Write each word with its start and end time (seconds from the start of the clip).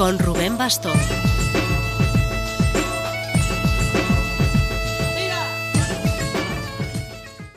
con 0.00 0.18
Rubén 0.18 0.56
Bastón. 0.56 0.98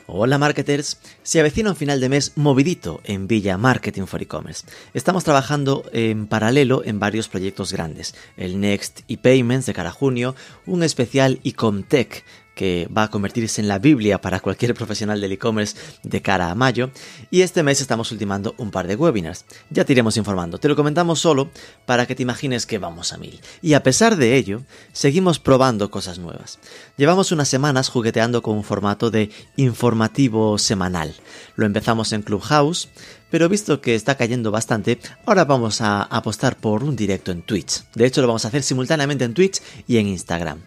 Hola 0.06 0.36
marketers, 0.36 0.98
se 1.22 1.40
avecina 1.40 1.70
un 1.70 1.76
final 1.76 2.00
de 2.00 2.10
mes 2.10 2.32
movidito 2.36 3.00
en 3.04 3.28
Villa 3.28 3.56
Marketing 3.56 4.04
for 4.04 4.20
E-Commerce. 4.20 4.66
Estamos 4.92 5.24
trabajando 5.24 5.84
en 5.94 6.26
paralelo 6.26 6.82
en 6.84 7.00
varios 7.00 7.28
proyectos 7.28 7.72
grandes, 7.72 8.14
el 8.36 8.60
Next 8.60 9.00
e-Payments 9.08 9.64
de 9.64 9.72
cara 9.72 9.88
a 9.88 9.92
junio, 9.92 10.34
un 10.66 10.82
especial 10.82 11.40
e-Comtech 11.44 12.26
que 12.54 12.88
va 12.96 13.04
a 13.04 13.10
convertirse 13.10 13.60
en 13.60 13.68
la 13.68 13.78
Biblia 13.78 14.20
para 14.20 14.40
cualquier 14.40 14.74
profesional 14.74 15.20
del 15.20 15.32
e-commerce 15.32 15.76
de 16.02 16.22
cara 16.22 16.50
a 16.50 16.54
mayo. 16.54 16.90
Y 17.30 17.42
este 17.42 17.62
mes 17.62 17.80
estamos 17.80 18.10
ultimando 18.12 18.54
un 18.58 18.70
par 18.70 18.86
de 18.86 18.96
webinars. 18.96 19.44
Ya 19.70 19.84
te 19.84 19.92
iremos 19.92 20.16
informando. 20.16 20.58
Te 20.58 20.68
lo 20.68 20.76
comentamos 20.76 21.20
solo 21.20 21.50
para 21.86 22.06
que 22.06 22.14
te 22.14 22.22
imagines 22.22 22.66
que 22.66 22.78
vamos 22.78 23.12
a 23.12 23.18
mil. 23.18 23.40
Y 23.62 23.74
a 23.74 23.82
pesar 23.82 24.16
de 24.16 24.36
ello, 24.36 24.62
seguimos 24.92 25.38
probando 25.38 25.90
cosas 25.90 26.18
nuevas. 26.18 26.58
Llevamos 26.96 27.32
unas 27.32 27.48
semanas 27.48 27.88
jugueteando 27.88 28.42
con 28.42 28.56
un 28.56 28.64
formato 28.64 29.10
de 29.10 29.30
informativo 29.56 30.58
semanal. 30.58 31.14
Lo 31.56 31.66
empezamos 31.66 32.12
en 32.12 32.22
Clubhouse, 32.22 32.88
pero 33.34 33.48
visto 33.48 33.80
que 33.80 33.96
está 33.96 34.14
cayendo 34.14 34.52
bastante, 34.52 35.00
ahora 35.26 35.44
vamos 35.44 35.80
a 35.80 36.04
apostar 36.04 36.56
por 36.56 36.84
un 36.84 36.94
directo 36.94 37.32
en 37.32 37.42
Twitch. 37.42 37.82
De 37.92 38.06
hecho, 38.06 38.20
lo 38.20 38.28
vamos 38.28 38.44
a 38.44 38.48
hacer 38.48 38.62
simultáneamente 38.62 39.24
en 39.24 39.34
Twitch 39.34 39.60
y 39.88 39.96
en 39.96 40.06
Instagram. 40.06 40.60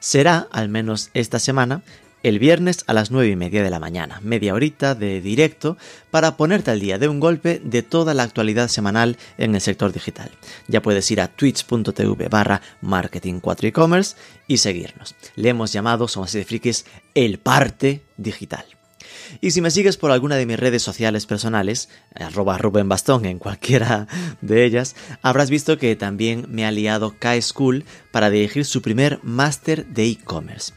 Será, 0.00 0.48
al 0.50 0.68
menos 0.68 1.10
esta 1.14 1.38
semana, 1.38 1.82
el 2.24 2.40
viernes 2.40 2.82
a 2.88 2.92
las 2.92 3.12
9 3.12 3.28
y 3.28 3.36
media 3.36 3.62
de 3.62 3.70
la 3.70 3.78
mañana, 3.78 4.20
media 4.24 4.52
horita 4.52 4.96
de 4.96 5.20
directo 5.20 5.76
para 6.10 6.36
ponerte 6.36 6.72
al 6.72 6.80
día 6.80 6.98
de 6.98 7.06
un 7.06 7.20
golpe 7.20 7.60
de 7.62 7.84
toda 7.84 8.14
la 8.14 8.24
actualidad 8.24 8.66
semanal 8.66 9.16
en 9.36 9.54
el 9.54 9.60
sector 9.60 9.92
digital. 9.92 10.32
Ya 10.66 10.82
puedes 10.82 11.08
ir 11.12 11.20
a 11.20 11.28
twitch.tv 11.28 12.28
barra 12.28 12.62
marketing 12.80 13.38
4 13.38 13.68
e-commerce 13.68 14.16
y 14.48 14.56
seguirnos. 14.56 15.14
Le 15.36 15.50
hemos 15.50 15.72
llamado, 15.72 16.08
somos 16.08 16.30
así 16.30 16.38
de 16.38 16.44
frikis, 16.44 16.84
el 17.14 17.38
parte 17.38 18.02
digital. 18.16 18.77
Y 19.40 19.50
si 19.52 19.60
me 19.60 19.70
sigues 19.70 19.96
por 19.96 20.10
alguna 20.10 20.36
de 20.36 20.46
mis 20.46 20.58
redes 20.58 20.82
sociales 20.82 21.26
personales, 21.26 21.88
arroba 22.14 22.58
Rubén 22.58 22.88
en 23.24 23.38
cualquiera 23.38 24.06
de 24.40 24.64
ellas, 24.64 24.96
habrás 25.22 25.50
visto 25.50 25.78
que 25.78 25.96
también 25.96 26.46
me 26.48 26.66
ha 26.66 26.70
liado 26.70 27.14
K-School 27.18 27.84
para 28.10 28.30
dirigir 28.30 28.64
su 28.64 28.82
primer 28.82 29.20
máster 29.22 29.86
de 29.86 30.06
e-commerce. 30.06 30.72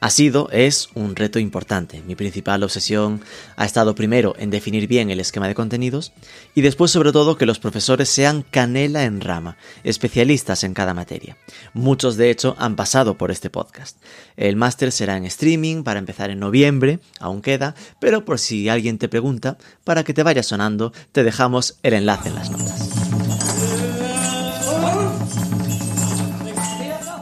Ha 0.00 0.10
sido, 0.10 0.50
es 0.50 0.88
un 0.94 1.16
reto 1.16 1.38
importante. 1.38 2.02
Mi 2.06 2.14
principal 2.14 2.62
obsesión 2.62 3.20
ha 3.56 3.64
estado 3.64 3.94
primero 3.94 4.34
en 4.38 4.50
definir 4.50 4.86
bien 4.88 5.10
el 5.10 5.20
esquema 5.20 5.48
de 5.48 5.54
contenidos 5.54 6.12
y 6.54 6.62
después 6.62 6.90
sobre 6.90 7.12
todo 7.12 7.36
que 7.36 7.46
los 7.46 7.58
profesores 7.58 8.08
sean 8.08 8.42
canela 8.42 9.04
en 9.04 9.20
rama, 9.20 9.56
especialistas 9.84 10.64
en 10.64 10.74
cada 10.74 10.94
materia. 10.94 11.36
Muchos 11.72 12.16
de 12.16 12.30
hecho 12.30 12.56
han 12.58 12.76
pasado 12.76 13.16
por 13.16 13.30
este 13.30 13.50
podcast. 13.50 13.96
El 14.36 14.56
máster 14.56 14.92
será 14.92 15.16
en 15.16 15.24
streaming 15.24 15.84
para 15.84 15.98
empezar 15.98 16.30
en 16.30 16.40
noviembre, 16.40 17.00
aún 17.20 17.42
queda, 17.42 17.74
pero 17.98 18.24
por 18.24 18.38
si 18.38 18.68
alguien 18.68 18.98
te 18.98 19.08
pregunta, 19.08 19.58
para 19.84 20.04
que 20.04 20.14
te 20.14 20.22
vaya 20.22 20.42
sonando, 20.42 20.92
te 21.12 21.24
dejamos 21.24 21.78
el 21.82 21.94
enlace 21.94 22.28
en 22.28 22.34
las 22.34 22.50
notas. 22.50 22.92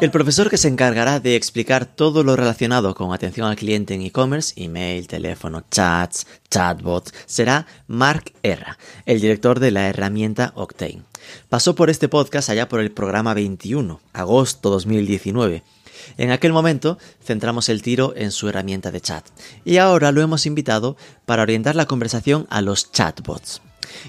El 0.00 0.10
profesor 0.10 0.48
que 0.48 0.56
se 0.56 0.69
encargará 0.69 1.20
de 1.20 1.36
explicar 1.36 1.84
todo 1.84 2.25
lo 2.25 2.34
relacionado 2.34 2.94
con 2.94 3.12
atención 3.12 3.47
al 3.47 3.56
cliente 3.56 3.92
en 3.92 4.00
e-commerce, 4.00 4.54
email, 4.56 5.06
teléfono, 5.06 5.62
chats, 5.70 6.26
chatbots, 6.50 7.12
será 7.26 7.66
Mark 7.87 8.32
Erra, 8.42 8.78
el 9.04 9.20
director 9.20 9.60
de 9.60 9.72
la 9.72 9.88
herramienta 9.88 10.52
Octane. 10.56 11.02
Pasó 11.50 11.75
por 11.75 11.91
este 11.91 12.08
podcast 12.08 12.48
allá 12.48 12.66
por 12.66 12.81
el 12.81 12.92
programa 12.92 13.34
21, 13.34 14.00
agosto 14.14 14.70
2019. 14.70 15.62
En 16.16 16.31
aquel 16.31 16.53
momento 16.53 16.99
centramos 17.22 17.69
el 17.69 17.83
tiro 17.83 18.12
en 18.16 18.31
su 18.31 18.49
herramienta 18.49 18.91
de 18.91 19.00
chat 19.00 19.27
y 19.65 19.78
ahora 19.78 20.12
lo 20.12 20.22
hemos 20.22 20.47
invitado 20.47 20.97
para 21.27 21.43
orientar 21.43 21.77
la 21.77 21.87
conversación 21.87 22.47
a 22.50 22.61
los 22.61 22.93
chatbots. 22.93 23.62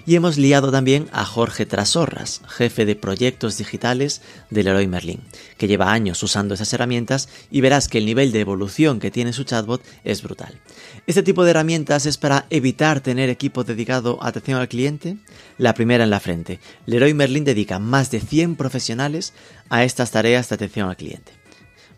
Y 0.05 0.15
hemos 0.15 0.37
liado 0.37 0.71
también 0.71 1.07
a 1.11 1.25
Jorge 1.25 1.65
Trasorras, 1.65 2.41
jefe 2.47 2.85
de 2.85 2.95
proyectos 2.95 3.57
digitales 3.57 4.21
del 4.49 4.65
Leroy 4.65 4.87
Merlin, 4.87 5.21
que 5.57 5.67
lleva 5.67 5.91
años 5.91 6.21
usando 6.23 6.53
esas 6.53 6.71
herramientas 6.73 7.29
y 7.49 7.61
verás 7.61 7.87
que 7.87 7.97
el 7.97 8.05
nivel 8.05 8.31
de 8.31 8.41
evolución 8.41 8.99
que 8.99 9.11
tiene 9.11 9.33
su 9.33 9.43
chatbot 9.43 9.81
es 10.03 10.21
brutal. 10.21 10.59
Este 11.07 11.23
tipo 11.23 11.43
de 11.43 11.51
herramientas 11.51 12.05
es 12.05 12.17
para 12.17 12.45
evitar 12.49 13.01
tener 13.01 13.29
equipo 13.29 13.63
dedicado 13.63 14.21
a 14.21 14.27
atención 14.27 14.59
al 14.59 14.69
cliente. 14.69 15.17
La 15.57 15.73
primera 15.73 16.03
en 16.03 16.09
la 16.09 16.19
frente. 16.19 16.59
Leroy 16.85 17.13
Merlin 17.13 17.43
dedica 17.43 17.79
más 17.79 18.11
de 18.11 18.19
100 18.19 18.55
profesionales 18.55 19.33
a 19.69 19.83
estas 19.83 20.11
tareas 20.11 20.49
de 20.49 20.55
atención 20.55 20.89
al 20.89 20.97
cliente. 20.97 21.40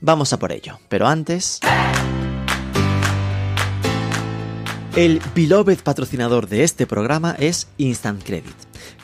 Vamos 0.06 0.34
a 0.34 0.38
por 0.38 0.52
ello, 0.52 0.80
pero 0.90 1.08
antes... 1.08 1.62
El 4.97 5.22
beloved 5.34 5.80
patrocinador 5.80 6.50
de 6.50 6.66
este 6.66 6.86
programa 6.86 7.38
es 7.40 7.69
Instant 7.78 8.22
Credit. 8.22 8.53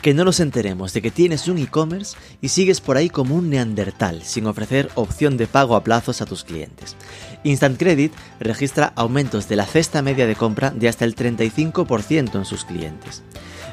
Que 0.02 0.12
no 0.12 0.26
nos 0.26 0.40
enteremos 0.40 0.92
de 0.92 1.00
que 1.00 1.10
tienes 1.10 1.48
un 1.48 1.56
e-commerce 1.56 2.18
y 2.42 2.48
sigues 2.48 2.82
por 2.82 2.98
ahí 2.98 3.08
como 3.08 3.34
un 3.34 3.48
neandertal 3.48 4.22
sin 4.22 4.46
ofrecer 4.46 4.90
opción 4.94 5.38
de 5.38 5.46
pago 5.46 5.74
a 5.74 5.82
plazos 5.82 6.20
a 6.20 6.26
tus 6.26 6.44
clientes. 6.44 6.96
Instant 7.44 7.78
Credit 7.78 8.12
registra 8.38 8.92
aumentos 8.94 9.48
de 9.48 9.56
la 9.56 9.64
cesta 9.64 10.02
media 10.02 10.26
de 10.26 10.36
compra 10.36 10.70
de 10.70 10.86
hasta 10.86 11.06
el 11.06 11.16
35% 11.16 12.34
en 12.34 12.44
sus 12.44 12.66
clientes. 12.66 13.22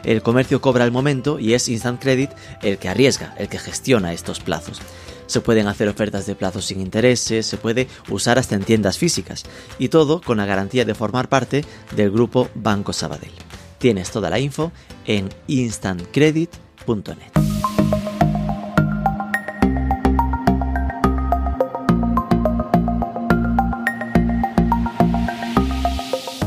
El 0.05 0.21
comercio 0.21 0.61
cobra 0.61 0.85
al 0.85 0.93
momento 0.93 1.39
y 1.39 1.55
es 1.55 1.67
Instant 1.67 2.01
Credit 2.01 2.31
el 2.61 2.77
que 2.77 2.87
arriesga, 2.87 3.35
el 3.37 3.49
que 3.49 3.59
gestiona 3.59 4.13
estos 4.13 4.39
plazos. 4.39 4.81
Se 5.27 5.41
pueden 5.41 5.67
hacer 5.67 5.89
ofertas 5.89 6.25
de 6.25 6.35
plazos 6.35 6.65
sin 6.65 6.81
intereses, 6.81 7.45
se 7.45 7.57
puede 7.57 7.87
usar 8.09 8.39
hasta 8.39 8.55
en 8.55 8.63
tiendas 8.63 8.97
físicas 8.97 9.43
y 9.77 9.89
todo 9.89 10.21
con 10.21 10.37
la 10.37 10.45
garantía 10.45 10.85
de 10.85 10.95
formar 10.95 11.29
parte 11.29 11.65
del 11.95 12.11
grupo 12.11 12.49
Banco 12.55 12.93
Sabadell. 12.93 13.31
Tienes 13.77 14.09
toda 14.09 14.29
la 14.29 14.39
info 14.39 14.71
en 15.05 15.29
instantcredit.net. 15.47 17.31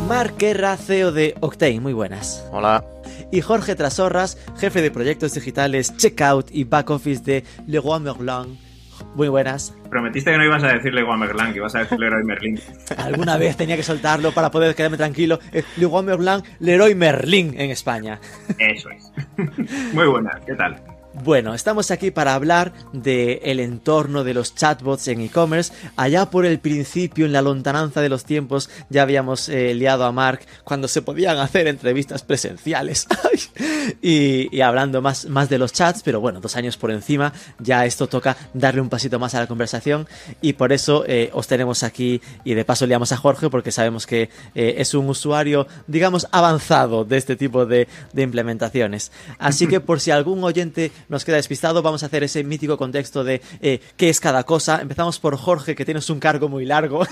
Marc 0.09 0.43
CEO 0.85 1.13
de 1.13 1.37
Octane, 1.41 1.81
muy 1.81 1.93
buenas. 1.93 2.45
Hola. 2.51 2.85
Y 3.31 3.43
Jorge 3.43 3.77
Trasorras, 3.77 4.39
jefe 4.59 4.83
de 4.83 4.91
proyectos 4.91 5.35
digitales, 5.35 5.97
checkout 5.97 6.51
y 6.51 6.65
back 6.65 6.91
office 6.91 7.23
de 7.23 7.45
Leroy 7.67 8.01
Merlin. 8.01 8.70
Muy 9.15 9.29
buenas. 9.29 9.75
Prometiste 9.89 10.31
que 10.31 10.39
no 10.39 10.45
ibas 10.45 10.63
a 10.63 10.69
decirle 10.69 11.05
Merlin, 11.05 11.53
que 11.53 11.59
ibas 11.59 11.75
a 11.75 11.81
decirle 11.81 12.07
Leroy 12.07 12.25
Merlin. 12.25 12.61
Alguna 12.97 13.37
vez 13.37 13.57
tenía 13.57 13.77
que 13.77 13.83
soltarlo 13.83 14.33
para 14.33 14.51
poder 14.51 14.75
quedarme 14.75 14.97
tranquilo. 14.97 15.39
Es 15.53 15.65
Leroy 15.77 16.03
Merlin, 16.03 16.43
Leroy 16.61 16.95
Merlin 16.95 17.55
en 17.59 17.71
España. 17.71 18.21
Eso 18.59 18.91
es. 18.91 19.13
Muy 19.95 20.07
buenas, 20.07 20.41
¿qué 20.47 20.55
tal? 20.55 20.77
Bueno, 21.23 21.53
estamos 21.53 21.91
aquí 21.91 22.11
para 22.11 22.35
hablar 22.35 22.73
del 22.95 23.41
el 23.43 23.61
entorno 23.61 24.25
de 24.25 24.33
los 24.33 24.55
chatbots 24.55 25.09
en 25.09 25.21
e-commerce. 25.21 25.73
Allá 25.97 26.31
por 26.31 26.47
el 26.47 26.61
principio, 26.61 27.27
en 27.27 27.33
la 27.33 27.43
lontananza 27.43 28.01
de 28.01 28.09
los 28.09 28.25
tiempos, 28.25 28.71
ya 28.89 29.03
habíamos 29.03 29.51
eh, 29.51 29.75
liado 29.75 30.05
a 30.05 30.13
Mark 30.13 30.41
cuando 30.65 30.89
se 30.89 31.03
podían 31.03 31.37
hacer 31.37 31.67
entrevistas 31.67 32.23
presenciales. 32.23 33.07
y, 34.03 34.61
hablando 34.63 35.03
más, 35.03 35.27
más 35.27 35.51
de 35.51 35.59
los 35.59 35.75
chats, 35.75 36.03
pero 36.03 36.21
bueno, 36.21 36.41
dos 36.41 36.57
años 36.57 36.79
por 36.79 36.91
encima, 36.91 37.35
ya 37.59 37.85
esto 37.85 38.07
toca 38.07 38.37
darle 38.55 38.81
un 38.81 38.89
pasito 38.89 39.19
más 39.19 39.35
a 39.35 39.41
la 39.41 39.47
conversación. 39.47 40.09
Y 40.41 40.55
por 40.55 40.73
eso 40.73 41.05
eh, 41.07 41.29
os 41.35 41.47
tenemos 41.47 41.83
aquí 41.83 42.23
y 42.45 42.55
de 42.55 42.65
paso 42.65 42.87
liamos 42.87 43.13
a 43.13 43.19
Jorge 43.19 43.51
porque 43.51 43.73
sabemos 43.73 44.07
que 44.07 44.31
eh, 44.55 44.77
es 44.79 44.95
un 44.95 45.07
usuario, 45.09 45.67
digamos, 45.87 46.29
avanzado 46.33 47.05
de 47.05 47.19
este 47.19 47.37
tipo 47.37 47.67
de 47.67 47.89
implementaciones. 48.17 49.13
Así 49.39 49.67
que 49.67 49.81
por 49.81 50.01
si 50.01 50.11
algún 50.11 50.43
oyente 50.45 50.93
nos 51.11 51.25
queda 51.25 51.37
despistado, 51.37 51.83
vamos 51.83 52.03
a 52.03 52.07
hacer 52.07 52.23
ese 52.23 52.43
mítico 52.45 52.79
contexto 52.79 53.25
de 53.25 53.43
eh, 53.61 53.81
qué 53.97 54.09
es 54.09 54.21
cada 54.21 54.45
cosa. 54.45 54.81
Empezamos 54.81 55.19
por 55.19 55.37
Jorge, 55.37 55.75
que 55.75 55.85
tienes 55.85 56.09
un 56.09 56.21
cargo 56.21 56.49
muy 56.49 56.65
largo. 56.65 57.05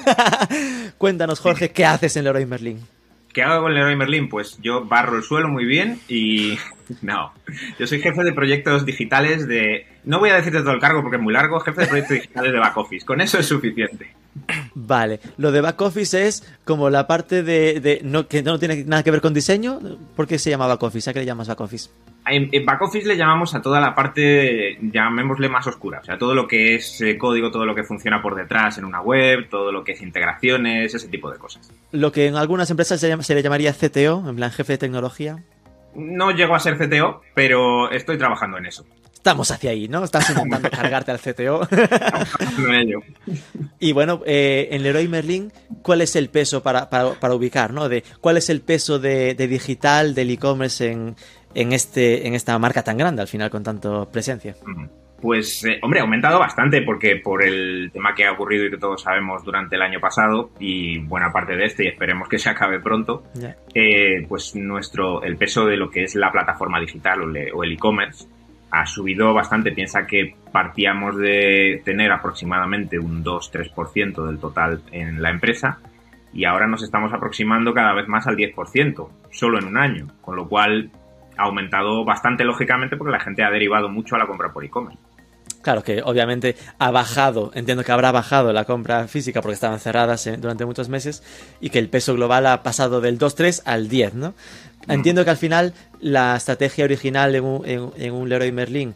Cuéntanos, 0.99 1.41
Jorge, 1.41 1.71
¿qué 1.71 1.85
haces 1.85 2.17
en 2.17 2.25
Leroy 2.25 2.47
Merlin? 2.47 2.81
¿Qué 3.33 3.43
hago 3.43 3.63
con 3.63 3.75
Leroy 3.75 3.97
Merlin? 3.97 4.29
Pues 4.29 4.59
yo 4.63 4.85
barro 4.85 5.17
el 5.17 5.23
suelo 5.23 5.49
muy 5.49 5.67
bien 5.67 6.01
y... 6.09 6.57
No, 7.03 7.35
yo 7.79 7.87
soy 7.87 8.01
jefe 8.01 8.25
de 8.25 8.33
proyectos 8.33 8.87
digitales 8.87 9.47
de... 9.47 9.87
No 10.05 10.21
voy 10.21 10.31
a 10.31 10.37
decirte 10.37 10.61
todo 10.61 10.73
el 10.73 10.81
cargo 10.81 11.03
porque 11.03 11.19
es 11.19 11.23
muy 11.23 11.35
largo, 11.35 11.61
jefe 11.61 11.83
de 11.83 11.87
proyectos 11.87 12.17
digitales 12.17 12.51
de 12.51 12.59
back 12.59 12.79
office. 12.79 13.05
Con 13.05 13.21
eso 13.21 13.39
es 13.39 13.45
suficiente. 13.45 14.15
Vale, 14.75 15.21
lo 15.37 15.53
de 15.53 15.61
back 15.61 15.79
office 15.83 16.27
es 16.27 16.51
como 16.65 16.89
la 16.89 17.07
parte 17.07 17.43
de, 17.43 17.81
de 17.81 18.01
no, 18.03 18.27
que 18.27 18.43
no 18.43 18.59
tiene 18.59 18.85
nada 18.85 19.03
que 19.03 19.11
ver 19.11 19.21
con 19.21 19.35
diseño. 19.35 19.81
¿Por 20.17 20.27
qué 20.27 20.39
se 20.39 20.49
llama 20.49 20.67
back 20.67 20.83
office? 20.83 21.11
¿A 21.11 21.13
qué 21.13 21.19
le 21.19 21.27
llamas 21.27 21.49
back 21.49 21.61
office? 21.61 21.91
En, 22.31 22.49
en 22.53 22.65
back 22.67 22.83
office 22.83 23.07
le 23.07 23.17
llamamos 23.17 23.55
a 23.55 23.63
toda 23.63 23.81
la 23.81 23.95
parte, 23.95 24.79
llamémosle 24.81 25.49
más 25.49 25.67
oscura, 25.67 26.01
o 26.01 26.05
sea, 26.05 26.19
todo 26.19 26.35
lo 26.35 26.47
que 26.47 26.75
es 26.75 27.01
eh, 27.01 27.17
código, 27.19 27.51
todo 27.51 27.65
lo 27.67 27.75
que 27.75 27.85
funciona 27.85 28.21
por 28.23 28.35
detrás 28.35 28.79
en 28.79 28.85
una 28.85 29.01
web, 29.01 29.49
todo 29.49 29.73
lo 29.73 29.85
que 29.85 29.93
es 29.93 30.03
integraciones, 30.03 30.95
ese 30.95 31.09
tipo 31.09 31.31
de 31.31 31.39
cosas. 31.39 31.71
Lo 31.93 32.13
que 32.13 32.27
en 32.27 32.37
algunas 32.37 32.71
empresas 32.71 33.01
se, 33.01 33.09
llama- 33.09 33.23
se 33.23 33.35
le 33.35 33.43
llamaría 33.43 33.73
CTO, 33.73 34.29
en 34.29 34.37
plan 34.37 34.51
jefe 34.51 34.75
de 34.75 34.79
tecnología. 34.79 35.43
No 35.95 36.31
llego 36.33 36.55
a 36.55 36.61
ser 36.61 36.77
CTO, 36.77 37.23
pero 37.35 37.91
estoy 37.91 38.19
trabajando 38.19 38.59
en 38.59 38.67
eso. 38.67 38.85
Estamos 39.13 39.51
hacia 39.51 39.71
ahí, 39.73 39.89
¿no? 39.89 40.05
Estás 40.05 40.31
intentando 40.31 40.71
cargarte 40.71 41.11
al 41.11 41.19
CTO. 41.19 41.67
Trabajando 41.67 42.69
en 42.69 42.75
ello. 42.75 43.01
y 43.81 43.93
bueno, 43.93 44.23
eh, 44.25 44.69
en 44.71 44.83
Leroy 44.85 45.09
Merlin, 45.09 45.53
¿cuál 45.83 46.01
es 46.03 46.15
el 46.15 46.29
peso 46.31 46.63
para, 46.63 46.89
para- 46.89 47.15
para 47.15 47.35
ubicar, 47.35 47.73
¿no? 47.73 47.89
De, 47.89 48.05
¿Cuál 48.21 48.37
es 48.37 48.49
el 48.49 48.61
peso 48.61 48.99
de, 49.01 49.35
de 49.35 49.49
digital, 49.49 50.15
del 50.15 50.31
e-commerce 50.31 50.91
en, 50.93 51.17
en, 51.55 51.73
este, 51.73 52.27
en 52.27 52.35
esta 52.35 52.59
marca 52.59 52.83
tan 52.83 52.97
grande, 52.99 53.23
al 53.23 53.29
final, 53.29 53.51
con 53.51 53.63
tanto 53.63 54.09
presencia? 54.11 54.55
Pues, 55.21 55.65
eh, 55.65 55.81
hombre, 55.83 55.99
ha 55.99 56.05
aumentado 56.05 56.39
bastante 56.39 56.83
porque 56.83 57.17
por 57.17 57.43
el 57.43 57.91
tema 57.93 58.15
que 58.15 58.25
ha 58.25 58.33
ocurrido 58.33 58.67
y 58.67 58.71
que 58.71 58.77
todos 58.79 59.03
sabemos 59.03 59.43
durante 59.45 59.75
el 59.75 59.83
año 59.83 59.99
pasado 59.99 60.51
y 60.61 60.99
buena 60.99 61.33
parte 61.33 61.57
de 61.57 61.65
este 61.65 61.85
y 61.85 61.89
esperemos 61.89 62.29
que 62.29 62.39
se 62.39 62.51
acabe 62.51 62.79
pronto, 62.79 63.25
eh, 63.75 64.25
pues 64.29 64.55
nuestro, 64.55 65.23
el 65.25 65.37
peso 65.37 65.67
de 65.67 65.77
lo 65.77 65.91
que 65.91 66.05
es 66.05 66.15
la 66.15 66.31
plataforma 66.31 66.79
digital 66.79 67.23
o, 67.23 67.27
le- 67.27 67.51
o 67.53 67.65
el 67.65 67.73
e-commerce 67.73 68.27
ha 68.71 68.87
subido 68.87 69.35
bastante. 69.35 69.73
Piensa 69.73 70.07
que 70.07 70.37
partíamos 70.53 71.17
de 71.17 71.83
tener 71.85 72.13
aproximadamente 72.13 72.99
un 73.01 73.25
2-3% 73.25 74.25
del 74.25 74.39
total 74.39 74.83
en 74.93 75.21
la 75.21 75.31
empresa 75.31 75.81
y 76.33 76.45
ahora 76.45 76.69
nos 76.69 76.85
estamos 76.85 77.13
aproximando 77.13 77.75
cada 77.75 77.93
vez 77.93 78.07
más 78.07 78.27
al 78.29 78.37
10%, 78.37 79.09
solo 79.33 79.59
en 79.59 79.65
un 79.65 79.79
año, 79.79 80.07
con 80.21 80.37
lo 80.37 80.47
cual 80.49 80.91
ha 81.39 81.45
aumentado 81.45 82.05
bastante 82.05 82.45
lógicamente 82.45 82.97
porque 82.97 83.13
la 83.13 83.21
gente 83.21 83.43
ha 83.45 83.51
derivado 83.51 83.89
mucho 83.89 84.17
a 84.17 84.19
la 84.19 84.27
compra 84.27 84.53
por 84.53 84.65
e-commerce. 84.65 84.99
Claro 85.63 85.83
que 85.83 86.03
obviamente 86.03 86.57
ha 86.79 86.91
bajado, 86.91 87.51
entiendo 87.55 87.83
que 87.85 87.91
habrá 87.93 88.13
bajado 88.13 88.53
la 88.53 88.65
compra 88.65 89.09
física 89.09 89.41
porque 89.43 89.55
estaban 89.55 89.81
cerradas 89.81 90.27
eh, 90.27 90.37
durante 90.37 90.65
muchos 90.65 90.89
meses 90.89 91.23
y 91.61 91.71
que 91.71 91.79
el 91.79 91.89
peso 91.89 92.15
global 92.15 92.47
ha 92.47 92.63
pasado 92.63 93.01
del 93.01 93.19
2-3 93.19 93.63
al 93.65 93.89
10, 93.89 94.15
¿no? 94.15 94.35
Entiendo 94.87 95.25
que 95.25 95.31
al 95.31 95.37
final 95.37 95.75
la 96.01 96.37
estrategia 96.37 96.85
original 96.85 97.35
en 97.35 97.45
un, 97.45 97.67
en- 97.67 97.91
en 97.97 98.15
un 98.15 98.29
Leroy 98.29 98.53
Merlin 98.53 98.95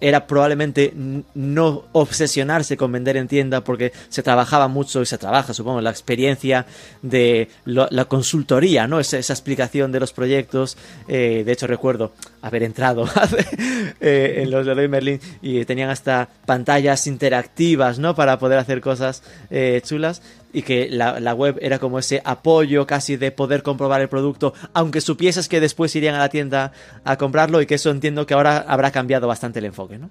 era 0.00 0.26
probablemente 0.26 0.92
no 1.34 1.84
obsesionarse 1.92 2.76
con 2.76 2.92
vender 2.92 3.16
en 3.16 3.28
tienda 3.28 3.62
porque 3.62 3.92
se 4.08 4.22
trabajaba 4.22 4.68
mucho 4.68 5.02
y 5.02 5.06
se 5.06 5.18
trabaja, 5.18 5.54
supongo, 5.54 5.80
la 5.80 5.90
experiencia 5.90 6.66
de 7.02 7.48
la 7.64 8.04
consultoría, 8.06 8.86
¿no? 8.86 9.00
Esa, 9.00 9.18
esa 9.18 9.32
explicación 9.32 9.92
de 9.92 10.00
los 10.00 10.12
proyectos. 10.12 10.76
Eh, 11.08 11.42
de 11.44 11.52
hecho, 11.52 11.66
recuerdo 11.66 12.12
haber 12.42 12.62
entrado 12.62 13.06
eh, 14.00 14.40
en 14.42 14.50
los 14.50 14.66
Leroy 14.66 14.88
Merlin 14.88 15.20
y 15.42 15.64
tenían 15.64 15.90
hasta 15.90 16.28
pantallas 16.46 17.06
interactivas, 17.06 17.98
¿no? 17.98 18.14
Para 18.14 18.38
poder 18.38 18.58
hacer 18.58 18.80
cosas 18.80 19.22
eh, 19.50 19.80
chulas 19.84 20.22
y 20.58 20.62
que 20.62 20.88
la, 20.90 21.34
web 21.34 21.56
era 21.62 21.78
como 21.78 22.00
ese 22.00 22.20
apoyo 22.24 22.84
casi 22.84 23.16
de 23.16 23.30
poder 23.30 23.62
comprobar 23.62 24.00
el 24.00 24.08
producto, 24.08 24.54
aunque 24.74 25.00
supieses 25.00 25.48
que 25.48 25.60
después 25.60 25.94
irían 25.94 26.16
a 26.16 26.18
la 26.18 26.30
tienda 26.30 26.72
a 27.04 27.16
comprarlo 27.16 27.62
y 27.62 27.66
que 27.66 27.76
eso 27.76 27.92
entiendo 27.92 28.26
que 28.26 28.34
ahora 28.34 28.64
habrá 28.66 28.90
cambiado 28.90 29.28
bastante 29.28 29.60
el 29.60 29.66
enfoque, 29.66 29.98
¿no? 29.98 30.10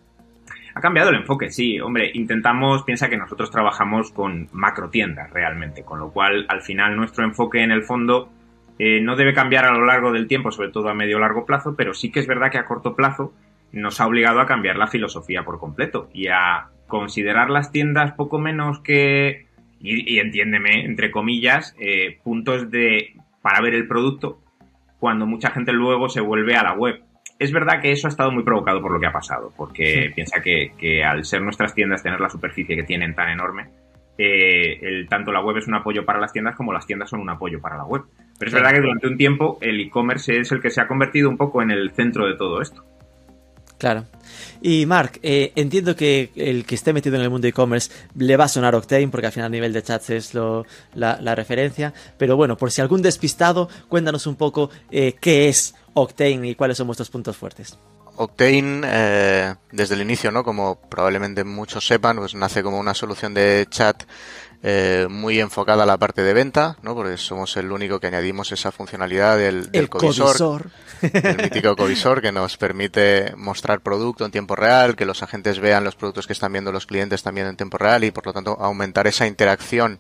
Ha 0.74 0.80
cambiado 0.80 1.10
el 1.10 1.18
enfoque, 1.18 1.52
sí. 1.52 1.82
Hombre, 1.82 2.12
intentamos, 2.14 2.84
piensa 2.84 3.10
que 3.10 3.18
nosotros 3.18 3.52
trabajamos 3.52 4.12
con 4.12 4.48
macro 4.54 4.90
tiendas 4.90 5.30
realmente, 5.32 5.84
con 5.84 6.00
lo 6.00 6.12
cual 6.12 6.46
al 6.48 6.62
final 6.62 6.96
nuestro 6.96 7.26
enfoque 7.26 7.62
en 7.62 7.72
el 7.72 7.84
fondo 7.84 8.30
eh, 8.80 9.02
no 9.02 9.18
debe 9.18 9.34
cambiar 9.34 9.66
a 9.66 9.74
lo 9.74 9.86
largo 9.86 10.14
del 10.14 10.30
tiempo, 10.30 10.52
sobre 10.52 10.70
todo 10.70 10.88
a 10.88 10.94
medio 10.94 11.18
o 11.18 11.20
largo 11.20 11.46
plazo, 11.46 11.76
pero 11.76 11.94
sí 11.94 12.10
que 12.10 12.22
es 12.22 12.28
verdad 12.28 12.52
que 12.52 12.58
a 12.58 12.66
corto 12.66 12.96
plazo 12.96 13.34
nos 13.74 14.00
ha 14.00 14.08
obligado 14.08 14.40
a 14.40 14.46
cambiar 14.46 14.78
la 14.78 14.88
filosofía 14.88 15.44
por 15.44 15.60
completo 15.60 16.10
y 16.14 16.28
a 16.28 16.70
considerar 16.88 17.50
las 17.50 17.74
tiendas 17.74 18.14
poco 18.14 18.40
menos 18.40 18.80
que, 18.80 19.47
y, 19.80 20.16
y 20.16 20.20
entiéndeme, 20.20 20.86
entre 20.86 21.12
comillas, 21.12 21.76
eh, 21.80 22.18
puntos 22.24 22.70
de 22.72 23.14
para 23.42 23.62
ver 23.62 23.76
el 23.76 23.88
producto 23.88 24.40
cuando 25.00 25.26
mucha 25.26 25.52
gente 25.52 25.72
luego 25.74 26.10
se 26.10 26.22
vuelve 26.22 26.56
a 26.56 26.64
la 26.64 26.74
web. 26.74 27.02
Es 27.40 27.52
verdad 27.52 27.80
que 27.82 27.92
eso 27.92 28.08
ha 28.08 28.10
estado 28.10 28.32
muy 28.32 28.44
provocado 28.44 28.82
por 28.82 28.92
lo 28.92 29.00
que 29.00 29.06
ha 29.06 29.12
pasado, 29.12 29.54
porque 29.56 30.08
Sí. 30.08 30.14
piensa 30.16 30.42
que, 30.42 30.72
que 30.78 31.04
al 31.04 31.24
ser 31.24 31.42
nuestras 31.42 31.74
tiendas 31.76 32.02
tener 32.02 32.20
la 32.20 32.30
superficie 32.30 32.76
que 32.76 32.84
tienen 32.84 33.14
tan 33.14 33.30
enorme, 33.30 33.68
eh, 34.18 34.80
el, 34.82 35.08
tanto 35.08 35.32
la 35.32 35.42
web 35.42 35.58
es 35.58 35.68
un 35.68 35.76
apoyo 35.76 36.04
para 36.04 36.20
las 36.20 36.34
tiendas 36.34 36.56
como 36.56 36.74
las 36.74 36.88
tiendas 36.88 37.12
son 37.12 37.20
un 37.20 37.30
apoyo 37.30 37.62
para 37.62 37.78
la 37.78 37.84
web. 37.84 38.02
Pero 38.40 38.50
es 38.50 38.54
verdad 38.56 38.72
que 38.74 38.82
durante 38.82 39.08
un 39.08 39.18
tiempo 39.18 39.60
el 39.62 39.80
e-commerce 39.80 40.40
es 40.40 40.52
el 40.52 40.60
que 40.62 40.72
se 40.72 40.82
ha 40.82 40.88
convertido 40.88 41.30
un 41.30 41.38
poco 41.38 41.62
en 41.62 41.70
el 41.70 41.92
centro 41.92 42.26
de 42.28 42.36
todo 42.36 42.62
esto. 42.62 42.84
Claro. 43.78 44.06
Y 44.62 44.86
Mark, 44.86 45.20
eh, 45.22 45.52
entiendo 45.56 45.96
que 45.96 46.32
el 46.36 46.66
que 46.66 46.76
esté 46.76 46.94
metido 46.94 47.16
en 47.16 47.22
el 47.22 47.30
mundo 47.30 47.48
e-commerce 47.48 47.92
le 48.16 48.36
va 48.38 48.46
a 48.46 48.48
sonar 48.48 48.76
Octane, 48.76 49.08
porque 49.10 49.28
al 49.28 49.32
final 49.32 49.48
a 49.48 49.50
nivel 49.50 49.74
de 49.74 49.84
chats 49.84 50.10
es 50.10 50.34
lo, 50.34 50.66
la, 50.96 51.20
la 51.22 51.36
referencia. 51.36 51.94
Pero 52.18 52.36
bueno, 52.36 52.58
por 52.58 52.72
si 52.72 52.82
algún 52.82 53.02
despistado, 53.02 53.70
cuéntanos 53.88 54.26
un 54.28 54.36
poco 54.36 54.70
eh, 54.92 55.16
qué 55.20 55.48
es 55.48 55.76
Octane 55.94 56.50
y 56.50 56.56
cuáles 56.56 56.78
son 56.78 56.88
vuestros 56.88 57.10
puntos 57.10 57.38
fuertes. 57.38 57.78
Octane, 58.18 58.82
eh, 58.84 59.56
desde 59.72 59.94
el 59.94 60.02
inicio, 60.02 60.32
¿no? 60.32 60.44
Como 60.44 60.80
probablemente 60.90 61.44
muchos 61.44 61.86
sepan, 61.86 62.18
pues 62.18 62.34
nace 62.34 62.64
como 62.64 62.80
una 62.80 62.96
solución 62.96 63.36
de 63.36 63.68
chat 63.70 64.04
eh, 64.64 65.08
muy 65.10 65.40
enfocada 65.40 65.84
a 65.84 65.86
la 65.86 65.98
parte 65.98 66.24
de 66.24 66.34
venta, 66.34 66.78
¿no? 66.82 66.96
Porque 66.96 67.18
somos 67.18 67.56
el 67.58 67.72
único 67.72 68.00
que 68.00 68.08
añadimos 68.08 68.52
esa 68.52 68.72
funcionalidad 68.72 69.38
del, 69.38 69.72
del 69.72 69.84
el 69.84 69.90
covisor. 69.90 70.72
el 71.02 71.38
mítico 71.38 71.76
covisor 71.76 72.22
que 72.22 72.32
nos 72.32 72.58
permite 72.58 73.34
mostrar 73.36 73.82
producto 73.82 74.26
en 74.26 74.32
tiempo 74.32 74.56
real, 74.56 74.96
que 74.96 75.06
los 75.06 75.22
agentes 75.22 75.60
vean 75.60 75.84
los 75.84 75.96
productos 75.96 76.26
que 76.26 76.34
están 76.34 76.54
viendo 76.54 76.72
los 76.72 76.88
clientes 76.88 77.22
también 77.22 77.48
en 77.48 77.56
tiempo 77.56 77.78
real 77.78 78.04
y 78.04 78.12
por 78.12 78.26
lo 78.26 78.34
tanto 78.34 78.58
aumentar 78.60 79.06
esa 79.06 79.28
interacción 79.28 80.00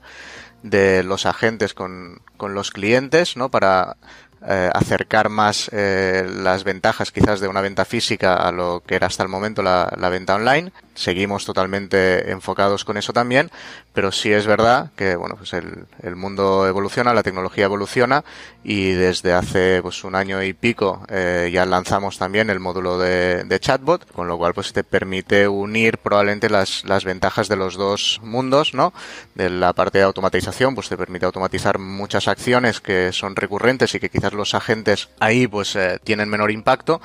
de 0.63 1.03
los 1.03 1.27
agentes 1.27 1.75
con, 1.75 2.21
con 2.35 2.55
los 2.55 2.71
clientes, 2.71 3.37
¿no? 3.37 3.49
Para 3.49 3.97
eh, 4.45 4.69
acercar 4.73 5.29
más 5.29 5.69
eh, 5.71 6.27
las 6.29 6.63
ventajas 6.63 7.11
quizás 7.11 7.39
de 7.39 7.47
una 7.47 7.61
venta 7.61 7.85
física 7.85 8.35
a 8.35 8.51
lo 8.51 8.83
que 8.85 8.95
era 8.95 9.07
hasta 9.07 9.23
el 9.23 9.29
momento 9.29 9.61
la, 9.61 9.91
la 9.97 10.09
venta 10.09 10.35
online. 10.35 10.71
Seguimos 10.97 11.45
totalmente 11.45 12.31
enfocados 12.31 12.83
con 12.83 12.97
eso 12.97 13.13
también, 13.13 13.51
pero 13.93 14.11
sí 14.11 14.33
es 14.33 14.47
verdad 14.47 14.91
que 14.95 15.15
bueno 15.15 15.35
pues 15.35 15.53
el, 15.53 15.85
el 16.01 16.15
mundo 16.15 16.67
evoluciona, 16.67 17.13
la 17.13 17.23
tecnología 17.23 17.65
evoluciona 17.65 18.23
y 18.63 18.91
desde 18.91 19.33
hace 19.33 19.81
pues 19.81 20.03
un 20.03 20.15
año 20.15 20.41
y 20.43 20.53
pico 20.53 21.05
eh, 21.09 21.49
ya 21.53 21.65
lanzamos 21.65 22.17
también 22.17 22.49
el 22.49 22.59
módulo 22.59 22.97
de, 22.97 23.43
de 23.43 23.59
chatbot, 23.59 24.11
con 24.11 24.27
lo 24.27 24.37
cual 24.37 24.53
pues 24.53 24.73
te 24.73 24.83
permite 24.83 25.47
unir 25.47 25.99
probablemente 25.99 26.49
las, 26.49 26.83
las 26.85 27.05
ventajas 27.05 27.47
de 27.47 27.55
los 27.55 27.75
dos 27.75 28.19
mundos, 28.23 28.73
¿no? 28.73 28.93
De 29.35 29.49
la 29.49 29.73
parte 29.73 29.99
de 29.99 30.03
automatización, 30.03 30.75
pues 30.75 30.89
te 30.89 30.97
permite 30.97 31.25
automatizar 31.25 31.79
muchas 31.79 32.27
acciones 32.27 32.81
que 32.81 33.11
son 33.13 33.35
recurrentes 33.35 33.93
y 33.95 33.99
que 33.99 34.09
quizás 34.09 34.33
los 34.33 34.53
agentes 34.53 35.09
ahí 35.19 35.47
pues 35.47 35.75
eh, 35.75 35.99
tienen 36.03 36.29
menor 36.29 36.51
impacto, 36.51 37.01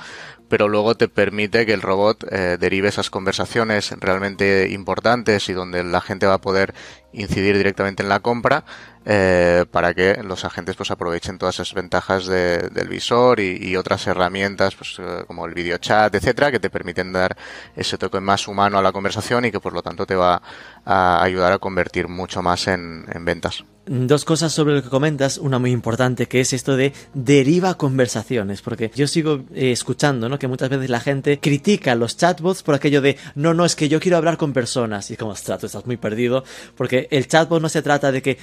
pero 0.53 0.69
luego 0.69 0.95
te 0.95 1.09
permite 1.09 1.65
que 1.65 1.73
el 1.73 1.81
robot 1.81 2.27
eh, 2.31 2.59
derive 2.61 2.89
esas 2.89 3.09
conversaciones 3.09 3.91
realmente 3.99 4.69
importantes 4.71 5.49
y 5.49 5.55
donde 5.55 5.83
la 5.83 6.03
gente 6.03 6.27
va 6.27 6.35
a 6.35 6.41
poder 6.43 6.75
incidir 7.15 7.57
directamente 7.57 8.03
en 8.03 8.11
la 8.11 8.21
compra 8.21 8.67
eh, 9.05 9.65
para 9.71 9.95
que 9.95 10.23
los 10.23 10.45
agentes 10.45 10.77
pues 10.77 10.91
aprovechen 10.91 11.39
todas 11.39 11.57
esas 11.57 11.75
ventajas 11.75 12.27
de- 12.27 12.69
del 12.71 12.89
visor 12.89 13.41
y, 13.41 13.77
otras 13.77 14.07
herramientas 14.07 14.75
pues 14.77 14.97
eh, 14.99 15.25
como 15.27 15.47
el 15.47 15.55
video 15.55 15.79
chat 15.79 16.15
etcétera 16.15 16.53
que 16.53 16.61
te 16.61 16.71
permiten 16.71 17.13
dar 17.13 17.37
ese 17.75 17.99
toque 17.99 18.21
más 18.21 18.47
humano 18.47 18.79
a 18.79 18.83
la 18.83 18.93
conversación 18.93 19.45
y 19.45 19.51
que 19.51 19.61
por 19.61 19.73
lo 19.73 19.83
tanto 19.83 20.07
te 20.07 20.15
va 20.15 20.41
a 20.85 21.23
ayudar 21.23 21.53
a 21.53 21.59
convertir 21.59 22.09
mucho 22.09 22.43
más 22.43 22.69
en, 22.69 23.07
en 23.13 23.25
ventas. 23.25 23.65
Dos 23.85 24.25
cosas 24.25 24.53
sobre 24.53 24.77
lo 24.77 24.83
que 24.85 24.89
comentas, 24.89 25.39
una 25.39 25.59
muy 25.59 25.73
importante 25.73 26.27
que 26.27 26.41
es 26.41 26.53
esto 26.53 26.77
de 26.77 26.93
deriva 27.15 27.75
conversaciones, 27.75 28.63
porque 28.63 28.93
yo 28.95 29.09
sigo 29.09 29.43
eh, 29.55 29.73
escuchando, 29.73 30.29
¿no? 30.29 30.39
Que 30.39 30.47
muchas 30.47 30.69
veces 30.69 30.89
la 30.89 31.01
gente 31.01 31.41
critica 31.41 31.97
los 31.97 32.17
chatbots 32.17 32.63
por 32.63 32.77
aquello 32.77 33.01
de, 33.03 33.17
no, 33.35 33.55
no, 33.55 33.65
es 33.65 33.75
que 33.75 33.89
yo 33.89 33.99
quiero 33.99 34.19
hablar 34.19 34.37
con 34.37 34.53
personas, 34.53 35.11
y 35.11 35.15
es 35.15 35.19
como, 35.19 35.33
ostras, 35.33 35.59
tú 35.59 35.67
estás 35.67 35.85
muy 35.85 35.97
perdido, 35.97 36.45
porque 36.77 37.09
el 37.11 37.27
chatbot 37.27 37.61
no 37.61 37.69
se 37.69 37.83
trata 37.83 38.13
de 38.13 38.23
que 38.23 38.39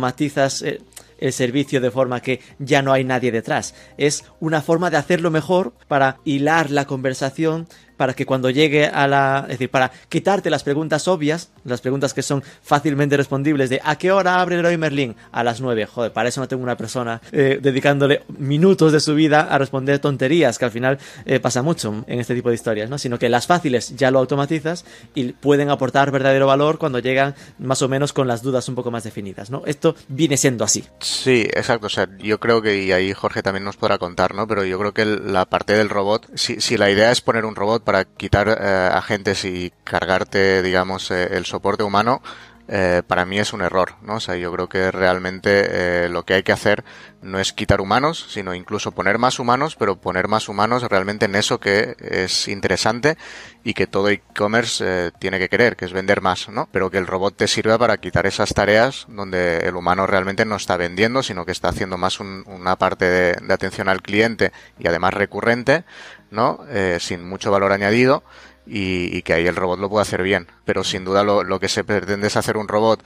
automatizas 0.00 0.62
eh, 0.62 0.80
el 1.18 1.32
servicio 1.32 1.80
de 1.80 1.90
forma 1.90 2.20
que 2.20 2.40
ya 2.58 2.80
no 2.80 2.92
hay 2.92 3.04
nadie 3.04 3.30
detrás, 3.30 3.74
es 3.98 4.24
una 4.40 4.62
forma 4.62 4.88
de 4.88 4.96
hacerlo 4.96 5.30
mejor 5.30 5.74
para 5.86 6.18
hilar 6.24 6.70
la 6.70 6.86
conversación 6.86 7.68
para 8.00 8.14
que 8.14 8.24
cuando 8.24 8.48
llegue 8.48 8.86
a 8.86 9.06
la... 9.06 9.40
Es 9.42 9.58
decir, 9.58 9.68
para 9.68 9.92
quitarte 10.08 10.48
las 10.48 10.62
preguntas 10.62 11.06
obvias, 11.06 11.50
las 11.64 11.82
preguntas 11.82 12.14
que 12.14 12.22
son 12.22 12.42
fácilmente 12.62 13.14
respondibles 13.14 13.68
de 13.68 13.78
¿a 13.84 13.96
qué 13.96 14.10
hora 14.10 14.40
abre 14.40 14.56
Leroy 14.56 14.78
Merlin? 14.78 15.14
A 15.32 15.44
las 15.44 15.60
9. 15.60 15.84
Joder, 15.84 16.10
para 16.10 16.30
eso 16.30 16.40
no 16.40 16.48
tengo 16.48 16.62
una 16.62 16.78
persona 16.78 17.20
eh, 17.30 17.58
dedicándole 17.60 18.22
minutos 18.38 18.92
de 18.92 19.00
su 19.00 19.14
vida 19.14 19.42
a 19.42 19.58
responder 19.58 19.98
tonterías, 19.98 20.58
que 20.58 20.64
al 20.64 20.70
final 20.70 20.98
eh, 21.26 21.40
pasa 21.40 21.60
mucho 21.60 22.02
en 22.06 22.20
este 22.20 22.34
tipo 22.34 22.48
de 22.48 22.54
historias, 22.54 22.88
¿no? 22.88 22.96
Sino 22.96 23.18
que 23.18 23.28
las 23.28 23.46
fáciles 23.46 23.94
ya 23.94 24.10
lo 24.10 24.18
automatizas 24.18 24.86
y 25.14 25.32
pueden 25.32 25.68
aportar 25.68 26.10
verdadero 26.10 26.46
valor 26.46 26.78
cuando 26.78 27.00
llegan 27.00 27.34
más 27.58 27.82
o 27.82 27.88
menos 27.90 28.14
con 28.14 28.26
las 28.26 28.40
dudas 28.40 28.66
un 28.70 28.76
poco 28.76 28.90
más 28.90 29.04
definidas, 29.04 29.50
¿no? 29.50 29.62
Esto 29.66 29.94
viene 30.08 30.38
siendo 30.38 30.64
así. 30.64 30.86
Sí, 31.00 31.42
exacto. 31.52 31.88
O 31.88 31.90
sea, 31.90 32.08
yo 32.18 32.40
creo 32.40 32.62
que, 32.62 32.82
y 32.82 32.92
ahí 32.92 33.12
Jorge 33.12 33.42
también 33.42 33.64
nos 33.64 33.76
podrá 33.76 33.98
contar, 33.98 34.34
¿no? 34.34 34.46
Pero 34.48 34.64
yo 34.64 34.78
creo 34.78 34.94
que 34.94 35.04
la 35.04 35.44
parte 35.44 35.74
del 35.74 35.90
robot, 35.90 36.30
si, 36.34 36.62
si 36.62 36.78
la 36.78 36.90
idea 36.90 37.12
es 37.12 37.20
poner 37.20 37.44
un 37.44 37.54
robot 37.54 37.89
para 37.90 38.04
quitar 38.04 38.46
eh, 38.48 38.90
agentes 38.92 39.44
y 39.44 39.72
cargarte, 39.82 40.62
digamos, 40.62 41.10
eh, 41.10 41.36
el 41.36 41.44
soporte 41.44 41.82
humano, 41.82 42.22
eh, 42.68 43.02
para 43.04 43.24
mí 43.26 43.40
es 43.40 43.52
un 43.52 43.62
error, 43.62 43.96
¿no? 44.02 44.14
O 44.14 44.20
sea, 44.20 44.36
yo 44.36 44.52
creo 44.52 44.68
que 44.68 44.92
realmente 44.92 46.08
lo 46.08 46.24
que 46.24 46.34
hay 46.34 46.44
que 46.44 46.52
hacer 46.52 46.84
no 47.20 47.40
es 47.40 47.52
quitar 47.52 47.80
humanos, 47.80 48.26
sino 48.28 48.54
incluso 48.54 48.92
poner 48.92 49.18
más 49.18 49.40
humanos, 49.40 49.74
pero 49.74 49.96
poner 49.96 50.28
más 50.28 50.48
humanos 50.48 50.84
realmente 50.84 51.24
en 51.24 51.34
eso 51.34 51.58
que 51.58 51.96
es 51.98 52.46
interesante 52.46 53.16
y 53.64 53.74
que 53.74 53.88
todo 53.88 54.08
e-commerce 54.08 55.10
tiene 55.18 55.40
que 55.40 55.48
querer, 55.48 55.74
que 55.74 55.84
es 55.84 55.92
vender 55.92 56.20
más, 56.20 56.48
¿no? 56.48 56.68
Pero 56.70 56.92
que 56.92 56.98
el 56.98 57.08
robot 57.08 57.36
te 57.36 57.48
sirva 57.48 57.76
para 57.76 57.96
quitar 57.96 58.26
esas 58.26 58.54
tareas 58.54 59.06
donde 59.08 59.66
el 59.66 59.74
humano 59.74 60.06
realmente 60.06 60.44
no 60.44 60.54
está 60.54 60.76
vendiendo, 60.76 61.24
sino 61.24 61.44
que 61.44 61.50
está 61.50 61.70
haciendo 61.70 61.98
más 61.98 62.20
una 62.20 62.76
parte 62.76 63.04
de, 63.04 63.52
atención 63.52 63.88
al 63.88 64.00
cliente 64.00 64.52
y 64.78 64.86
además 64.86 65.12
recurrente, 65.12 65.82
¿no? 66.30 66.64
Eh, 66.68 66.98
sin 67.00 67.28
mucho 67.28 67.50
valor 67.50 67.72
añadido 67.72 68.22
y, 68.66 69.22
que 69.22 69.34
ahí 69.34 69.46
el 69.46 69.56
robot 69.56 69.78
lo 69.78 69.88
puede 69.88 70.02
hacer 70.02 70.22
bien. 70.22 70.46
Pero 70.64 70.84
sin 70.84 71.04
duda 71.04 71.24
lo, 71.24 71.42
lo 71.42 71.60
que 71.60 71.68
se 71.68 71.84
pretende 71.84 72.28
es 72.28 72.36
hacer 72.36 72.56
un 72.56 72.68
robot 72.68 73.02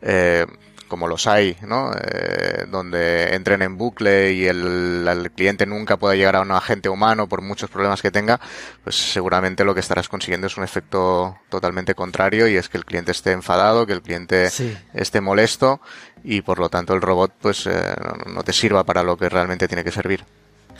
eh, 0.00 0.46
como 0.92 1.08
los 1.08 1.26
hay, 1.26 1.56
¿no? 1.62 1.90
Eh, 1.94 2.66
donde 2.70 3.34
entren 3.34 3.62
en 3.62 3.78
bucle 3.78 4.32
y 4.32 4.46
el, 4.46 5.08
el, 5.08 5.30
cliente 5.30 5.64
nunca 5.64 5.96
pueda 5.96 6.14
llegar 6.16 6.36
a 6.36 6.42
un 6.42 6.50
agente 6.50 6.90
humano 6.90 7.30
por 7.30 7.40
muchos 7.40 7.70
problemas 7.70 8.02
que 8.02 8.10
tenga, 8.10 8.38
pues 8.84 8.96
seguramente 8.96 9.64
lo 9.64 9.72
que 9.72 9.80
estarás 9.80 10.10
consiguiendo 10.10 10.48
es 10.48 10.58
un 10.58 10.64
efecto 10.64 11.38
totalmente 11.48 11.94
contrario 11.94 12.46
y 12.46 12.56
es 12.56 12.68
que 12.68 12.76
el 12.76 12.84
cliente 12.84 13.10
esté 13.10 13.32
enfadado, 13.32 13.86
que 13.86 13.94
el 13.94 14.02
cliente 14.02 14.50
sí. 14.50 14.76
esté 14.92 15.22
molesto 15.22 15.80
y 16.22 16.42
por 16.42 16.58
lo 16.58 16.68
tanto 16.68 16.92
el 16.92 17.00
robot 17.00 17.32
pues 17.40 17.66
eh, 17.66 17.94
no 18.26 18.42
te 18.42 18.52
sirva 18.52 18.84
para 18.84 19.02
lo 19.02 19.16
que 19.16 19.30
realmente 19.30 19.68
tiene 19.68 19.84
que 19.84 19.92
servir 19.92 20.26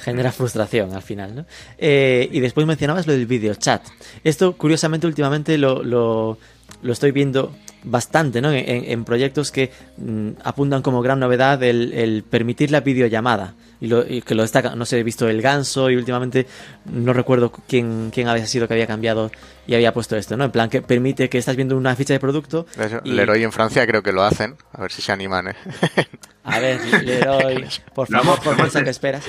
genera 0.03 0.33
frustración 0.33 0.93
al 0.93 1.03
final, 1.03 1.35
¿no? 1.35 1.47
Eh, 1.79 2.29
y 2.33 2.41
después 2.41 2.67
mencionabas 2.67 3.07
lo 3.07 3.13
del 3.13 3.27
video 3.27 3.55
chat. 3.55 3.83
Esto, 4.25 4.57
curiosamente, 4.57 5.07
últimamente 5.07 5.57
lo, 5.59 5.83
lo, 5.83 6.39
lo 6.83 6.93
estoy 6.93 7.13
viendo 7.13 7.55
bastante, 7.85 8.41
¿no? 8.41 8.51
En, 8.51 8.65
en 8.67 9.05
proyectos 9.05 9.53
que 9.53 9.71
mm, 9.99 10.31
apuntan 10.43 10.83
como 10.83 11.03
gran 11.03 11.21
novedad 11.21 11.63
el, 11.63 11.93
el 11.93 12.25
permitir 12.25 12.71
la 12.71 12.81
videollamada. 12.81 13.55
Y, 13.83 13.89
lo, 13.89 14.07
y, 14.07 14.23
que 14.23 14.37
lo 14.37 14.43
destaca, 14.43 14.77
no 14.77 14.87
sé, 14.87 15.01
he 15.01 15.03
visto 15.03 15.29
el 15.29 15.43
ganso 15.43 15.91
y 15.91 15.97
últimamente 15.97 16.47
no 16.85 17.13
recuerdo 17.13 17.51
quién, 17.51 18.13
quién 18.15 18.29
había 18.29 18.47
sido 18.47 18.69
que 18.69 18.75
había 18.75 18.87
cambiado 18.87 19.33
y 19.67 19.75
había 19.75 19.93
puesto 19.93 20.17
esto, 20.17 20.37
¿no? 20.37 20.45
En 20.45 20.53
plan, 20.53 20.71
que 20.71 20.83
permite 20.83 21.29
que 21.29 21.39
estás 21.39 21.57
viendo 21.57 21.77
una 21.77 21.97
ficha 21.97 22.15
de 22.15 22.21
producto. 22.21 22.65
y... 23.03 23.11
Leroy 23.11 23.43
en 23.43 23.51
Francia 23.51 23.85
creo 23.85 24.01
que 24.05 24.13
lo 24.13 24.23
hacen, 24.23 24.55
a 24.73 24.83
ver 24.83 24.93
si 24.93 25.03
se 25.03 25.11
animan, 25.11 25.49
¿eh? 25.49 25.57
A 26.45 26.61
ver, 26.61 26.81
Leroy, 27.03 27.67
por 27.93 28.07
favor, 28.07 28.41
por 28.41 28.57
favor, 28.57 28.85
que 28.85 28.91
esperas. 28.91 29.25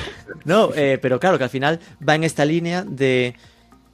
No, 0.45 0.69
eh, 0.75 0.99
pero 1.01 1.19
claro, 1.19 1.39
que 1.39 1.45
al 1.45 1.49
final 1.49 1.79
va 2.07 2.13
en 2.13 2.23
esta 2.23 2.45
línea 2.45 2.83
de 2.83 3.35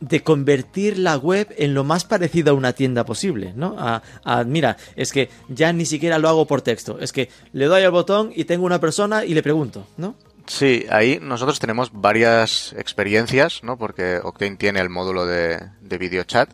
de 0.02 0.24
convertir 0.24 0.98
la 0.98 1.18
web 1.18 1.54
en 1.58 1.74
lo 1.74 1.84
más 1.84 2.06
parecido 2.06 2.52
a 2.52 2.56
una 2.56 2.74
tienda 2.74 3.06
posible, 3.06 3.52
¿no? 3.56 3.76
A, 3.78 4.02
a, 4.24 4.44
mira, 4.44 4.78
es 4.96 5.12
que 5.12 5.30
ya 5.50 5.74
ni 5.74 5.86
siquiera 5.86 6.20
lo 6.20 6.30
hago 6.30 6.48
por 6.48 6.62
texto, 6.62 7.00
es 7.00 7.12
que 7.12 7.30
le 7.52 7.66
doy 7.66 7.84
al 7.84 7.92
botón 7.92 8.32
y 8.34 8.46
tengo 8.46 8.66
una 8.66 8.80
persona 8.80 9.26
y 9.26 9.34
le 9.34 9.44
pregunto, 9.44 9.88
¿no? 9.98 10.16
Sí, 10.50 10.88
ahí 10.90 11.20
nosotros 11.22 11.60
tenemos 11.60 11.92
varias 11.94 12.74
experiencias, 12.74 13.64
¿no? 13.64 13.78
Porque 13.78 14.20
Octane 14.22 14.56
tiene 14.56 14.80
el 14.80 14.90
módulo 14.90 15.28
de, 15.28 15.60
de 15.80 15.98
video 16.00 16.24
chat. 16.24 16.50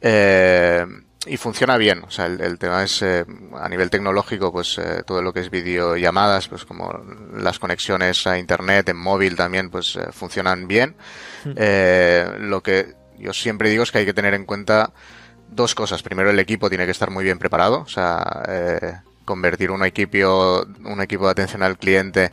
Eh, 0.00 0.86
y 1.26 1.36
funciona 1.36 1.76
bien. 1.76 2.04
O 2.04 2.10
sea, 2.10 2.26
el, 2.26 2.40
el 2.40 2.58
tema 2.58 2.84
es 2.84 3.02
eh, 3.02 3.24
a 3.54 3.68
nivel 3.68 3.90
tecnológico, 3.90 4.52
pues 4.52 4.78
eh, 4.78 5.02
todo 5.04 5.22
lo 5.22 5.32
que 5.32 5.40
es 5.40 5.50
videollamadas, 5.50 6.46
pues 6.46 6.64
como 6.64 6.92
las 7.34 7.58
conexiones 7.58 8.26
a 8.28 8.38
internet, 8.38 8.88
en 8.88 8.96
móvil 8.96 9.34
también, 9.34 9.70
pues 9.70 9.96
eh, 9.96 10.06
funcionan 10.12 10.68
bien. 10.68 10.94
lo 11.44 12.62
que 12.62 12.94
yo 13.18 13.32
siempre 13.32 13.70
digo 13.70 13.82
es 13.82 13.90
que 13.90 13.98
hay 13.98 14.06
que 14.06 14.14
tener 14.14 14.34
en 14.34 14.44
cuenta 14.44 14.92
dos 15.48 15.74
cosas. 15.74 16.02
Primero, 16.02 16.30
el 16.30 16.38
equipo 16.38 16.68
tiene 16.68 16.84
que 16.84 16.92
estar 16.92 17.10
muy 17.10 17.24
bien 17.24 17.38
preparado. 17.38 17.80
O 17.80 17.88
sea, 17.88 19.02
convertir 19.24 19.72
un 19.72 19.84
equipo, 19.84 20.64
un 20.84 21.00
equipo 21.00 21.24
de 21.24 21.32
atención 21.32 21.64
al 21.64 21.76
cliente 21.76 22.30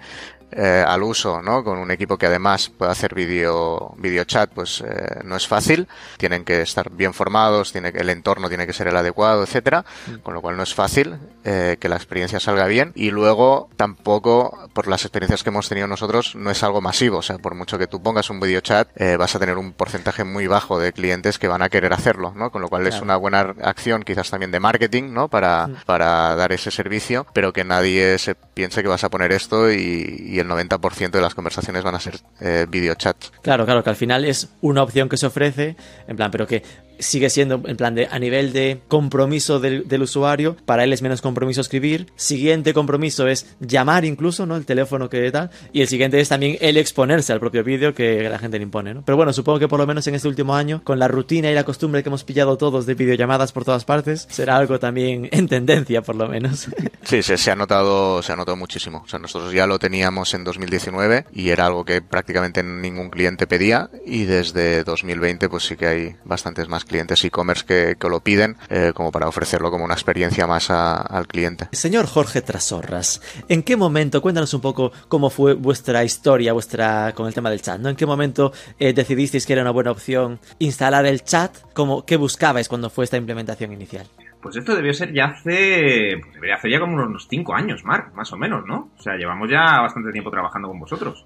eh, 0.56 0.84
al 0.88 1.04
uso, 1.04 1.42
¿no? 1.42 1.64
Con 1.64 1.78
un 1.78 1.92
equipo 1.92 2.18
que 2.18 2.28
además 2.28 2.70
puede 2.70 2.92
hacer 2.92 3.14
video, 3.14 3.94
video 3.98 4.24
chat, 4.24 4.52
pues 4.52 4.82
eh, 4.82 5.22
no 5.24 5.36
es 5.36 5.48
fácil. 5.48 5.88
Tienen 6.18 6.44
que 6.44 6.62
estar 6.62 6.92
bien 6.92 7.14
formados, 7.14 7.72
tiene 7.72 7.92
que, 7.92 8.00
el 8.00 8.10
entorno 8.10 8.50
tiene 8.50 8.68
que 8.68 8.74
ser 8.74 8.88
el 8.88 8.98
adecuado, 8.98 9.44
etcétera. 9.44 9.86
Con 10.22 10.34
lo 10.34 10.42
cual 10.42 10.58
no 10.58 10.64
es 10.64 10.74
fácil 10.74 11.18
eh, 11.44 11.78
que 11.80 11.90
la 11.90 11.96
experiencia 11.96 12.40
salga 12.40 12.68
bien. 12.68 12.92
Y 12.96 13.12
luego 13.12 13.70
tampoco, 13.76 14.70
por 14.74 14.88
las 14.88 15.04
experiencias 15.04 15.44
que 15.44 15.50
hemos 15.50 15.70
tenido 15.70 15.88
nosotros, 15.88 16.36
no 16.36 16.52
es 16.52 16.64
algo 16.64 16.82
masivo. 16.82 17.18
O 17.18 17.22
sea, 17.22 17.38
por 17.38 17.56
mucho 17.56 17.78
que 17.78 17.88
tú 17.88 18.02
pongas 18.02 18.30
un 18.30 18.40
video 18.40 18.62
chat, 18.62 18.90
eh, 18.96 19.18
vas 19.18 19.36
a 19.36 19.40
tener 19.40 19.58
un 19.58 19.74
porcentaje 19.74 20.24
muy 20.24 20.48
bajo 20.48 20.80
de 20.80 20.94
clientes 20.94 21.40
que 21.40 21.48
van 21.48 21.62
a 21.62 21.70
querer 21.70 21.94
hacerlo, 21.94 22.34
¿no? 22.36 22.52
Con 22.52 22.62
lo 22.62 22.70
cual 22.70 22.84
claro. 22.84 22.96
es 22.96 23.02
una 23.02 23.16
buena 23.16 23.56
acción, 23.64 24.04
quizás 24.04 24.30
también 24.30 24.52
de 24.52 24.60
marketing, 24.60 25.14
¿no? 25.14 25.28
Para, 25.28 25.68
mm. 25.68 25.76
para 25.86 26.36
dar 26.36 26.52
ese 26.52 26.72
servicio, 26.72 27.26
pero 27.34 27.54
que 27.54 27.64
nadie 27.64 28.18
se 28.18 28.36
piense 28.36 28.82
que 28.82 28.88
vas 28.88 29.04
a 29.04 29.10
poner 29.10 29.32
esto 29.32 29.72
y, 29.72 30.24
y 30.28 30.40
el 30.44 30.50
90% 30.50 31.12
de 31.12 31.22
las 31.22 31.34
conversaciones 31.36 31.84
van 31.84 31.96
a 31.96 32.00
ser 32.00 32.20
eh, 32.40 32.66
video 32.70 32.96
chat. 32.96 33.18
Claro, 33.42 33.66
claro, 33.66 33.84
que 33.84 33.90
al 33.90 33.96
final 33.96 34.26
es 34.26 34.50
una 34.62 34.84
opción 34.84 35.10
que 35.10 35.18
se 35.18 35.26
ofrece, 35.26 35.76
en 36.08 36.16
plan, 36.16 36.32
pero 36.32 36.46
que 36.48 36.64
sigue 37.00 37.30
siendo 37.30 37.62
en 37.66 37.78
plan 37.78 37.96
de 37.96 38.08
a 38.10 38.20
nivel 38.20 38.54
de 38.54 38.82
compromiso 38.88 39.60
del, 39.60 39.88
del, 39.88 40.02
usuario, 40.02 40.56
para 40.66 40.84
él 40.84 40.94
es 40.94 41.02
menos 41.02 41.22
compromiso 41.22 41.62
escribir. 41.62 42.08
Siguiente 42.16 42.74
compromiso 42.74 43.28
es 43.28 43.56
llamar 43.60 44.06
incluso, 44.06 44.46
¿no? 44.46 44.56
El 44.56 44.66
teléfono 44.66 45.10
que 45.10 45.32
tal. 45.32 45.50
Y 45.72 45.82
el 45.82 45.88
siguiente 45.88 46.20
es 46.20 46.30
también 46.30 46.58
el 46.62 46.78
exponerse 46.78 47.34
al 47.34 47.40
propio 47.40 47.64
vídeo 47.64 47.94
que 47.94 48.30
la 48.30 48.40
gente 48.40 48.58
le 48.58 48.64
impone, 48.64 48.94
¿no? 48.94 49.04
Pero 49.06 49.16
bueno, 49.18 49.34
supongo 49.34 49.60
que 49.60 49.68
por 49.68 49.80
lo 49.80 49.88
menos 49.88 50.06
en 50.08 50.16
este 50.16 50.28
último 50.28 50.56
año, 50.56 50.82
con 50.84 51.00
la 51.00 51.08
rutina 51.08 51.50
y 51.50 51.54
la 51.54 51.64
costumbre 51.64 52.04
que 52.04 52.10
hemos 52.10 52.24
pillado 52.24 52.58
todos 52.58 52.86
de 52.86 52.94
videollamadas 52.94 53.52
por 53.52 53.66
todas 53.66 53.86
partes, 53.86 54.28
será 54.30 54.58
algo 54.58 54.80
también 54.80 55.30
en 55.32 55.48
tendencia, 55.48 56.02
por 56.02 56.16
lo 56.16 56.28
menos. 56.28 56.68
Sí, 57.06 57.22
se, 57.22 57.38
se 57.38 57.52
ha 57.52 57.56
notado, 57.56 58.24
se 58.24 58.32
ha 58.32 58.38
notado 58.38 58.56
muchísimo. 58.56 59.04
O 59.06 59.08
sea, 59.10 59.20
nosotros 59.20 59.52
ya 59.52 59.68
lo 59.68 59.78
teníamos 59.78 60.34
en 60.34 60.46
2019 60.46 61.26
y 61.34 61.50
era 61.50 61.66
algo 61.66 61.84
que 61.84 62.02
prácticamente 62.02 62.64
ningún 62.64 63.10
cliente 63.10 63.46
pedía 63.46 63.90
y 64.06 64.24
desde 64.24 64.86
2020 64.86 65.50
pues 65.50 65.64
sí 65.64 65.76
que 65.76 65.86
hay 65.86 66.16
bastantes 66.24 66.70
más 66.70 66.83
clientes 66.86 67.24
e-commerce 67.24 67.66
que, 67.66 67.96
que, 68.00 68.10
lo 68.10 68.20
piden 68.20 68.58
eh, 68.70 68.92
como 68.94 69.12
para 69.12 69.28
ofrecerlo 69.28 69.72
como 69.72 69.86
una 69.86 69.94
experiencia 69.94 70.48
más 70.48 70.70
a, 70.70 70.98
al 71.02 71.28
cliente. 71.28 71.68
Señor 71.72 72.08
Jorge 72.08 72.42
Trasorras, 72.42 73.22
¿en 73.50 73.64
qué 73.64 73.78
momento, 73.78 74.22
cuéntanos 74.22 74.54
un 74.54 74.62
poco 74.62 74.92
cómo 75.08 75.30
fue 75.30 75.54
vuestra 75.54 76.04
historia 76.04 76.54
vuestra 76.54 77.14
con 77.14 77.28
el 77.28 77.34
tema 77.34 77.50
del 77.50 77.62
chat, 77.62 77.80
¿no? 77.80 77.90
¿En 77.90 77.96
qué 77.96 78.06
momento 78.06 78.54
eh, 78.80 78.94
decidisteis 78.94 79.46
que 79.46 79.54
era 79.54 79.62
una 79.62 79.72
buena 79.72 79.92
opción 79.92 80.40
instalar 80.60 81.06
el 81.06 81.24
chat? 81.24 81.56
¿Cómo, 81.74 82.06
¿Qué 82.06 82.18
buscabais 82.18 82.68
cuando 82.68 82.90
fue 82.90 83.06
esta 83.06 83.18
implementación 83.18 83.72
inicial? 83.72 84.08
Pues 84.44 84.58
esto 84.58 84.76
debió 84.76 84.94
ser 84.94 85.14
ya 85.14 85.26
hace. 85.28 86.18
Pues 86.22 86.34
debería 86.34 86.56
hacer 86.56 86.70
ya 86.70 86.80
como 86.82 86.96
unos 86.96 87.28
5 87.30 87.56
años, 87.56 87.86
Mark, 87.86 88.12
más 88.14 88.32
o 88.34 88.38
menos, 88.38 88.66
¿no? 88.66 88.92
O 88.98 89.02
sea, 89.02 89.16
llevamos 89.16 89.50
ya 89.50 89.80
bastante 89.80 90.12
tiempo 90.12 90.30
trabajando 90.30 90.68
con 90.68 90.82
vosotros. 90.82 91.24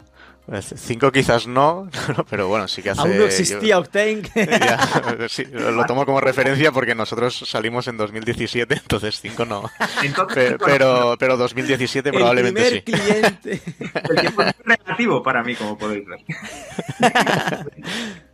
Cinco 0.61 1.11
quizás 1.11 1.45
no, 1.47 1.89
pero 2.29 2.47
bueno, 2.47 2.67
sí 2.67 2.81
que 2.81 2.91
hace... 2.91 3.01
Aún 3.01 3.17
no 3.17 3.25
existía 3.25 3.59
yo, 3.59 3.79
Octane. 3.79 4.21
Ya, 4.35 5.27
sí, 5.27 5.43
lo 5.51 5.85
tomo 5.85 6.05
como 6.05 6.21
referencia 6.21 6.71
porque 6.71 6.95
nosotros 6.95 7.37
salimos 7.45 7.87
en 7.87 7.97
2017, 7.97 8.73
entonces 8.81 9.19
cinco 9.19 9.45
no. 9.45 9.69
Entonces, 10.03 10.55
pero, 10.57 10.57
pero, 10.65 11.15
pero 11.19 11.37
2017 11.37 12.11
probablemente 12.11 12.67
El 12.67 12.81
primer 12.81 13.03
sí. 13.03 13.51
cliente. 13.51 13.61
El 14.09 14.19
tiempo 14.21 14.41
es 14.43 14.55
relativo 14.63 15.21
para 15.21 15.43
mí, 15.43 15.55
como 15.55 15.77
podéis 15.77 16.05
ver. 16.05 16.19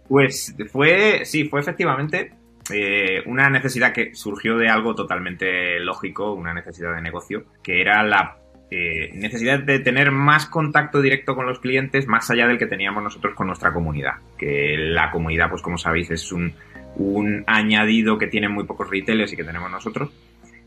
Pues 0.07 0.55
fue, 0.71 1.25
sí, 1.25 1.45
fue 1.45 1.61
efectivamente 1.61 2.35
eh, 2.71 3.23
una 3.25 3.49
necesidad 3.49 3.91
que 3.91 4.13
surgió 4.13 4.57
de 4.57 4.69
algo 4.69 4.93
totalmente 4.93 5.79
lógico, 5.79 6.33
una 6.33 6.53
necesidad 6.53 6.93
de 6.95 7.01
negocio, 7.01 7.45
que 7.63 7.81
era 7.81 8.03
la 8.03 8.37
eh, 8.75 9.11
necesidad 9.13 9.59
de 9.59 9.77
tener 9.77 10.09
más 10.09 10.47
contacto 10.47 10.99
directo 10.99 11.35
con 11.35 11.45
los 11.45 11.59
clientes 11.59 12.07
más 12.07 12.31
allá 12.31 12.47
del 12.47 12.57
que 12.57 12.65
teníamos 12.65 13.03
nosotros 13.03 13.35
con 13.35 13.45
nuestra 13.45 13.71
comunidad. 13.71 14.13
Que 14.35 14.75
la 14.79 15.11
comunidad, 15.11 15.47
pues 15.51 15.61
como 15.61 15.77
sabéis, 15.77 16.09
es 16.09 16.31
un, 16.31 16.53
un 16.95 17.43
añadido 17.45 18.17
que 18.17 18.25
tienen 18.25 18.51
muy 18.51 18.63
pocos 18.63 18.89
retailers 18.89 19.31
y 19.31 19.35
que 19.35 19.43
tenemos 19.43 19.69
nosotros. 19.69 20.09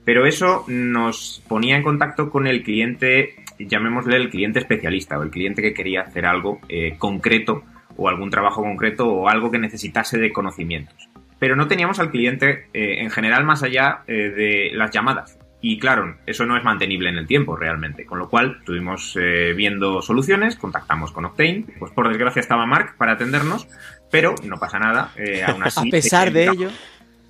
Pero 0.04 0.24
eso 0.24 0.64
nos 0.68 1.42
ponía 1.48 1.74
en 1.74 1.82
contacto 1.82 2.30
con 2.30 2.46
el 2.46 2.62
cliente, 2.62 3.34
llamémosle 3.58 4.16
el 4.16 4.30
cliente 4.30 4.60
especialista 4.60 5.18
o 5.18 5.24
el 5.24 5.30
cliente 5.30 5.60
que 5.60 5.74
quería 5.74 6.02
hacer 6.02 6.26
algo 6.26 6.60
eh, 6.68 6.94
concreto 6.98 7.64
o 7.96 8.08
algún 8.08 8.30
trabajo 8.30 8.62
concreto 8.62 9.08
o 9.08 9.28
algo 9.28 9.50
que 9.50 9.58
necesitase 9.58 10.16
de 10.16 10.32
conocimientos. 10.32 11.08
Pero 11.40 11.56
no 11.56 11.66
teníamos 11.66 11.98
al 11.98 12.12
cliente 12.12 12.66
eh, 12.72 13.02
en 13.02 13.10
general 13.10 13.44
más 13.44 13.64
allá 13.64 14.04
de 14.06 14.70
las 14.74 14.92
llamadas. 14.92 15.35
Y 15.60 15.78
claro, 15.78 16.16
eso 16.26 16.46
no 16.46 16.56
es 16.56 16.64
mantenible 16.64 17.08
en 17.08 17.16
el 17.16 17.26
tiempo 17.26 17.56
realmente. 17.56 18.04
Con 18.04 18.18
lo 18.18 18.28
cual 18.28 18.58
estuvimos 18.60 19.16
eh, 19.20 19.52
viendo 19.56 20.02
soluciones, 20.02 20.56
contactamos 20.56 21.12
con 21.12 21.24
Octane. 21.24 21.64
Pues 21.78 21.92
por 21.92 22.08
desgracia 22.08 22.40
estaba 22.40 22.66
Mark 22.66 22.94
para 22.98 23.12
atendernos, 23.12 23.66
pero 24.10 24.34
no 24.44 24.58
pasa 24.58 24.78
nada. 24.78 25.12
aún 25.46 25.62
así, 25.64 25.88
a 25.88 25.90
pesar 25.90 26.32
de 26.32 26.44
ello. 26.44 26.70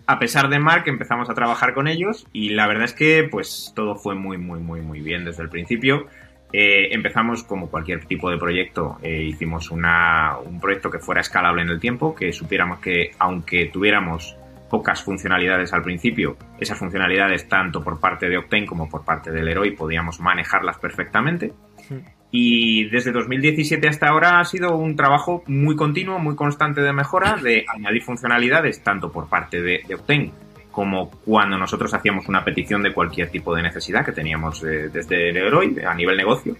A 0.08 0.20
pesar 0.20 0.48
de 0.48 0.60
Mark 0.60 0.84
empezamos 0.86 1.28
a 1.30 1.34
trabajar 1.34 1.74
con 1.74 1.88
ellos 1.88 2.26
y 2.32 2.50
la 2.50 2.68
verdad 2.68 2.84
es 2.84 2.92
que 2.92 3.26
pues 3.28 3.72
todo 3.74 3.96
fue 3.96 4.14
muy 4.14 4.38
muy 4.38 4.60
muy 4.60 4.80
muy 4.80 5.00
bien 5.00 5.24
desde 5.24 5.42
el 5.42 5.48
principio. 5.48 6.06
Eh, 6.52 6.94
empezamos 6.94 7.42
como 7.42 7.68
cualquier 7.68 8.04
tipo 8.04 8.30
de 8.30 8.38
proyecto, 8.38 8.98
eh, 9.02 9.22
hicimos 9.24 9.70
una, 9.70 10.36
un 10.38 10.60
proyecto 10.60 10.90
que 10.90 11.00
fuera 11.00 11.20
escalable 11.20 11.62
en 11.62 11.70
el 11.70 11.80
tiempo, 11.80 12.14
que 12.14 12.32
supiéramos 12.32 12.78
que 12.78 13.10
aunque 13.18 13.66
tuviéramos 13.66 14.36
pocas 14.68 15.02
funcionalidades 15.02 15.72
al 15.72 15.82
principio, 15.82 16.36
esas 16.58 16.78
funcionalidades 16.78 17.48
tanto 17.48 17.82
por 17.82 18.00
parte 18.00 18.28
de 18.28 18.38
Octane 18.38 18.66
como 18.66 18.88
por 18.88 19.04
parte 19.04 19.30
del 19.30 19.48
Heroi 19.48 19.72
podíamos 19.72 20.20
manejarlas 20.20 20.78
perfectamente. 20.78 21.52
Y 22.30 22.88
desde 22.90 23.12
2017 23.12 23.88
hasta 23.88 24.08
ahora 24.08 24.40
ha 24.40 24.44
sido 24.44 24.76
un 24.76 24.96
trabajo 24.96 25.44
muy 25.46 25.76
continuo, 25.76 26.18
muy 26.18 26.34
constante 26.34 26.80
de 26.80 26.92
mejora, 26.92 27.36
de 27.36 27.64
añadir 27.72 28.02
funcionalidades 28.02 28.82
tanto 28.82 29.12
por 29.12 29.28
parte 29.28 29.62
de, 29.62 29.82
de 29.86 29.94
Octane 29.94 30.32
como 30.76 31.10
cuando 31.10 31.56
nosotros 31.56 31.94
hacíamos 31.94 32.28
una 32.28 32.44
petición 32.44 32.82
de 32.82 32.92
cualquier 32.92 33.30
tipo 33.30 33.54
de 33.54 33.62
necesidad 33.62 34.04
que 34.04 34.12
teníamos 34.12 34.60
desde 34.60 35.30
el 35.30 35.36
Heroi 35.38 35.74
a 35.82 35.94
nivel 35.94 36.18
negocio. 36.18 36.54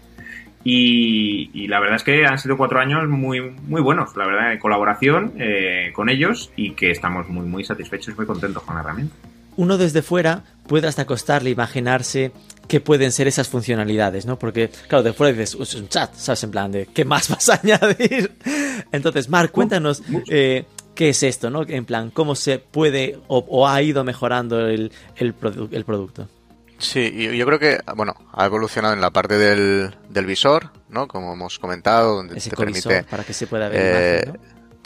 Y, 0.68 1.68
la 1.68 1.78
verdad 1.78 1.94
es 1.94 2.02
que 2.02 2.26
han 2.26 2.38
sido 2.38 2.56
cuatro 2.56 2.80
años 2.80 3.06
muy, 3.08 3.40
muy 3.40 3.80
buenos, 3.80 4.16
la 4.16 4.26
verdad, 4.26 4.50
de 4.50 4.58
colaboración 4.58 5.34
eh, 5.38 5.92
con 5.94 6.08
ellos 6.08 6.50
y 6.56 6.72
que 6.72 6.90
estamos 6.90 7.28
muy, 7.28 7.46
muy 7.46 7.64
satisfechos 7.64 8.14
y 8.14 8.16
muy 8.16 8.26
contentos 8.26 8.64
con 8.64 8.74
la 8.74 8.80
herramienta. 8.80 9.14
Uno 9.56 9.78
desde 9.78 10.02
fuera 10.02 10.42
puede 10.66 10.88
hasta 10.88 11.06
costarle 11.06 11.50
imaginarse 11.50 12.32
qué 12.66 12.80
pueden 12.80 13.12
ser 13.12 13.28
esas 13.28 13.48
funcionalidades, 13.48 14.26
¿no? 14.26 14.40
Porque, 14.40 14.70
claro, 14.88 15.04
de 15.04 15.12
fuera 15.12 15.32
dices, 15.32 15.56
es 15.60 15.74
un 15.76 15.88
chat, 15.88 16.12
¿sabes? 16.14 16.42
En 16.42 16.50
plan 16.50 16.72
de, 16.72 16.86
¿qué 16.86 17.04
más 17.04 17.28
vas 17.30 17.48
a 17.48 17.60
añadir? 17.62 18.32
Entonces, 18.90 19.28
Marc, 19.28 19.52
cuéntanos, 19.52 20.02
eh, 20.28 20.64
qué 20.96 21.10
es 21.10 21.22
esto, 21.22 21.48
¿no? 21.48 21.62
En 21.62 21.84
plan, 21.84 22.10
cómo 22.10 22.34
se 22.34 22.58
puede 22.58 23.20
o, 23.28 23.68
ha 23.68 23.80
ido 23.82 24.02
mejorando 24.02 24.66
el, 24.66 24.90
el, 25.14 25.32
producto. 25.32 26.28
Sí, 26.78 27.36
yo 27.36 27.46
creo 27.46 27.58
que, 27.58 27.80
bueno, 27.94 28.14
ha 28.32 28.44
evolucionado 28.44 28.94
en 28.94 29.00
la 29.00 29.10
parte 29.10 29.38
del, 29.38 29.94
del 30.08 30.26
visor, 30.26 30.70
¿no? 30.88 31.08
Como 31.08 31.32
hemos 31.32 31.58
comentado, 31.58 32.16
donde 32.16 32.40
te 32.40 32.50
permite... 32.56 33.02
Para 33.04 33.24
que 33.24 33.32
se 33.32 33.46
pueda 33.46 33.68
ver 33.68 33.80
eh, 33.82 34.32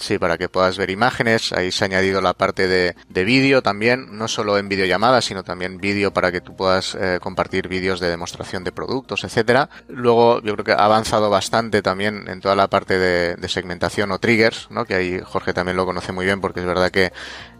Sí, 0.00 0.18
para 0.18 0.38
que 0.38 0.48
puedas 0.48 0.78
ver 0.78 0.88
imágenes. 0.88 1.52
Ahí 1.52 1.70
se 1.70 1.84
ha 1.84 1.86
añadido 1.86 2.22
la 2.22 2.32
parte 2.32 2.66
de, 2.66 2.96
de 3.10 3.24
vídeo 3.24 3.60
también, 3.60 4.16
no 4.16 4.28
solo 4.28 4.56
en 4.56 4.66
videollamadas, 4.66 5.26
sino 5.26 5.44
también 5.44 5.76
vídeo 5.76 6.10
para 6.10 6.32
que 6.32 6.40
tú 6.40 6.56
puedas 6.56 6.94
eh, 6.94 7.18
compartir 7.20 7.68
vídeos 7.68 8.00
de 8.00 8.08
demostración 8.08 8.64
de 8.64 8.72
productos, 8.72 9.24
etcétera. 9.24 9.68
Luego, 9.88 10.40
yo 10.40 10.54
creo 10.54 10.64
que 10.64 10.72
ha 10.72 10.86
avanzado 10.86 11.28
bastante 11.28 11.82
también 11.82 12.28
en 12.28 12.40
toda 12.40 12.56
la 12.56 12.68
parte 12.68 12.98
de, 12.98 13.36
de 13.36 13.48
segmentación 13.50 14.10
o 14.10 14.18
triggers, 14.18 14.68
¿no? 14.70 14.86
Que 14.86 14.94
ahí 14.94 15.20
Jorge 15.22 15.52
también 15.52 15.76
lo 15.76 15.84
conoce 15.84 16.12
muy 16.12 16.24
bien 16.24 16.40
porque 16.40 16.60
es 16.60 16.66
verdad 16.66 16.90
que 16.90 17.12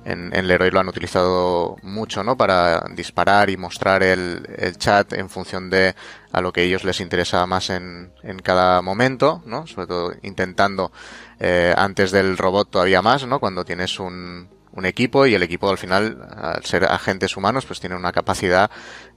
en, 0.04 0.34
en 0.34 0.48
Leroy 0.48 0.70
lo 0.70 0.80
han 0.80 0.88
utilizado 0.88 1.76
mucho, 1.82 2.24
¿no? 2.24 2.36
Para 2.36 2.84
disparar 2.94 3.50
y 3.50 3.56
mostrar 3.56 4.02
el, 4.02 4.46
el, 4.56 4.76
chat 4.78 5.12
en 5.12 5.28
función 5.28 5.70
de 5.70 5.94
a 6.32 6.40
lo 6.40 6.52
que 6.52 6.62
ellos 6.62 6.84
les 6.84 7.00
interesa 7.00 7.44
más 7.46 7.70
en, 7.70 8.12
en 8.22 8.38
cada 8.38 8.82
momento, 8.82 9.42
¿no? 9.46 9.66
Sobre 9.66 9.86
todo 9.86 10.12
intentando 10.22 10.92
eh, 11.38 11.74
antes 11.76 12.10
del 12.10 12.38
robot 12.38 12.70
todavía 12.70 13.02
más, 13.02 13.26
¿no? 13.26 13.40
Cuando 13.40 13.64
tienes 13.64 13.98
un, 13.98 14.48
un 14.72 14.86
equipo 14.86 15.26
y 15.26 15.34
el 15.34 15.42
equipo 15.42 15.68
al 15.68 15.78
final, 15.78 16.28
al 16.36 16.64
ser 16.64 16.84
agentes 16.84 17.36
humanos, 17.36 17.66
pues 17.66 17.80
tiene 17.80 17.96
una 17.96 18.12
capacidad 18.12 18.70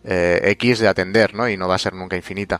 eh, 0.04 0.42
X 0.44 0.80
de 0.80 0.88
atender, 0.88 1.34
¿no? 1.34 1.48
Y 1.50 1.58
no 1.58 1.68
va 1.68 1.76
a 1.76 1.80
ser 1.80 1.94
nunca 1.94 2.16
infinita. 2.16 2.60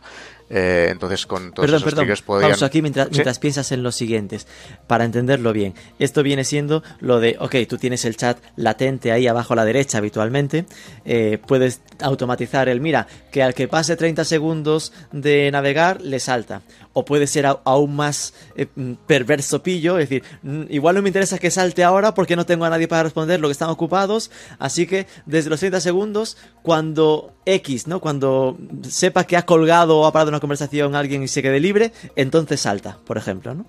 Eh, 0.50 0.88
entonces, 0.90 1.26
con 1.26 1.52
todos 1.52 1.66
perdón, 1.66 1.76
esos 1.76 1.84
perdón. 1.84 2.04
triggers. 2.04 2.22
Pausa 2.22 2.66
aquí 2.66 2.82
mientras, 2.82 3.10
mientras 3.10 3.38
piensas 3.38 3.72
en 3.72 3.82
los 3.82 3.96
siguientes, 3.96 4.46
para 4.86 5.04
entenderlo 5.04 5.52
bien. 5.52 5.74
Esto 5.98 6.22
viene 6.22 6.44
siendo 6.44 6.82
lo 7.00 7.18
de, 7.18 7.36
ok, 7.40 7.56
tú 7.68 7.78
tienes 7.78 8.04
el 8.04 8.16
chat 8.16 8.38
latente 8.56 9.10
ahí 9.10 9.26
abajo 9.26 9.54
a 9.54 9.56
la 9.56 9.64
derecha 9.64 9.98
habitualmente, 9.98 10.66
eh, 11.04 11.38
puedes 11.46 11.80
automatizar 12.00 12.68
el, 12.68 12.80
mira, 12.80 13.06
que 13.32 13.42
al 13.42 13.54
que 13.54 13.68
pase 13.68 13.96
30 13.96 14.24
segundos 14.24 14.92
de 15.12 15.50
navegar, 15.50 16.02
le 16.02 16.20
salta. 16.20 16.62
O 16.92 17.04
puede 17.04 17.26
ser 17.26 17.46
aún 17.46 17.96
más 17.96 18.34
eh, 18.54 18.66
perverso 19.06 19.62
pillo, 19.62 19.98
es 19.98 20.08
decir, 20.08 20.24
igual 20.68 20.94
no 20.94 21.02
me 21.02 21.08
interesa 21.08 21.38
que 21.38 21.50
salte 21.50 21.82
ahora 21.82 22.14
porque 22.14 22.36
no 22.36 22.46
tengo 22.46 22.64
a 22.66 22.70
nadie 22.70 22.86
para 22.86 23.02
responder 23.02 23.40
lo 23.40 23.48
que 23.48 23.52
están 23.52 23.70
ocupados, 23.70 24.30
así 24.58 24.86
que 24.86 25.06
desde 25.26 25.50
los 25.50 25.60
30 25.60 25.80
segundos, 25.80 26.36
cuando 26.62 27.33
X, 27.46 27.86
¿no? 27.86 28.00
Cuando 28.00 28.56
sepa 28.88 29.24
que 29.24 29.36
ha 29.36 29.42
colgado 29.42 29.98
o 29.98 30.06
ha 30.06 30.12
parado 30.12 30.30
una 30.30 30.40
conversación 30.40 30.94
alguien 30.94 31.22
y 31.22 31.28
se 31.28 31.42
quede 31.42 31.60
libre, 31.60 31.92
entonces 32.16 32.60
salta, 32.60 32.98
por 33.04 33.18
ejemplo, 33.18 33.54
¿no? 33.54 33.66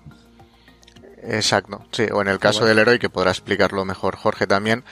Exacto, 1.22 1.84
sí, 1.90 2.06
o 2.12 2.22
en 2.22 2.28
el 2.28 2.38
caso 2.38 2.64
del 2.64 2.78
héroe, 2.78 2.98
que 2.98 3.10
podrá 3.10 3.30
explicarlo 3.30 3.84
mejor 3.84 4.16
Jorge 4.16 4.46
también, 4.46 4.84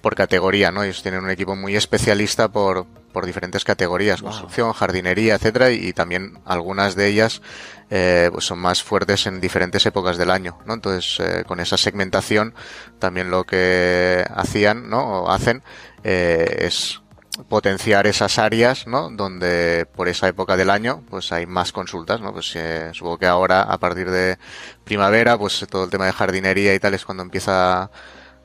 por 0.00 0.14
categoría, 0.14 0.70
¿no? 0.70 0.82
Ellos 0.82 1.02
tienen 1.02 1.24
un 1.24 1.30
equipo 1.30 1.56
muy 1.56 1.76
especialista 1.76 2.48
por, 2.48 2.86
por 3.12 3.26
diferentes 3.26 3.64
categorías, 3.64 4.22
construcción, 4.22 4.72
jardinería, 4.72 5.34
etcétera, 5.34 5.70
y, 5.70 5.92
también 5.92 6.38
algunas 6.44 6.94
de 6.94 7.08
ellas 7.08 7.42
eh, 7.90 8.30
pues 8.32 8.44
son 8.44 8.60
más 8.60 8.82
fuertes 8.82 9.26
en 9.26 9.40
diferentes 9.40 9.84
épocas 9.84 10.16
del 10.16 10.30
año, 10.30 10.58
¿no? 10.64 10.74
Entonces, 10.74 11.18
eh, 11.20 11.44
con 11.44 11.60
esa 11.60 11.76
segmentación, 11.76 12.54
también 12.98 13.30
lo 13.30 13.44
que 13.44 14.24
hacían, 14.32 14.88
¿no? 14.88 15.22
O 15.24 15.30
hacen 15.30 15.62
eh, 16.04 16.56
es 16.60 17.00
potenciar 17.48 18.06
esas 18.06 18.38
áreas, 18.38 18.86
¿no? 18.86 19.10
Donde 19.10 19.86
por 19.94 20.08
esa 20.08 20.28
época 20.28 20.56
del 20.56 20.70
año, 20.70 21.02
pues 21.08 21.32
hay 21.32 21.46
más 21.46 21.72
consultas, 21.72 22.20
¿no? 22.20 22.32
Pues 22.32 22.54
eh, 22.56 22.90
supongo 22.92 23.18
que 23.18 23.26
ahora, 23.26 23.62
a 23.62 23.78
partir 23.78 24.10
de 24.10 24.38
primavera, 24.84 25.38
pues 25.38 25.66
todo 25.70 25.84
el 25.84 25.90
tema 25.90 26.06
de 26.06 26.12
jardinería 26.12 26.74
y 26.74 26.78
tal 26.78 26.94
es 26.94 27.04
cuando 27.04 27.22
empieza 27.22 27.90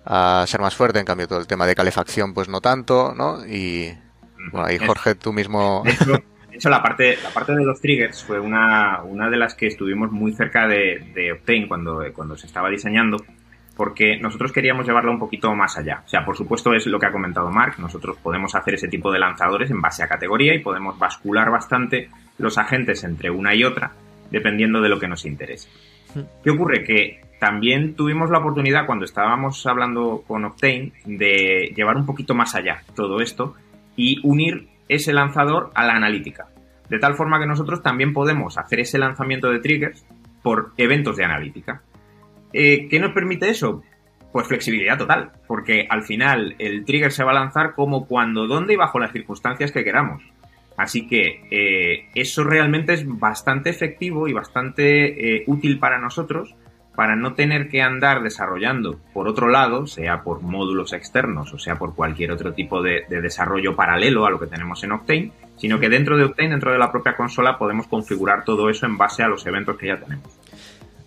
a 0.05 0.45
ser 0.47 0.61
más 0.61 0.75
fuerte, 0.75 0.99
en 0.99 1.05
cambio 1.05 1.27
todo 1.27 1.39
el 1.39 1.47
tema 1.47 1.65
de 1.65 1.75
calefacción, 1.75 2.33
pues 2.33 2.47
no 2.47 2.61
tanto, 2.61 3.13
¿no? 3.15 3.45
Y, 3.45 3.93
bueno, 4.51 4.67
ahí 4.67 4.77
Jorge, 4.77 5.15
tú 5.15 5.33
mismo... 5.33 5.83
De 5.85 6.59
hecho, 6.59 6.69
la 6.69 6.81
parte, 6.81 7.17
la 7.21 7.31
parte 7.31 7.53
de 7.53 7.65
los 7.65 7.81
triggers 7.81 8.23
fue 8.23 8.39
una, 8.39 9.03
una 9.03 9.29
de 9.29 9.35
las 9.35 9.55
que 9.55 9.67
estuvimos 9.67 10.09
muy 10.11 10.31
cerca 10.33 10.67
de, 10.67 11.11
de 11.13 11.33
Obtain 11.33 11.67
cuando, 11.67 12.01
cuando 12.13 12.37
se 12.37 12.47
estaba 12.47 12.69
diseñando 12.69 13.17
porque 13.75 14.17
nosotros 14.17 14.51
queríamos 14.51 14.87
llevarlo 14.87 15.11
un 15.11 15.19
poquito 15.19 15.53
más 15.53 15.77
allá. 15.77 16.01
O 16.05 16.07
sea, 16.07 16.25
por 16.25 16.37
supuesto 16.37 16.73
es 16.73 16.85
lo 16.87 16.99
que 16.99 17.07
ha 17.07 17.11
comentado 17.11 17.51
Mark, 17.51 17.75
nosotros 17.77 18.17
podemos 18.21 18.55
hacer 18.55 18.75
ese 18.75 18.87
tipo 18.87 19.11
de 19.11 19.19
lanzadores 19.19 19.69
en 19.69 19.81
base 19.81 20.03
a 20.03 20.07
categoría 20.07 20.53
y 20.55 20.59
podemos 20.59 20.97
bascular 20.97 21.51
bastante 21.51 22.09
los 22.37 22.57
agentes 22.57 23.03
entre 23.03 23.29
una 23.29 23.53
y 23.53 23.63
otra, 23.63 23.91
dependiendo 24.31 24.81
de 24.81 24.89
lo 24.89 24.99
que 24.99 25.07
nos 25.07 25.25
interese. 25.25 25.69
¿Qué 26.43 26.49
ocurre? 26.49 26.83
Que 26.83 27.21
también 27.39 27.95
tuvimos 27.95 28.29
la 28.29 28.39
oportunidad 28.39 28.85
cuando 28.85 29.05
estábamos 29.05 29.65
hablando 29.65 30.23
con 30.25 30.45
Octane 30.45 30.93
de 31.05 31.73
llevar 31.75 31.97
un 31.97 32.05
poquito 32.05 32.33
más 32.33 32.55
allá 32.55 32.81
todo 32.95 33.19
esto 33.19 33.55
y 33.95 34.19
unir 34.23 34.69
ese 34.87 35.13
lanzador 35.13 35.71
a 35.75 35.85
la 35.85 35.93
analítica. 35.93 36.47
De 36.89 36.99
tal 36.99 37.15
forma 37.15 37.39
que 37.39 37.47
nosotros 37.47 37.81
también 37.81 38.13
podemos 38.13 38.57
hacer 38.57 38.79
ese 38.79 38.99
lanzamiento 38.99 39.49
de 39.49 39.59
triggers 39.59 40.05
por 40.43 40.73
eventos 40.77 41.17
de 41.17 41.25
analítica. 41.25 41.81
Eh, 42.57 42.87
¿Qué 42.89 43.01
nos 43.01 43.11
permite 43.11 43.49
eso? 43.49 43.83
Pues 44.31 44.47
flexibilidad 44.47 44.97
total, 44.97 45.31
porque 45.45 45.87
al 45.89 46.03
final 46.03 46.55
el 46.57 46.85
trigger 46.85 47.11
se 47.11 47.25
va 47.25 47.31
a 47.31 47.35
lanzar 47.35 47.73
como 47.73 48.07
cuando, 48.07 48.47
dónde 48.47 48.73
y 48.73 48.77
bajo 48.77 48.97
las 48.97 49.11
circunstancias 49.11 49.73
que 49.73 49.83
queramos. 49.83 50.23
Así 50.77 51.05
que 51.05 51.41
eh, 51.51 52.07
eso 52.15 52.45
realmente 52.45 52.93
es 52.93 53.05
bastante 53.05 53.69
efectivo 53.69 54.29
y 54.29 54.33
bastante 54.33 55.35
eh, 55.35 55.43
útil 55.47 55.79
para 55.79 55.99
nosotros 55.99 56.55
para 56.95 57.17
no 57.17 57.33
tener 57.33 57.67
que 57.67 57.81
andar 57.81 58.23
desarrollando 58.23 59.01
por 59.13 59.27
otro 59.27 59.49
lado, 59.49 59.85
sea 59.85 60.23
por 60.23 60.41
módulos 60.41 60.93
externos 60.93 61.53
o 61.53 61.59
sea 61.59 61.77
por 61.77 61.93
cualquier 61.93 62.31
otro 62.31 62.53
tipo 62.53 62.81
de, 62.81 63.03
de, 63.09 63.19
desarrollo 63.19 63.75
paralelo 63.75 64.25
a 64.25 64.29
lo 64.29 64.39
que 64.39 64.47
tenemos 64.47 64.81
en 64.85 64.93
Octane, 64.93 65.31
sino 65.57 65.77
que 65.77 65.89
dentro 65.89 66.15
de 66.15 66.23
Octane, 66.23 66.51
dentro 66.51 66.71
de 66.71 66.79
la 66.79 66.93
propia 66.93 67.17
consola, 67.17 67.57
podemos 67.57 67.87
configurar 67.87 68.45
todo 68.45 68.69
eso 68.69 68.85
en 68.85 68.97
base 68.97 69.23
a 69.23 69.27
los 69.27 69.45
eventos 69.45 69.77
que 69.77 69.87
ya 69.87 69.99
tenemos. 69.99 70.29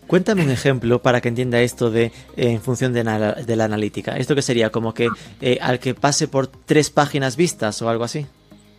Cuéntame 0.09 0.43
un 0.43 0.51
ejemplo 0.51 1.01
para 1.03 1.21
que 1.21 1.29
entienda 1.29 1.61
esto 1.61 1.91
de 1.91 2.07
eh, 2.07 2.13
en 2.37 2.63
función 2.63 2.95
de, 2.95 3.05
la 3.05 3.65
analítica. 3.65 4.17
¿Esto 4.17 4.35
que 4.35 4.41
sería? 4.41 4.71
¿Como 4.71 4.95
que 4.95 5.09
eh, 5.43 5.59
al 5.61 5.79
que 5.79 5.95
pase 5.95 6.29
por 6.29 6.47
tres 6.47 6.89
páginas 6.89 7.37
vistas 7.37 7.83
o 7.83 7.91
algo 7.91 8.05
así? 8.05 8.27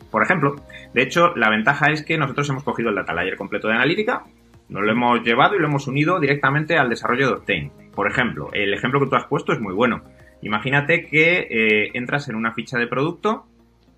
Por 0.10 0.24
ejemplo, 0.24 0.56
de 0.92 1.04
hecho, 1.04 1.36
la 1.36 1.52
ventaja 1.52 1.92
es 1.92 2.04
que 2.04 2.18
nosotros 2.18 2.50
hemos 2.50 2.64
cogido 2.64 2.90
el 2.90 2.96
data 2.96 3.14
layer 3.14 3.38
completo 3.38 3.68
de 3.68 3.76
analítica, 3.76 4.24
nos 4.70 4.82
lo 4.82 4.92
hemos 4.92 5.22
llevado 5.22 5.56
y 5.56 5.60
lo 5.60 5.68
hemos 5.68 5.88
unido 5.88 6.20
directamente 6.20 6.80
al 6.80 6.90
desarrollo 6.90 7.28
de 7.28 7.34
Octane. 7.34 7.72
Por 7.94 8.10
ejemplo, 8.10 8.50
el 8.54 8.74
ejemplo 8.74 9.00
que 9.00 9.06
tú 9.06 9.16
has 9.16 9.26
puesto 9.26 9.54
es 9.54 9.60
muy 9.60 9.76
bueno. 9.76 10.02
Imagínate 10.42 11.06
que 11.06 11.48
eh, 11.48 11.92
entras 11.94 12.28
en 12.30 12.38
una 12.38 12.54
ficha 12.54 12.80
de 12.80 12.88
producto 12.88 13.46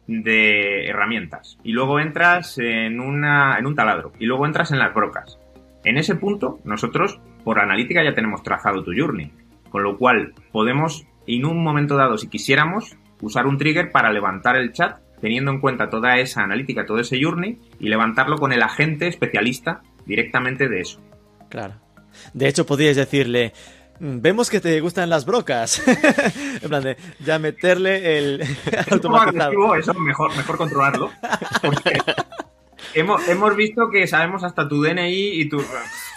de 0.06 0.88
herramientas 0.88 1.58
y 1.64 1.72
luego 1.72 2.02
entras 2.02 2.58
en, 2.58 3.00
una, 3.00 3.58
en 3.58 3.68
un 3.68 3.76
taladro 3.76 4.12
y 4.20 4.26
luego 4.26 4.46
entras 4.46 4.72
en 4.72 4.80
las 4.80 4.94
brocas. 4.94 5.38
En 5.84 5.98
ese 5.98 6.16
punto, 6.16 6.60
nosotros 6.64 7.20
por 7.44 7.60
analítica 7.60 8.04
ya 8.04 8.14
tenemos 8.14 8.44
trazado 8.44 8.84
tu 8.84 8.92
journey. 8.96 9.32
Con 9.70 9.84
lo 9.84 9.98
cual, 9.98 10.34
podemos, 10.52 11.06
en 11.28 11.46
un 11.46 11.64
momento 11.64 11.96
dado, 11.96 12.18
si 12.18 12.28
quisiéramos, 12.28 12.98
usar 13.22 13.48
un 13.48 13.58
trigger 13.58 13.92
para 13.92 14.12
levantar 14.12 14.56
el 14.58 14.74
chat, 14.74 15.00
teniendo 15.22 15.52
en 15.52 15.60
cuenta 15.60 15.90
toda 15.90 16.18
esa 16.18 16.42
analítica, 16.44 16.86
todo 16.86 17.00
ese 17.00 17.22
journey, 17.22 17.60
y 17.80 17.90
levantarlo 17.90 18.38
con 18.38 18.52
el 18.54 18.62
agente 18.64 19.08
especialista 19.08 19.82
directamente 20.06 20.68
de 20.68 20.82
eso. 20.82 21.00
Claro. 21.50 21.76
De 22.34 22.48
hecho, 22.48 22.66
podrías 22.66 22.96
decirle, 22.96 23.54
"Mm, 24.00 24.20
vemos 24.22 24.50
que 24.50 24.60
te 24.60 24.80
gustan 24.82 25.10
las 25.10 25.26
brocas. 25.26 25.82
en 26.62 26.68
plan 26.70 26.84
de, 26.84 26.98
ya 27.24 27.40
meterle 27.40 28.18
el 28.18 28.42
automatizado. 28.92 29.42
agresivo, 29.44 29.76
eso 29.76 29.94
mejor, 29.94 30.36
mejor 30.36 30.58
controlarlo. 30.58 31.12
Porque 31.62 32.00
hemos, 32.94 33.28
hemos 33.28 33.56
visto 33.56 33.90
que 33.90 34.08
sabemos 34.08 34.44
hasta 34.44 34.68
tu 34.68 34.82
DNI 34.82 35.42
y 35.42 35.50
tu... 35.50 35.64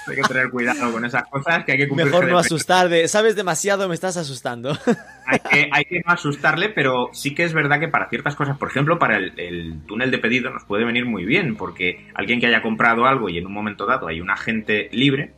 Hay 0.06 0.16
que 0.16 0.22
tener 0.22 0.50
cuidado 0.50 0.92
con 0.92 1.02
esas 1.06 1.26
cosas, 1.28 1.64
que 1.64 1.72
hay 1.72 1.78
que 1.78 1.88
cumplir 1.88 2.06
Mejor 2.06 2.28
no 2.28 2.38
asustar 2.38 2.90
de, 2.90 3.08
sabes 3.08 3.36
demasiado, 3.36 3.88
me 3.88 3.94
estás 3.94 4.18
asustando. 4.18 4.76
hay 5.26 5.38
que, 5.38 5.70
hay 5.72 5.84
que 5.86 6.02
no 6.04 6.12
asustarle, 6.12 6.68
pero 6.68 7.08
sí 7.14 7.34
que 7.34 7.44
es 7.44 7.54
verdad 7.54 7.80
que 7.80 7.88
para 7.88 8.10
ciertas 8.10 8.36
cosas, 8.36 8.58
por 8.58 8.68
ejemplo, 8.68 8.98
para 8.98 9.16
el, 9.16 9.32
el 9.38 9.80
túnel 9.86 10.10
de 10.10 10.18
pedido 10.18 10.50
nos 10.50 10.64
puede 10.64 10.84
venir 10.84 11.06
muy 11.06 11.24
bien, 11.24 11.56
porque 11.56 12.06
alguien 12.14 12.38
que 12.38 12.48
haya 12.48 12.60
comprado 12.60 13.06
algo 13.06 13.30
y 13.30 13.38
en 13.38 13.46
un 13.46 13.54
momento 13.54 13.86
dado 13.86 14.06
hay 14.06 14.20
un 14.20 14.30
agente 14.30 14.90
libre, 14.92 15.32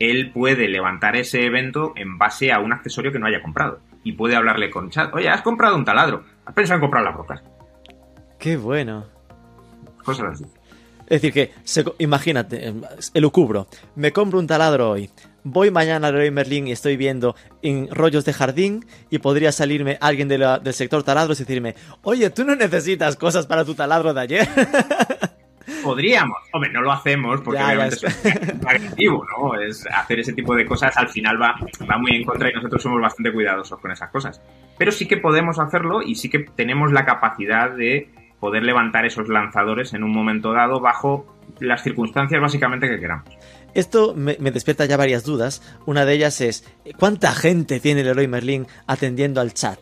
él 0.00 0.32
puede 0.32 0.68
levantar 0.68 1.14
ese 1.16 1.44
evento 1.44 1.92
en 1.94 2.18
base 2.18 2.52
a 2.52 2.58
un 2.58 2.72
accesorio 2.72 3.12
que 3.12 3.18
no 3.18 3.26
haya 3.26 3.42
comprado. 3.42 3.80
Y 4.02 4.12
puede 4.12 4.34
hablarle 4.34 4.70
con 4.70 4.90
chat, 4.90 5.14
oye, 5.14 5.28
has 5.28 5.42
comprado 5.42 5.76
un 5.76 5.84
taladro, 5.84 6.24
has 6.46 6.54
pensado 6.54 6.76
en 6.76 6.80
comprar 6.80 7.04
las 7.04 7.14
rocas. 7.14 7.42
Qué 8.38 8.56
bueno. 8.56 9.06
Cosas 10.02 10.32
así. 10.32 10.59
Es 11.10 11.20
decir, 11.20 11.32
que, 11.32 11.52
se 11.64 11.84
imagínate, 11.98 12.72
elucubro, 13.14 13.66
me 13.96 14.12
compro 14.12 14.38
un 14.38 14.46
taladro 14.46 14.90
hoy, 14.92 15.10
voy 15.42 15.70
mañana 15.72 16.06
al 16.06 16.14
Leroy 16.14 16.30
Merlin 16.30 16.68
y 16.68 16.72
estoy 16.72 16.96
viendo 16.96 17.34
en 17.62 17.88
rollos 17.90 18.24
de 18.24 18.32
jardín 18.32 18.86
y 19.10 19.18
podría 19.18 19.50
salirme 19.50 19.98
alguien 20.00 20.28
de 20.28 20.38
la- 20.38 20.58
del 20.60 20.72
sector 20.72 21.02
taladros 21.02 21.40
y 21.40 21.42
decirme, 21.44 21.74
oye, 22.02 22.30
tú 22.30 22.44
no 22.44 22.54
necesitas 22.54 23.16
cosas 23.16 23.46
para 23.48 23.64
tu 23.64 23.74
taladro 23.74 24.14
de 24.14 24.20
ayer. 24.20 24.48
Podríamos, 25.84 26.36
hombre, 26.52 26.70
no 26.72 26.80
lo 26.82 26.90
hacemos 26.92 27.40
porque 27.42 27.60
Ya, 27.60 27.66
ya 27.68 27.72
obviamente 27.74 28.06
es- 28.06 28.24
es 28.26 28.66
agresivo, 28.66 29.24
¿no? 29.36 29.60
Es 29.60 29.86
hacer 29.86 30.20
ese 30.20 30.32
tipo 30.32 30.54
de 30.54 30.66
cosas 30.66 30.96
al 30.96 31.08
final 31.08 31.40
va, 31.40 31.54
va 31.90 31.98
muy 31.98 32.16
en 32.16 32.24
contra 32.24 32.50
y 32.50 32.54
nosotros 32.54 32.82
somos 32.82 33.00
bastante 33.00 33.32
cuidadosos 33.32 33.78
con 33.78 33.90
esas 33.90 34.10
cosas. 34.10 34.40
Pero 34.78 34.90
sí 34.92 35.06
que 35.06 35.16
podemos 35.16 35.58
hacerlo 35.58 36.02
y 36.02 36.14
sí 36.16 36.28
que 36.28 36.40
tenemos 36.40 36.92
la 36.92 37.04
capacidad 37.04 37.70
de 37.70 38.10
poder 38.40 38.62
levantar 38.64 39.04
esos 39.04 39.28
lanzadores 39.28 39.92
en 39.94 40.02
un 40.02 40.12
momento 40.12 40.52
dado 40.52 40.80
bajo 40.80 41.26
las 41.60 41.82
circunstancias 41.82 42.40
básicamente 42.40 42.88
que 42.88 42.98
queramos. 42.98 43.28
Esto 43.74 44.14
me, 44.16 44.36
me 44.40 44.50
despierta 44.50 44.84
ya 44.86 44.96
varias 44.96 45.24
dudas. 45.24 45.62
Una 45.86 46.04
de 46.04 46.14
ellas 46.14 46.40
es, 46.40 46.64
¿cuánta 46.98 47.32
gente 47.32 47.78
tiene 47.80 48.00
el 48.00 48.06
Leroy 48.08 48.26
Merlin 48.26 48.66
atendiendo 48.86 49.40
al 49.40 49.54
chat? 49.54 49.78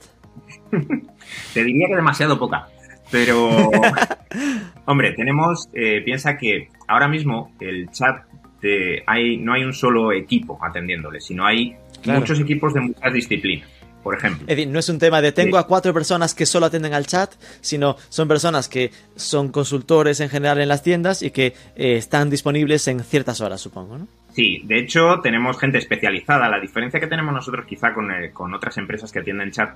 Te 1.55 1.65
diría 1.65 1.89
que 1.89 1.97
demasiado 1.97 2.39
poca. 2.39 2.67
Pero, 3.11 3.49
hombre, 4.85 5.13
tenemos, 5.13 5.69
eh, 5.73 6.03
piensa 6.05 6.37
que 6.37 6.69
ahora 6.87 7.09
mismo 7.09 7.53
el 7.61 7.91
chat 7.91 8.25
de, 8.61 9.03
hay, 9.07 9.37
no 9.39 9.55
hay 9.55 9.65
un 9.65 9.73
solo 9.73 10.13
equipo 10.13 10.59
atendiéndole, 10.63 11.21
sino 11.21 11.47
hay 11.47 11.77
Claro. 12.03 12.21
muchos 12.21 12.39
equipos 12.39 12.75
de 12.75 12.81
muchas 12.81 13.13
disciplinas. 13.13 13.69
Por 14.09 14.17
ejemplo, 14.17 14.41
Es 14.49 14.57
decir, 14.57 14.69
no 14.69 14.79
es 14.79 14.89
un 14.89 14.99
tema 14.99 15.21
de 15.21 15.33
tengo 15.33 15.59
a 15.59 15.67
cuatro 15.67 15.93
personas 15.93 16.35
que 16.35 16.47
solo 16.47 16.65
atienden 16.65 16.95
al 16.95 17.07
chat, 17.07 17.31
sino 17.61 17.99
son 18.09 18.27
personas 18.27 18.67
que 18.67 18.91
son 19.17 19.53
consultores 19.53 20.21
en 20.21 20.31
general 20.31 20.59
en 20.63 20.69
las 20.69 20.83
tiendas 20.83 21.21
y 21.21 21.31
que 21.31 21.49
eh, 21.77 21.99
están 21.99 22.31
disponibles 22.31 22.89
en 22.89 23.01
ciertas 23.01 23.43
horas, 23.43 23.61
supongo, 23.61 23.99
¿no? 23.99 24.09
Sí, 24.33 24.63
de 24.65 24.79
hecho 24.79 25.21
tenemos 25.23 25.59
gente 25.59 25.77
especializada. 25.77 26.49
La 26.49 26.59
diferencia 26.59 26.99
que 26.99 27.07
tenemos 27.07 27.35
nosotros 27.35 27.67
quizá 27.67 27.93
con, 27.93 28.09
con 28.33 28.55
otras 28.55 28.79
empresas 28.79 29.13
que 29.13 29.19
atienden 29.19 29.51
chat 29.51 29.75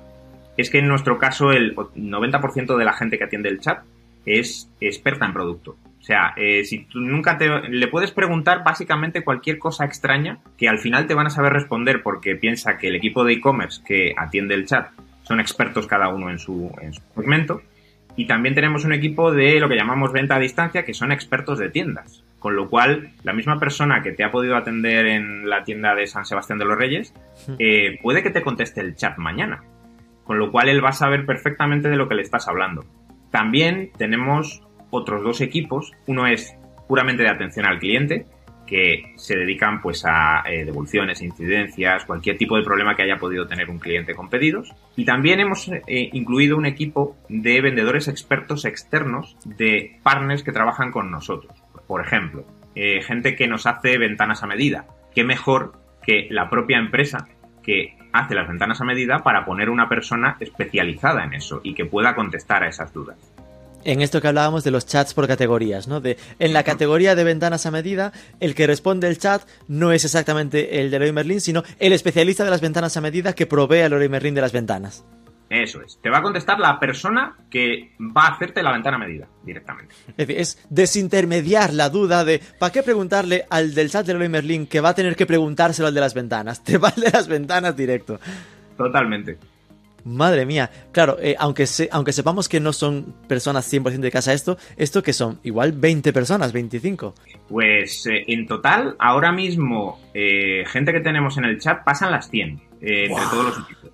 es 0.57 0.71
que 0.71 0.79
en 0.79 0.89
nuestro 0.89 1.19
caso 1.19 1.53
el 1.53 1.77
90% 1.77 2.75
de 2.79 2.85
la 2.87 2.95
gente 2.95 3.19
que 3.19 3.25
atiende 3.25 3.51
el 3.51 3.61
chat 3.61 3.83
es 4.25 4.71
experta 4.81 5.27
en 5.27 5.35
producto. 5.35 5.77
O 6.03 6.05
sea, 6.05 6.35
eh, 6.37 6.65
si 6.65 6.81
tú 6.87 6.99
nunca 6.99 7.39
te... 7.39 7.49
Le 7.69 7.87
puedes 7.87 8.11
preguntar 8.11 8.65
básicamente 8.65 9.23
cualquier 9.23 9.61
cosa 9.61 9.85
extraña 9.85 10.41
que 10.59 10.69
al 10.69 10.81
final 10.81 11.07
te 11.07 11.15
van 11.15 11.29
a 11.29 11.31
saber 11.31 11.53
responder 11.53 12.03
porque 12.03 12.35
piensa 12.35 12.77
que 12.77 12.89
el 12.89 12.97
equipo 12.97 13.25
de 13.25 13.35
e-commerce 13.35 13.81
que 13.87 14.13
atiende 14.17 14.57
el 14.57 14.67
chat 14.67 14.91
son 15.23 15.39
expertos 15.39 15.87
cada 15.87 16.09
uno 16.09 16.29
en 16.29 16.41
su, 16.41 16.75
en 16.81 16.93
su 16.93 17.01
segmento. 17.15 17.63
Y 18.17 18.27
también 18.27 18.57
tenemos 18.57 18.85
un 18.85 18.93
equipo 18.93 19.31
de 19.31 19.61
lo 19.61 19.69
que 19.69 19.77
llamamos 19.77 20.13
venta 20.13 20.35
a 20.35 20.41
distancia, 20.41 20.85
que 20.85 20.93
son 20.93 21.13
expertos 21.13 21.61
de 21.61 21.71
tiendas. 21.71 22.25
Con 22.41 22.57
lo 22.57 22.69
cual, 22.69 23.13
la 23.23 23.33
misma 23.33 23.61
persona 23.61 24.03
que 24.03 24.11
te 24.11 24.25
ha 24.25 24.33
podido 24.33 24.57
atender 24.57 25.07
en 25.07 25.49
la 25.49 25.63
tienda 25.63 25.95
de 25.95 26.09
San 26.09 26.25
Sebastián 26.25 26.59
de 26.59 26.65
los 26.65 26.77
Reyes, 26.77 27.15
eh, 27.61 28.01
puede 28.03 28.25
que 28.25 28.31
te 28.31 28.43
conteste 28.43 28.81
el 28.81 28.97
chat 28.97 29.19
mañana. 29.19 29.63
Con 30.25 30.41
lo 30.41 30.51
cual, 30.51 30.69
él 30.69 30.85
va 30.85 30.89
a 30.89 30.95
saber 30.95 31.27
perfectamente 31.27 31.89
de 31.89 31.97
lo 31.97 32.09
que 32.09 32.17
le 32.17 32.23
estás 32.23 32.49
hablando. 32.49 32.85
También 33.31 33.93
tenemos 33.97 34.63
otros 34.93 35.25
dos 35.25 35.41
equipos. 35.41 35.91
Uno 36.07 36.27
es 36.29 36.55
puramente 36.87 37.25
de 37.25 37.31
atención 37.31 37.67
al 37.67 37.81
cliente, 37.81 38.27
que 38.67 39.13
se 39.17 39.37
dedican 39.37 39.81
pues 39.81 40.05
a 40.07 40.45
eh, 40.47 40.65
devoluciones, 40.65 41.21
incidencias, 41.23 42.05
cualquier 42.05 42.39
tipo 42.39 42.57
de 42.57 42.63
problema 42.63 42.95
que 42.95 43.03
haya 43.03 43.17
podido 43.17 43.47
tener 43.47 43.69
un 43.71 43.79
cliente 43.79 44.15
con 44.15 44.29
pedidos. 44.29 44.73
Y 44.95 45.05
también 45.05 45.41
hemos 45.41 45.69
eh, 45.69 45.83
incluido 46.13 46.57
un 46.57 46.67
equipo 46.67 47.17
de 47.29 47.61
vendedores 47.61 48.09
expertos 48.09 48.65
externos 48.65 49.37
de 49.45 49.99
partners 50.03 50.43
que 50.43 50.53
trabajan 50.53 50.93
con 50.93 51.11
nosotros. 51.11 51.53
Por 51.87 52.03
ejemplo, 52.03 52.45
eh, 52.75 53.03
gente 53.03 53.35
que 53.35 53.49
nos 53.49 53.67
hace 53.67 53.99
ventanas 53.99 54.43
a 54.43 54.47
medida. 54.47 54.87
¿Qué 55.15 55.25
mejor 55.25 55.73
que 56.03 56.29
la 56.31 56.49
propia 56.49 56.79
empresa 56.79 57.29
que 57.63 57.97
hace 58.13 58.35
las 58.35 58.49
ventanas 58.49 58.81
a 58.81 58.85
medida 58.85 59.19
para 59.19 59.45
poner 59.45 59.71
una 59.71 59.89
persona 59.89 60.37
especializada 60.41 61.25
en 61.25 61.35
eso 61.35 61.61
y 61.65 61.75
que 61.75 61.85
pueda 61.85 62.15
contestar 62.15 62.63
a 62.63 62.69
esas 62.69 62.93
dudas? 62.93 63.33
En 63.85 64.01
esto 64.01 64.21
que 64.21 64.29
hablábamos 64.29 64.65
de 64.65 64.71
los 64.71 64.87
chats 64.87 65.15
por 65.15 65.27
categorías, 65.27 65.89
¿no? 65.89 66.01
De, 66.01 66.17
en 66.39 66.53
la 66.53 66.63
categoría 66.63 67.15
de 67.15 67.25
ventanas 67.25 67.67
a 67.67 67.71
medida, 67.71 68.13
el 68.41 68.55
que 68.55 68.67
responde 68.67 69.09
el 69.09 69.19
chat 69.19 69.43
no 69.69 69.93
es 69.93 70.05
exactamente 70.05 70.81
el 70.81 70.91
de 70.91 70.99
Leroy 70.99 71.13
Merlin, 71.13 71.41
sino 71.41 71.63
el 71.79 71.93
especialista 71.93 72.45
de 72.45 72.51
las 72.51 72.61
ventanas 72.61 72.97
a 72.97 73.01
medida 73.01 73.35
que 73.35 73.47
provee 73.47 73.81
al 73.81 73.91
Leroy 73.91 74.09
Merlin 74.09 74.35
de 74.35 74.41
las 74.41 74.53
ventanas. 74.53 75.05
Eso 75.53 75.83
es. 75.83 75.99
Te 76.01 76.09
va 76.09 76.19
a 76.19 76.23
contestar 76.23 76.59
la 76.59 76.81
persona 76.81 77.37
que 77.51 77.93
va 78.01 78.23
a 78.23 78.29
hacerte 78.29 78.63
la 78.63 78.73
ventana 78.73 78.97
a 78.97 79.01
medida 79.01 79.29
directamente. 79.43 79.95
Es 80.09 80.17
decir, 80.17 80.39
es 80.39 80.67
desintermediar 80.71 81.75
la 81.75 81.91
duda 81.91 82.25
de 82.25 82.41
¿para 82.59 82.73
qué 82.73 82.83
preguntarle 82.83 83.45
al 83.51 83.75
del 83.75 83.91
chat 83.91 84.07
de 84.07 84.15
Leroy 84.15 84.31
Merlin 84.31 84.67
que 84.67 84.81
va 84.81 84.91
a 84.91 84.95
tener 84.95 85.15
que 85.15 85.27
preguntárselo 85.27 85.89
al 85.89 85.95
de 85.95 86.01
las 86.01 86.15
ventanas? 86.15 86.65
Te 86.65 86.79
va 86.79 86.89
al 86.89 87.03
de 87.03 87.11
las 87.11 87.29
ventanas 87.29 87.77
directo. 87.77 88.19
Totalmente. 88.79 89.37
Madre 90.05 90.47
mía, 90.47 90.69
claro, 90.91 91.17
eh, 91.21 91.37
aunque, 91.39 91.67
se- 91.67 91.89
aunque 91.93 92.13
sepamos 92.13 92.49
que 92.49 92.59
no 92.61 92.73
son 92.73 93.15
personas 93.29 93.73
100% 93.73 94.01
de 94.01 94.11
casa 94.11 94.33
esto, 94.33 94.57
esto 94.77 95.03
que 95.03 95.13
son 95.13 95.39
igual 95.45 95.73
20 95.73 96.13
personas, 96.13 96.53
25. 96.53 97.15
Pues 97.49 98.07
eh, 98.07 98.25
en 98.27 98.47
total, 98.47 98.97
ahora 98.99 99.31
mismo, 99.33 100.01
eh, 100.15 100.65
gente 100.67 100.93
que 100.93 101.01
tenemos 101.01 101.39
en 101.39 101.45
el 101.45 101.59
chat 101.61 101.85
pasan 101.85 102.11
las 102.11 102.29
100 102.31 102.61
eh, 102.81 103.07
entre 103.07 103.25
todos 103.31 103.45
los 103.47 103.59
equipos. 103.65 103.91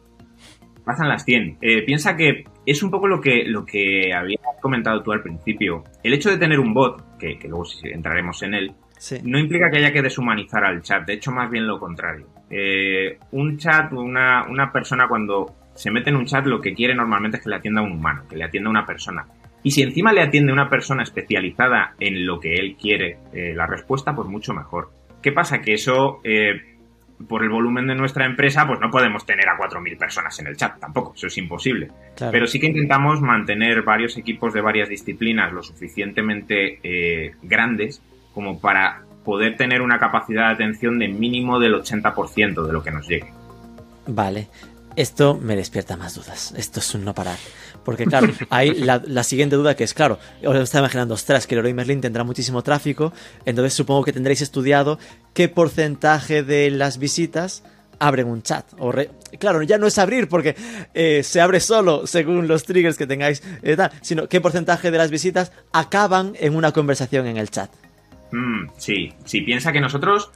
Pasan 0.85 1.09
las 1.11 1.25
100. 1.27 1.59
Eh, 1.61 1.83
piensa 1.83 2.17
que 2.17 2.45
es 2.65 2.83
un 2.83 2.91
poco 2.91 3.07
lo 3.07 3.21
que, 3.21 3.45
lo 3.45 3.67
que 3.67 4.11
habías 4.15 4.41
comentado 4.63 5.03
tú 5.03 5.13
al 5.13 5.23
principio. 5.23 5.85
El 6.03 6.15
hecho 6.15 6.31
de 6.31 6.39
tener 6.39 6.59
un 6.59 6.73
bot, 6.73 7.19
que, 7.19 7.39
que 7.39 7.49
luego 7.49 7.65
entraremos 7.83 8.43
en 8.43 8.55
él, 8.55 8.73
Sí. 8.97 9.17
no 9.23 9.39
implica 9.39 9.71
que 9.71 9.77
haya 9.79 9.93
que 9.93 10.03
deshumanizar 10.03 10.65
al 10.65 10.83
chat, 10.83 11.07
de 11.07 11.13
hecho 11.13 11.31
más 11.31 11.49
bien 11.51 11.67
lo 11.69 11.79
contrario. 11.79 12.27
Eh, 12.51 13.17
un 13.31 13.57
chat, 13.57 13.93
una, 13.93 14.45
una 14.49 14.73
persona 14.73 15.07
cuando 15.07 15.55
se 15.79 15.93
mete 15.93 16.11
en 16.11 16.17
un 16.17 16.27
chat 16.27 16.45
lo 16.45 16.61
que 16.61 16.75
quiere 16.75 16.93
normalmente 16.93 17.37
es 17.37 17.45
que 17.45 17.51
le 17.51 17.57
atienda 17.57 17.83
un 17.83 17.93
humano, 17.93 18.25
que 18.29 18.37
le 18.37 18.43
atienda 18.43 18.69
una 18.69 18.85
persona. 18.85 19.25
Y 19.63 19.71
si 19.71 19.83
encima 19.83 20.13
le 20.13 20.23
atiende 20.23 20.53
una 20.53 20.69
persona 20.69 21.05
especializada 21.05 21.95
en 22.01 22.27
lo 22.27 22.41
que 22.41 22.55
él 22.55 22.77
quiere 22.77 23.19
eh, 23.33 23.53
la 23.55 23.65
respuesta, 23.67 24.13
pues 24.13 24.27
mucho 24.27 24.53
mejor. 24.53 24.91
¿Qué 25.23 25.31
pasa? 25.31 25.61
Que 25.61 25.75
eso, 25.75 26.21
eh, 26.25 26.79
por 27.29 27.45
el 27.45 27.51
volumen 27.51 27.87
de 27.87 27.95
nuestra 27.95 28.27
empresa, 28.27 28.67
pues 28.67 28.81
no 28.81 28.91
podemos 28.91 29.25
tener 29.25 29.49
a 29.49 29.57
4.000 29.57 29.97
personas 29.97 30.37
en 30.41 30.49
el 30.49 30.57
chat, 30.57 30.81
tampoco, 30.81 31.15
eso 31.15 31.29
es 31.29 31.39
imposible. 31.39 31.89
Claro. 32.17 32.33
Pero 32.33 32.49
sí 32.49 32.59
que 32.59 32.67
intentamos 32.67 33.21
mantener 33.21 33.83
varios 33.83 34.17
equipos 34.17 34.53
de 34.55 34.61
varias 34.61 34.89
disciplinas 34.89 35.53
lo 35.53 35.63
suficientemente 35.63 36.81
eh, 36.83 37.37
grandes 37.43 38.03
como 38.35 38.61
para 38.61 39.03
poder 39.25 39.57
tener 39.57 39.81
una 39.81 39.99
capacidad 39.99 40.49
de 40.49 40.55
atención 40.55 40.99
de 40.99 41.07
mínimo 41.07 41.61
del 41.61 41.75
80% 41.75 42.67
de 42.67 42.73
lo 42.73 42.83
que 42.83 42.91
nos 42.91 43.07
llegue. 43.07 43.33
Vale. 44.09 44.49
Esto 44.99 45.39
me 45.41 45.55
despierta 45.55 45.97
más 45.97 46.15
dudas. 46.17 46.53
Esto 46.57 46.81
es 46.81 46.93
un 46.95 47.05
no 47.05 47.15
parar. 47.15 47.37
Porque, 47.85 48.05
claro, 48.05 48.29
hay 48.51 48.71
la, 48.75 49.01
la 49.07 49.23
siguiente 49.23 49.55
duda 49.57 49.77
que 49.77 49.85
es, 49.85 49.95
claro, 49.95 50.19
os 50.45 50.57
estaba 50.57 50.87
imaginando, 50.87 51.15
ostras, 51.15 51.47
que 51.47 51.55
el 51.55 51.59
Leroy 51.61 51.73
Merlin 51.73 52.01
tendrá 52.01 52.25
muchísimo 52.25 52.63
tráfico, 52.63 53.13
entonces 53.47 53.75
supongo 53.75 54.05
que 54.05 54.13
tendréis 54.13 54.43
estudiado 54.43 54.99
qué 55.35 55.49
porcentaje 55.49 56.43
de 56.43 56.71
las 56.71 56.99
visitas 56.99 57.63
abren 58.01 58.27
un 58.27 58.43
chat. 58.43 58.67
O 58.79 58.91
re- 58.91 59.11
Claro, 59.39 59.63
ya 59.63 59.79
no 59.79 59.87
es 59.87 59.99
abrir 59.99 60.29
porque 60.29 60.57
eh, 60.95 61.23
se 61.23 61.41
abre 61.41 61.61
solo 61.61 62.07
según 62.09 62.49
los 62.49 62.65
triggers 62.65 62.97
que 62.97 63.07
tengáis, 63.07 63.43
eh, 63.63 63.77
tal, 63.77 63.93
sino 64.03 64.29
qué 64.29 64.41
porcentaje 64.41 64.91
de 64.91 64.99
las 64.99 65.11
visitas 65.13 65.53
acaban 65.73 66.33
en 66.41 66.57
una 66.57 66.73
conversación 66.73 67.27
en 67.29 67.37
el 67.37 67.51
chat. 67.51 67.71
Mm, 68.33 68.69
sí, 68.77 69.13
sí, 69.25 69.43
piensa 69.43 69.73
que 69.73 69.81
nosotros 69.81 70.31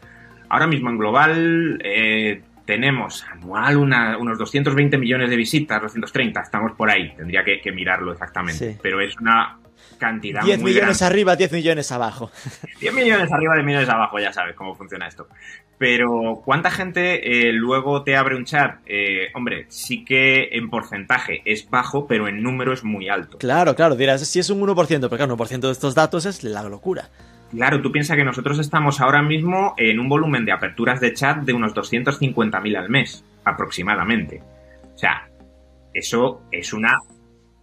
ahora 0.48 0.66
mismo 0.68 0.88
en 0.90 0.98
global 0.98 1.80
eh, 1.84 2.42
tenemos 2.74 3.24
anual 3.30 3.76
una- 3.76 4.16
unos 4.18 4.38
220 4.38 4.96
millones 4.98 5.28
de 5.30 5.36
visitas, 5.36 5.80
230, 5.82 6.40
estamos 6.40 6.72
por 6.72 6.90
ahí, 6.90 7.12
tendría 7.16 7.44
que, 7.44 7.60
que 7.60 7.70
mirarlo 7.72 8.12
exactamente, 8.12 8.72
Sí. 8.72 8.78
pero 8.82 9.00
es 9.00 9.16
una 9.18 9.58
cantidad 9.98 10.42
10 10.42 10.60
muy 10.60 10.72
millones 10.72 10.98
grande. 10.98 11.12
arriba, 11.14 11.36
10 11.36 11.52
millones 11.52 11.92
abajo. 11.92 12.30
10 12.80 12.94
millones 12.94 13.30
arriba 13.32 13.54
de 13.56 13.62
millones 13.62 13.88
abajo, 13.88 14.18
ya 14.18 14.32
sabes 14.32 14.54
cómo 14.56 14.74
funciona 14.74 15.06
esto. 15.06 15.28
Pero, 15.78 16.40
¿cuánta 16.44 16.70
gente 16.70 17.48
eh, 17.48 17.52
luego 17.52 18.04
te 18.04 18.16
abre 18.16 18.36
un 18.36 18.44
chat? 18.44 18.76
Eh, 18.86 19.28
hombre, 19.34 19.66
sí 19.68 20.04
que 20.04 20.50
en 20.52 20.70
porcentaje 20.70 21.42
es 21.44 21.68
bajo, 21.68 22.06
pero 22.06 22.28
en 22.28 22.40
número 22.42 22.72
es 22.72 22.84
muy 22.84 23.08
alto. 23.08 23.38
Claro, 23.38 23.74
claro, 23.74 23.96
dirás, 23.96 24.24
si 24.26 24.38
es 24.38 24.48
un 24.50 24.60
1%, 24.60 25.08
pero 25.08 25.16
claro, 25.16 25.36
1% 25.36 25.60
de 25.60 25.72
estos 25.72 25.94
datos 25.96 26.24
es 26.26 26.44
la 26.44 26.62
locura. 26.62 27.08
Claro, 27.52 27.80
tú 27.82 27.92
piensas 27.92 28.16
que 28.16 28.24
nosotros 28.24 28.58
estamos 28.58 29.00
ahora 29.00 29.22
mismo 29.22 29.74
en 29.76 30.00
un 30.00 30.08
volumen 30.08 30.44
de 30.44 30.52
aperturas 30.52 31.00
de 31.00 31.12
chat 31.12 31.38
de 31.38 31.52
unos 31.52 31.74
250.000 31.74 32.76
al 32.78 32.88
mes, 32.88 33.24
aproximadamente. 33.44 34.42
O 34.94 34.98
sea, 34.98 35.28
eso 35.92 36.42
es 36.50 36.72
una 36.72 36.98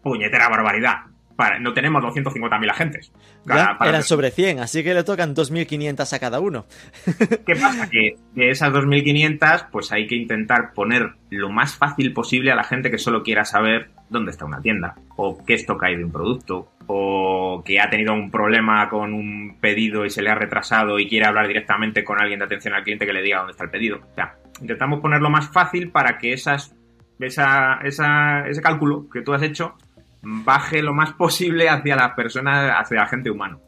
puñetera 0.04 0.47
barbaridad. 0.49 0.97
Para, 1.36 1.58
no 1.58 1.71
tenemos 1.73 2.04
250.000 2.04 2.69
agentes. 2.69 3.12
Cada- 3.45 3.71
Ya 3.71 3.78
para- 3.78 3.89
eran 3.91 4.04
sobre 4.04 4.30
100, 4.30 4.60
así 4.60 4.84
que 4.84 4.93
le 4.93 5.04
tocan 5.06 5.34
2.500 5.34 6.12
a 6.13 6.19
cada 6.19 6.39
uno. 6.41 6.65
¿Qué 7.45 7.56
pasa? 7.56 7.89
Que 7.89 8.15
de 8.36 8.49
esas 8.49 8.71
2.500, 8.73 9.67
pues 9.71 9.91
hay 9.93 10.06
que 10.06 10.15
intentar 10.15 10.73
poner 10.73 11.13
lo 11.30 11.49
más 11.49 11.75
fácil 11.78 12.12
posible 12.13 12.52
a 12.52 12.56
la 12.56 12.65
gente 12.65 12.91
que 12.91 12.97
solo 12.97 13.23
quiera 13.23 13.45
saber 13.45 13.89
dónde 14.10 14.32
está 14.32 14.43
una 14.45 14.62
tienda, 14.62 14.95
o 15.15 15.41
qué 15.45 15.54
stock 15.54 15.82
hay 15.84 15.95
de 15.95 16.04
un 16.04 16.12
producto, 16.12 16.71
o 16.91 17.62
que 17.63 17.80
ha 17.80 17.88
tenido 17.88 18.13
un 18.13 18.32
problema 18.32 18.89
con 18.89 19.13
un 19.13 19.58
pedido 19.62 20.06
y 20.06 20.10
se 20.10 20.23
le 20.23 20.32
ha 20.32 20.36
retrasado 20.36 20.97
y 20.97 21.08
quiere 21.08 21.28
hablar 21.28 21.47
directamente 21.47 22.04
con 22.04 22.19
alguien 22.19 22.39
de 22.39 22.45
atención 22.45 22.73
al 22.73 22.84
cliente 22.84 23.06
que 23.06 23.13
le 23.13 23.21
diga 23.21 23.38
dónde 23.38 23.52
está 23.52 23.65
el 23.65 23.69
pedido. 23.69 23.99
O 24.12 24.15
sea, 24.15 24.36
intentamos 24.60 24.99
ponerlo 24.99 25.30
más 25.30 25.49
fácil 25.49 25.91
para 25.91 26.17
que 26.17 26.34
esas, 26.34 26.73
esa, 27.19 27.80
esa, 27.84 28.47
ese 28.47 28.62
cálculo 28.62 29.08
que 29.08 29.21
tú 29.21 29.34
has 29.34 29.43
hecho 29.43 29.75
baje 30.23 30.82
lo 30.82 30.95
más 30.95 31.13
posible 31.13 31.69
hacia 31.69 31.95
la 31.95 32.15
persona, 32.15 32.80
hacia 32.80 32.97
la 33.02 33.08
gente 33.08 33.30
humano. 33.30 33.62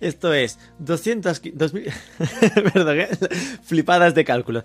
Esto 0.00 0.34
es 0.34 0.58
200... 0.80 1.42
qui- 1.42 1.52
2000 1.54 1.90
Perdón, 2.74 3.00
¿eh? 3.00 3.08
flipadas 3.62 4.14
de 4.14 4.22
cálculo. 4.22 4.62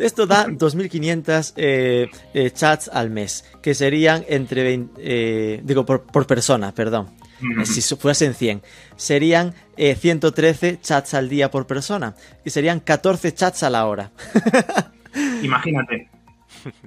Esto 0.00 0.26
da 0.26 0.48
2.500 0.48 1.52
eh, 1.56 2.10
eh, 2.34 2.50
chats 2.50 2.88
al 2.92 3.10
mes, 3.10 3.48
que 3.62 3.74
serían 3.74 4.24
entre 4.28 4.64
20... 4.64 4.92
eh, 4.98 5.60
digo, 5.62 5.86
por, 5.86 6.02
por 6.02 6.26
persona, 6.26 6.74
perdón. 6.74 7.19
Si 7.64 7.80
fuesen 7.96 8.34
100, 8.34 8.62
serían 8.96 9.54
eh, 9.76 9.94
113 9.94 10.78
chats 10.80 11.14
al 11.14 11.28
día 11.28 11.50
por 11.50 11.66
persona 11.66 12.14
y 12.44 12.50
serían 12.50 12.80
14 12.80 13.32
chats 13.34 13.62
a 13.62 13.70
la 13.70 13.86
hora. 13.86 14.10
Imagínate. 15.42 16.08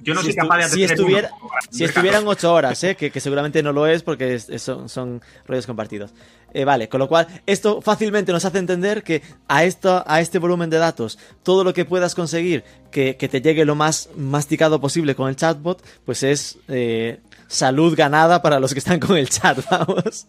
Yo 0.02 0.14
no 0.14 0.20
si, 0.20 0.26
soy 0.28 0.36
capaz 0.36 0.58
de 0.58 0.64
si 0.68 0.84
hacer 0.84 0.96
estuviera, 0.96 1.30
uno 1.40 1.48
para 1.48 1.60
si 1.70 1.82
estuvieran 1.84 2.20
14. 2.24 2.46
8 2.46 2.54
horas, 2.54 2.84
¿eh? 2.84 2.94
que, 2.94 3.10
que 3.10 3.20
seguramente 3.20 3.60
no 3.62 3.72
lo 3.72 3.86
es 3.88 4.02
porque 4.04 4.34
es- 4.34 4.62
son, 4.62 4.88
son 4.88 5.20
rollos 5.46 5.66
compartidos. 5.66 6.12
Eh, 6.52 6.64
vale, 6.64 6.88
con 6.88 7.00
lo 7.00 7.08
cual, 7.08 7.26
esto 7.46 7.80
fácilmente 7.82 8.30
nos 8.30 8.44
hace 8.44 8.58
entender 8.58 9.02
que 9.02 9.22
a, 9.48 9.64
esto, 9.64 10.04
a 10.06 10.20
este 10.20 10.38
volumen 10.38 10.70
de 10.70 10.78
datos, 10.78 11.18
todo 11.42 11.64
lo 11.64 11.74
que 11.74 11.84
puedas 11.84 12.14
conseguir 12.14 12.62
que, 12.92 13.16
que 13.16 13.28
te 13.28 13.40
llegue 13.40 13.64
lo 13.64 13.74
más 13.74 14.08
masticado 14.16 14.80
posible 14.80 15.16
con 15.16 15.28
el 15.28 15.34
chatbot, 15.34 15.84
pues 16.04 16.22
es 16.22 16.58
eh, 16.68 17.18
salud 17.54 17.94
ganada 17.96 18.42
para 18.42 18.60
los 18.60 18.72
que 18.72 18.78
están 18.78 19.00
con 19.00 19.16
el 19.16 19.28
chat, 19.28 19.58
vamos. 19.70 20.26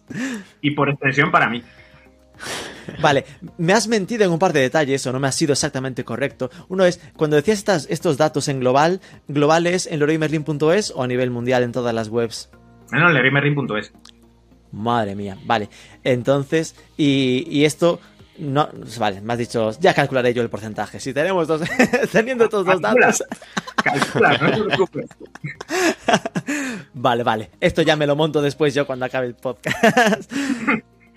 Y 0.60 0.72
por 0.72 0.88
extensión 0.88 1.30
para 1.30 1.48
mí. 1.48 1.62
Vale, 3.00 3.24
me 3.58 3.72
has 3.72 3.88
mentido 3.88 4.24
en 4.24 4.30
un 4.30 4.38
par 4.38 4.52
de 4.52 4.60
detalles 4.60 5.06
o 5.06 5.12
no 5.12 5.18
me 5.18 5.28
has 5.28 5.34
sido 5.34 5.52
exactamente 5.52 6.04
correcto. 6.04 6.50
Uno 6.68 6.84
es, 6.84 7.00
cuando 7.16 7.36
decías 7.36 7.58
estas, 7.58 7.86
estos 7.90 8.16
datos 8.16 8.48
en 8.48 8.60
global, 8.60 9.00
¿global 9.28 9.66
es 9.66 9.86
en 9.86 10.00
loreymerlin.es 10.00 10.92
o 10.94 11.02
a 11.02 11.06
nivel 11.06 11.30
mundial 11.30 11.62
en 11.62 11.72
todas 11.72 11.94
las 11.94 12.08
webs? 12.08 12.50
No, 12.92 13.00
no, 13.00 13.10
lerymerlin.es. 13.10 13.92
Madre 14.72 15.14
mía, 15.14 15.36
vale. 15.44 15.68
Entonces, 16.04 16.76
y, 16.96 17.46
y 17.48 17.64
esto, 17.64 18.00
no, 18.38 18.68
vale, 18.98 19.20
me 19.20 19.32
has 19.32 19.38
dicho, 19.38 19.70
ya 19.80 19.94
calcularé 19.94 20.32
yo 20.34 20.42
el 20.42 20.48
porcentaje. 20.50 21.00
Si 21.00 21.12
tenemos 21.12 21.46
dos, 21.48 21.62
teniendo 22.12 22.44
estos 22.44 22.64
dos 22.66 22.80
Calcula. 22.80 23.06
datos, 23.06 23.24
Calcula, 23.82 24.38
no 24.38 24.50
te 24.50 24.62
preocupes. 24.64 25.06
vale, 26.94 27.22
vale. 27.22 27.50
Esto 27.60 27.82
ya 27.82 27.96
me 27.96 28.06
lo 28.06 28.16
monto 28.16 28.40
después 28.42 28.74
yo 28.74 28.86
cuando 28.86 29.04
acabe 29.04 29.26
el 29.26 29.34
podcast. 29.34 30.32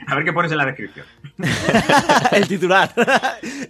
A 0.08 0.16
ver 0.16 0.24
qué 0.26 0.34
pones 0.34 0.52
en 0.52 0.58
la 0.58 0.66
descripción. 0.66 1.06
el 2.32 2.48
titular, 2.48 2.92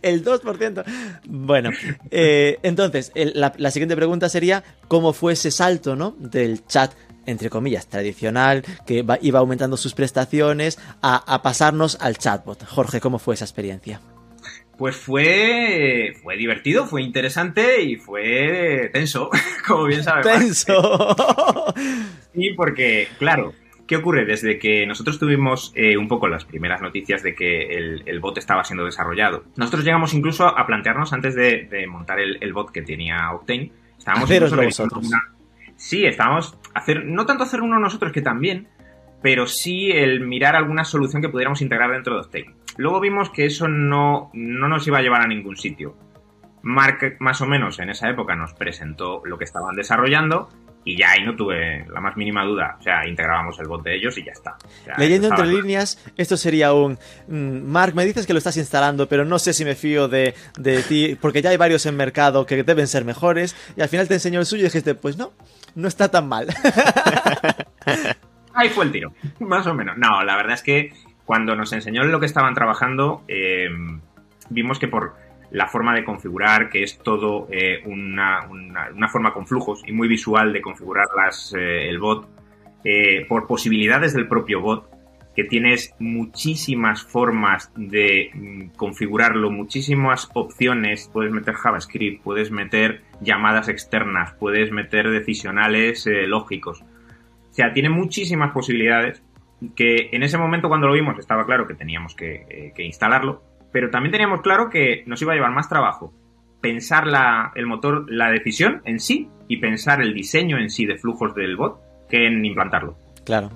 el 0.02 0.24
2%. 0.24 0.84
Bueno, 1.26 1.72
eh, 2.12 2.60
entonces, 2.64 3.12
el- 3.16 3.34
la, 3.36 3.52
la 3.58 3.72
siguiente 3.72 3.96
pregunta 3.96 4.30
sería, 4.30 4.64
¿cómo 4.88 5.12
fue 5.12 5.34
ese 5.34 5.52
salto, 5.52 5.96
no? 5.96 6.16
Del 6.18 6.66
chat, 6.66 6.94
entre 7.26 7.50
comillas, 7.50 7.88
tradicional, 7.88 8.64
que 8.86 9.04
va- 9.04 9.20
iba 9.22 9.40
aumentando 9.40 9.78
sus 9.78 9.94
prestaciones, 9.94 10.80
a, 11.02 11.16
a 11.34 11.42
pasarnos 11.42 11.98
al 12.02 12.18
chatbot. 12.18 12.66
Jorge, 12.66 13.00
¿cómo 13.00 13.20
fue 13.20 13.36
esa 13.36 13.46
experiencia? 13.46 14.02
Pues 14.78 14.96
fue, 14.96 16.14
fue 16.24 16.38
divertido, 16.38 16.86
fue 16.88 17.02
interesante 17.02 17.82
y 17.84 17.98
fue 17.98 18.90
tenso, 18.94 19.30
como 19.68 19.86
bien 19.86 20.04
sabes. 20.04 20.26
¡Tenso! 20.26 21.16
Sí, 22.34 22.52
porque, 22.56 23.08
claro, 23.18 23.54
¿qué 23.88 23.96
ocurre? 23.98 24.24
Desde 24.26 24.60
que 24.60 24.86
nosotros 24.86 25.20
tuvimos 25.20 25.72
eh, 25.76 25.98
un 25.98 26.08
poco 26.08 26.28
las 26.28 26.46
primeras 26.46 26.82
noticias 26.82 27.24
de 27.24 27.34
que 27.36 27.76
el, 27.78 28.04
el 28.06 28.20
bot 28.20 28.38
estaba 28.38 28.64
siendo 28.64 28.86
desarrollado, 28.86 29.46
nosotros 29.56 29.84
llegamos 29.84 30.14
incluso 30.14 30.46
a 30.48 30.66
plantearnos 30.68 31.12
antes 31.12 31.36
de, 31.36 31.68
de 31.70 31.88
montar 31.88 32.20
el, 32.20 32.38
el 32.42 32.54
bot 32.54 32.72
que 32.72 32.82
tenía 32.84 33.32
Octane, 33.34 33.72
estábamos 33.98 34.30
incluso 34.32 34.56
revisando 34.56 35.00
una- 35.00 35.34
Sí, 35.76 36.06
estábamos 36.06 36.58
no 37.06 37.26
tanto 37.26 37.44
hacer 37.44 37.62
uno 37.62 37.80
nosotros 37.80 38.12
que 38.12 38.22
también, 38.22 38.68
pero 39.22 39.48
sí 39.48 39.92
el 39.92 40.22
mirar 40.22 40.56
alguna 40.56 40.84
solución 40.84 41.22
que 41.22 41.30
pudiéramos 41.30 41.62
integrar 41.62 41.92
dentro 41.92 42.16
de 42.16 42.22
Octane. 42.22 42.56
Luego 42.78 43.00
vimos 43.00 43.30
que 43.30 43.46
eso 43.46 43.68
no, 43.68 44.30
no 44.34 44.68
nos 44.68 44.88
iba 44.88 45.00
a 45.00 45.02
llevar 45.02 45.22
a 45.22 45.28
ningún 45.28 45.58
sitio. 45.58 45.96
Mark, 46.62 47.18
más 47.20 47.42
o 47.42 47.46
menos 47.46 47.80
en 47.80 47.90
esa 47.90 48.10
época, 48.10 48.36
nos 48.36 48.54
presentó 48.54 49.22
lo 49.26 49.38
que 49.38 49.46
estaban 49.46 49.76
desarrollando 49.76 50.50
y 50.86 50.98
ya 50.98 51.12
ahí 51.12 51.24
no 51.24 51.36
tuve 51.36 51.86
la 51.94 52.00
más 52.00 52.16
mínima 52.18 52.44
duda. 52.44 52.78
O 52.80 52.84
sea, 52.84 53.08
integrábamos 53.08 53.60
el 53.60 53.68
bot 53.68 53.84
de 53.84 53.96
ellos 53.96 54.18
y 54.18 54.24
ya 54.24 54.32
está. 54.32 54.58
O 54.64 54.86
sea, 54.86 54.96
Leyendo 54.98 55.28
entre 55.28 55.48
líneas, 55.48 56.04
esto 56.18 56.38
sería 56.38 56.74
un... 56.74 56.98
mm, 57.28 57.62
Mark, 57.64 57.94
me 57.96 58.06
dices 58.06 58.26
que 58.26 58.34
lo 58.34 58.40
estás 58.40 58.58
instalando, 58.58 59.08
pero 59.08 59.26
no 59.26 59.40
sé 59.40 59.54
si 59.54 59.66
me 59.66 59.76
fío 59.76 60.08
de, 60.08 60.34
de 60.58 60.82
ti, 60.84 61.18
porque 61.20 61.42
ya 61.42 61.50
hay 61.50 61.58
varios 61.58 61.86
en 61.86 61.96
mercado 61.96 62.46
que 62.46 62.64
deben 62.64 62.88
ser 62.88 63.06
mejores, 63.06 63.56
y 63.76 63.82
al 63.82 63.90
final 63.90 64.08
te 64.08 64.16
enseñó 64.16 64.40
el 64.40 64.46
suyo 64.46 64.62
y 64.62 64.66
dijiste, 64.66 64.96
pues 64.96 65.18
no, 65.18 65.32
no 65.76 65.88
está 65.88 66.10
tan 66.10 66.28
mal. 66.28 66.48
Ahí 68.54 68.70
fue 68.70 68.86
el 68.86 68.92
tiro, 68.92 69.14
más 69.40 69.66
o 69.68 69.74
menos. 69.74 69.98
No, 69.98 70.24
la 70.24 70.36
verdad 70.36 70.54
es 70.54 70.64
que 70.64 70.94
cuando 71.26 71.56
nos 71.56 71.72
enseñó 71.74 72.04
lo 72.04 72.20
que 72.20 72.26
estaban 72.26 72.54
trabajando, 72.56 73.24
eh, 73.28 73.70
vimos 74.50 74.80
que 74.80 74.88
por 74.88 75.16
la 75.52 75.68
forma 75.68 75.96
de 75.96 76.04
configurar, 76.04 76.70
que 76.70 76.84
es 76.84 77.00
todo 77.00 77.48
eh, 77.52 77.82
una, 77.86 78.48
una- 78.50 79.08
forma 79.10 79.34
con 79.34 79.48
flujos 79.48 79.82
y 79.86 79.92
muy 79.92 80.08
visual 80.08 80.54
de 80.54 80.62
configurar 80.62 81.08
las, 81.16 81.54
eh, 81.58 81.90
el 81.90 82.00
bot, 82.00 82.28
eh, 82.84 83.26
por 83.28 83.48
posibilidades 83.48 84.14
del 84.14 84.28
propio 84.28 84.62
bot, 84.62 84.88
que 85.36 85.44
tienes 85.46 85.96
muchísimas 86.00 87.04
formas 87.04 87.72
de 87.76 88.30
mm, 88.34 88.76
configurarlo, 88.76 89.50
muchísimas 89.50 90.30
opciones, 90.34 91.10
puedes 91.12 91.32
meter 91.32 91.56
JavaScript, 91.56 92.24
puedes 92.24 92.52
meter 92.52 93.02
llamadas 93.22 93.70
externas, 93.70 94.34
puedes 94.34 94.72
meter 94.72 95.10
decisionales 95.10 96.08
lógicos. 96.28 96.82
O 96.82 97.54
sea, 97.54 97.74
tiene 97.74 97.90
muchísimas 97.90 98.52
posibilidades 98.52 99.24
que 99.76 100.10
en 100.12 100.24
ese 100.24 100.38
momento 100.38 100.68
cuando 100.70 100.88
lo 100.88 100.94
vimos 100.94 101.18
estaba 101.18 101.46
claro 101.46 101.68
que 101.68 101.74
teníamos 101.74 102.16
que 102.16 102.74
instalarlo, 102.78 103.44
pero 103.72 103.90
también 103.90 104.12
teníamos 104.12 104.42
claro 104.42 104.70
que 104.70 105.04
nos 105.06 105.22
iba 105.22 105.34
a 105.34 105.36
llevar 105.36 105.52
más 105.52 105.70
trabajo 105.70 106.14
pensar 106.62 107.08
la, 107.08 107.52
el 107.56 107.66
motor, 107.68 108.06
la 108.12 108.30
decisión 108.32 108.82
en 108.84 109.00
sí 109.00 109.30
y 109.48 109.58
pensar 109.58 110.02
el 110.02 110.14
diseño 110.14 110.58
en 110.58 110.70
sí 110.70 110.86
de 110.86 110.98
flujos 110.98 111.34
del 111.34 111.56
bot 111.56 111.80
que 112.10 112.28
en 112.28 112.44
implantarlo. 112.44 112.98
Claro. 113.24 113.50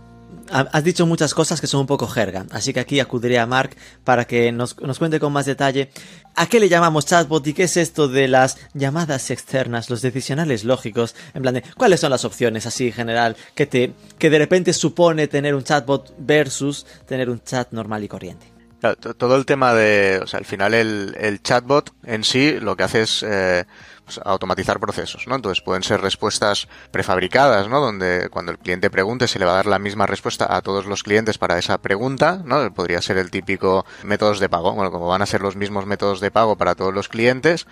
Ha- 0.49 0.67
Has 0.71 0.83
dicho 0.85 1.05
muchas 1.05 1.33
cosas 1.33 1.59
que 1.59 1.67
son 1.67 1.81
un 1.81 1.87
poco 1.87 2.07
jerga, 2.07 2.45
así 2.51 2.71
que 2.73 2.79
aquí 2.79 2.99
acudiré 3.01 3.39
a 3.39 3.45
Mark 3.45 3.75
para 4.05 4.25
que 4.25 4.51
nos, 4.53 4.79
nos 4.81 4.99
cuente 4.99 5.19
con 5.19 5.33
más 5.33 5.45
detalle 5.45 5.89
a 6.35 6.45
qué 6.47 6.59
le 6.61 6.69
llamamos 6.69 7.05
chatbot 7.05 7.45
y 7.45 7.53
qué 7.53 7.63
es 7.63 7.75
esto 7.77 8.07
de 8.07 8.27
las 8.29 8.57
llamadas 8.73 9.31
externas, 9.31 9.89
los 9.89 10.01
decisionales 10.01 10.63
lógicos, 10.63 11.13
en 11.33 11.41
plan 11.41 11.55
de 11.55 11.63
cuáles 11.77 11.99
son 11.99 12.09
las 12.09 12.23
opciones 12.25 12.65
así 12.65 12.87
en 12.87 12.93
general 12.93 13.35
que 13.53 13.65
te 13.65 13.93
que 14.17 14.29
de 14.29 14.39
repente 14.39 14.71
supone 14.73 15.27
tener 15.27 15.55
un 15.55 15.63
chatbot 15.63 16.13
versus 16.19 16.85
tener 17.05 17.29
un 17.29 17.41
chat 17.43 17.71
normal 17.73 18.03
y 18.03 18.07
corriente. 18.07 18.45
Claro, 18.83 18.97
todo 18.97 19.37
el 19.37 19.45
tema 19.45 19.73
de, 19.73 20.19
o 20.21 20.27
sea, 20.27 20.39
al 20.39 20.45
final 20.45 20.73
el, 20.73 21.15
el 21.17 21.41
chatbot 21.41 21.93
en 22.03 22.25
sí 22.25 22.59
lo 22.59 22.75
que 22.75 22.83
hace 22.83 23.03
es, 23.03 23.23
eh, 23.25 23.63
pues, 24.03 24.19
automatizar 24.25 24.77
procesos, 24.77 25.25
¿no? 25.25 25.35
Entonces 25.35 25.63
pueden 25.63 25.83
ser 25.83 26.01
respuestas 26.01 26.67
prefabricadas, 26.91 27.69
¿no? 27.69 27.79
Donde 27.79 28.27
cuando 28.29 28.51
el 28.51 28.57
cliente 28.57 28.89
pregunte 28.89 29.29
se 29.29 29.39
le 29.39 29.45
va 29.45 29.53
a 29.53 29.55
dar 29.55 29.67
la 29.67 29.79
misma 29.79 30.05
respuesta 30.05 30.53
a 30.53 30.61
todos 30.61 30.85
los 30.85 31.01
clientes 31.01 31.37
para 31.37 31.57
esa 31.57 31.77
pregunta, 31.77 32.41
¿no? 32.43 32.73
Podría 32.73 33.01
ser 33.01 33.17
el 33.17 33.31
típico 33.31 33.85
métodos 34.03 34.41
de 34.41 34.49
pago. 34.49 34.73
Bueno, 34.73 34.91
como 34.91 35.07
van 35.07 35.21
a 35.21 35.27
ser 35.27 35.39
los 35.39 35.55
mismos 35.55 35.85
métodos 35.85 36.19
de 36.19 36.31
pago 36.31 36.57
para 36.57 36.75
todos 36.75 36.93
los 36.93 37.07
clientes, 37.07 37.67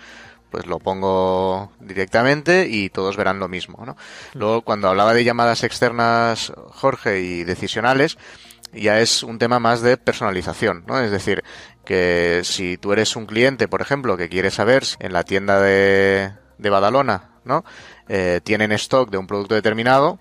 pues 0.50 0.64
lo 0.64 0.78
pongo 0.78 1.72
directamente 1.78 2.68
y 2.70 2.88
todos 2.88 3.18
verán 3.18 3.38
lo 3.38 3.48
mismo, 3.48 3.84
¿no? 3.84 3.98
Luego, 4.32 4.62
cuando 4.62 4.88
hablaba 4.88 5.12
de 5.12 5.24
llamadas 5.24 5.62
externas, 5.62 6.54
Jorge, 6.70 7.20
y 7.20 7.44
decisionales, 7.44 8.16
ya 8.72 9.00
es 9.00 9.22
un 9.22 9.38
tema 9.38 9.58
más 9.58 9.82
de 9.82 9.96
personalización, 9.96 10.84
¿no? 10.86 11.00
Es 11.00 11.10
decir, 11.10 11.42
que 11.84 12.40
si 12.44 12.76
tú 12.76 12.92
eres 12.92 13.16
un 13.16 13.26
cliente, 13.26 13.68
por 13.68 13.80
ejemplo, 13.80 14.16
que 14.16 14.28
quiere 14.28 14.50
saber 14.50 14.84
si 14.84 14.96
en 15.00 15.12
la 15.12 15.24
tienda 15.24 15.60
de, 15.60 16.32
de 16.58 16.70
Badalona, 16.70 17.30
¿no? 17.44 17.64
Eh, 18.08 18.40
tienen 18.42 18.72
stock 18.72 19.10
de 19.10 19.18
un 19.18 19.26
producto 19.26 19.54
determinado, 19.54 20.18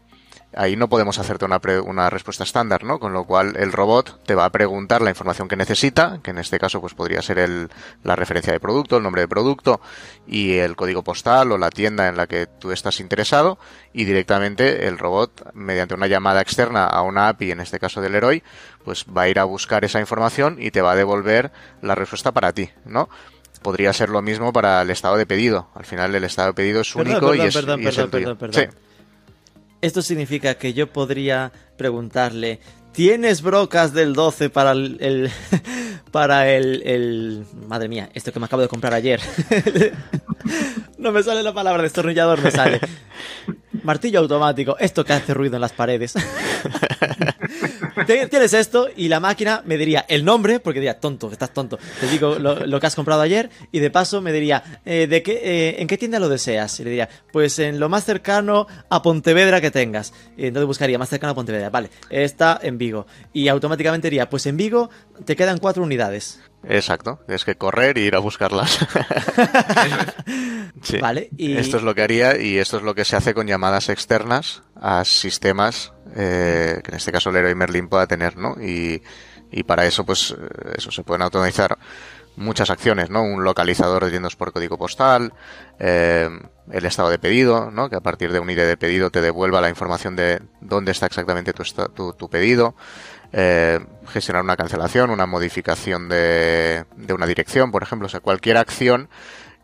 ahí 0.56 0.76
no 0.76 0.90
podemos 0.90 1.18
hacerte 1.20 1.46
una, 1.46 1.62
una 1.86 2.10
respuesta 2.10 2.44
estándar, 2.44 2.84
¿no? 2.84 3.00
Con 3.00 3.14
lo 3.14 3.26
cual 3.26 3.56
el 3.58 3.72
robot 3.72 4.24
te 4.26 4.36
va 4.36 4.46
a 4.46 4.50
preguntar 4.50 5.02
la 5.02 5.10
información 5.10 5.48
que 5.48 5.56
necesita, 5.56 6.20
que 6.24 6.32
en 6.32 6.38
este 6.38 6.60
caso 6.60 6.82
pues 6.82 6.94
podría 6.94 7.22
ser 7.22 7.40
el, 7.40 7.70
la 8.04 8.16
referencia 8.16 8.52
de 8.52 8.60
producto, 8.60 8.98
el 8.98 9.04
nombre 9.04 9.22
de 9.22 9.28
producto 9.28 9.82
y 10.28 10.58
el 10.58 10.76
código 10.76 11.04
postal 11.04 11.52
o 11.52 11.58
la 11.58 11.70
tienda 11.70 12.08
en 12.08 12.18
la 12.18 12.28
que 12.28 12.48
tú 12.48 12.72
estás 12.72 13.00
interesado 13.00 13.60
y 13.94 14.06
directamente 14.06 14.88
el 14.88 14.98
robot 14.98 15.52
mediante 15.54 15.94
una 15.94 16.08
llamada 16.08 16.42
externa 16.42 16.86
a 16.86 17.02
una 17.02 17.30
API, 17.30 17.52
en 17.52 17.62
este 17.62 17.80
caso 17.80 18.02
del 18.02 18.16
Heroi, 18.16 18.44
pues 18.84 19.06
va 19.06 19.24
a 19.24 19.30
ir 19.30 19.40
a 19.40 19.46
buscar 19.46 19.86
esa 19.86 20.00
información 20.00 20.58
y 20.60 20.72
te 20.72 20.82
va 20.82 20.92
a 20.94 20.96
devolver 20.96 21.52
la 21.82 21.96
respuesta 21.96 22.32
para 22.32 22.52
ti, 22.54 22.70
¿no? 22.86 23.10
Podría 23.62 23.94
ser 23.94 24.10
lo 24.10 24.22
mismo 24.24 24.52
para 24.52 24.82
el 24.82 24.90
estado 24.90 25.18
de 25.18 25.28
pedido. 25.28 25.70
Al 25.76 25.86
final 25.86 26.16
el 26.16 26.24
estado 26.24 26.48
de 26.48 26.54
pedido 26.56 26.82
es 26.82 26.96
único 26.96 27.36
y 27.36 27.42
es, 27.42 27.54
perdón, 27.54 27.82
y 27.82 27.86
es 27.86 27.96
perdón, 27.96 28.06
el 28.06 28.12
tuyo. 28.12 28.38
perdón, 28.38 28.38
perdón. 28.38 28.72
Sí. 28.74 28.91
Esto 29.82 30.02
significa 30.02 30.56
que 30.56 30.74
yo 30.74 30.88
podría 30.92 31.52
preguntarle, 31.78 32.60
¿tienes 32.92 33.42
brocas 33.42 33.94
del 33.94 34.14
12 34.14 34.50
para 34.50 34.72
el... 34.74 34.98
el- 35.02 35.32
para 36.12 36.50
el, 36.52 36.82
el- 36.86 37.46
Madre 37.68 37.88
mía, 37.88 38.10
esto 38.14 38.32
que 38.34 38.40
me 38.40 38.46
acabo 38.46 38.62
de 38.62 38.68
comprar 38.68 38.94
ayer. 38.94 39.22
no 40.98 41.12
me 41.12 41.24
sale 41.24 41.42
la 41.44 41.54
palabra 41.54 41.84
destornillador, 41.84 42.42
me 42.42 42.52
sale. 42.52 42.80
Martillo 43.84 44.20
automático, 44.20 44.76
esto 44.80 45.04
que 45.06 45.14
hace 45.14 45.34
ruido 45.34 45.56
en 45.56 45.62
las 45.62 45.72
paredes. 45.74 46.14
Tienes 48.08 48.54
esto 48.54 48.88
y 48.96 49.08
la 49.08 49.20
máquina 49.20 49.62
me 49.66 49.78
diría 49.78 50.06
el 50.08 50.24
nombre, 50.26 50.60
porque 50.60 50.80
diría, 50.80 51.00
tonto, 51.00 51.32
estás 51.32 51.54
tonto. 51.54 51.78
Te 52.00 52.08
digo 52.08 52.36
lo, 52.40 52.66
lo 52.66 52.80
que 52.80 52.88
has 52.88 52.96
comprado 52.96 53.22
ayer 53.22 53.50
y 53.72 53.80
de 53.80 53.90
paso 53.92 54.22
me 54.22 54.32
diría, 54.32 54.64
eh, 54.86 55.08
¿de 55.08 55.22
qué, 55.24 55.40
eh, 55.44 55.76
¿en 55.82 55.88
qué 55.88 55.98
tienda 55.98 56.20
lo 56.20 56.30
deseas? 56.30 56.80
Y 56.80 56.84
le 56.84 56.90
diría, 56.92 57.10
pues 57.32 57.60
en 57.60 57.80
lo 57.80 57.90
más 57.90 58.04
cercano 58.06 58.68
a 58.90 59.02
Pontevedra 59.02 59.62
que 59.62 59.72
tengas. 59.72 60.14
Y 60.38 60.48
entonces 60.48 60.68
buscaría 60.68 60.98
más 60.98 61.10
cercano 61.10 61.32
a 61.32 61.36
Pontevedra. 61.36 61.70
Vale, 61.70 61.90
está 62.10 62.60
en 62.62 62.78
Vigo. 62.78 63.06
Y 63.34 63.48
automáticamente 63.48 64.10
diría, 64.10 64.30
pues 64.30 64.46
en 64.46 64.58
Vigo 64.58 64.90
te 65.26 65.36
quedan 65.36 65.58
cuatro 65.60 65.84
unidades. 65.84 66.40
Exacto, 66.68 67.20
tienes 67.26 67.44
que 67.44 67.56
correr 67.56 67.98
y 67.98 68.02
ir 68.02 68.16
a 68.16 68.20
buscarlas. 68.20 68.78
Sí. 70.84 70.98
Vale, 70.98 71.30
y- 71.38 71.58
Esto 71.58 71.78
es 71.78 71.84
lo 71.84 71.94
que 71.94 72.02
haría 72.02 72.40
y 72.42 72.58
esto 72.58 72.78
es 72.78 72.84
lo 72.84 72.96
que 72.96 73.06
se 73.06 73.16
hace 73.16 73.34
con 73.36 73.46
llamadas 73.46 73.90
externas 73.90 74.64
a 74.76 75.06
sistemas 75.06 75.94
eh, 76.16 76.82
que 76.84 76.92
en 76.92 76.98
este 76.98 77.12
caso 77.12 77.30
el 77.30 77.36
Leroy 77.36 77.56
Merlin 77.56 77.88
pueda 77.88 78.08
tener, 78.08 78.38
¿no? 78.38 78.56
Y, 78.62 79.02
y 79.52 79.64
para 79.64 79.86
eso, 79.86 80.06
pues, 80.06 80.32
eh, 80.32 80.74
eso 80.78 80.92
se 80.92 81.04
pueden 81.04 81.22
automatizar 81.22 81.78
muchas 82.36 82.70
acciones, 82.70 83.10
¿no? 83.10 83.24
Un 83.24 83.44
localizador 83.44 84.06
de 84.06 84.12
tiendas 84.12 84.36
por 84.36 84.54
código 84.54 84.78
postal, 84.78 85.34
eh, 85.80 86.30
el 86.72 86.86
estado 86.86 87.10
de 87.10 87.20
pedido, 87.20 87.72
¿no? 87.72 87.90
Que 87.90 87.98
a 87.98 88.02
partir 88.02 88.32
de 88.32 88.40
un 88.40 88.50
ID 88.50 88.58
de 88.58 88.78
pedido 88.78 89.10
te 89.10 89.22
devuelva 89.22 89.62
la 89.62 89.70
información 89.70 90.16
de 90.16 90.42
dónde 90.62 90.92
está 90.92 91.06
exactamente 91.06 91.54
tu, 91.54 91.64
tu, 91.94 92.14
tu 92.14 92.30
pedido, 92.30 92.76
gestionar 94.08 94.44
una 94.44 94.58
cancelación, 94.58 95.10
una 95.10 95.26
modificación 95.26 96.10
de, 96.10 96.86
de 96.98 97.14
una 97.14 97.26
dirección, 97.26 97.72
por 97.72 97.84
ejemplo, 97.84 98.08
o 98.08 98.10
sea, 98.10 98.20
cualquier 98.20 98.58
acción 98.58 99.10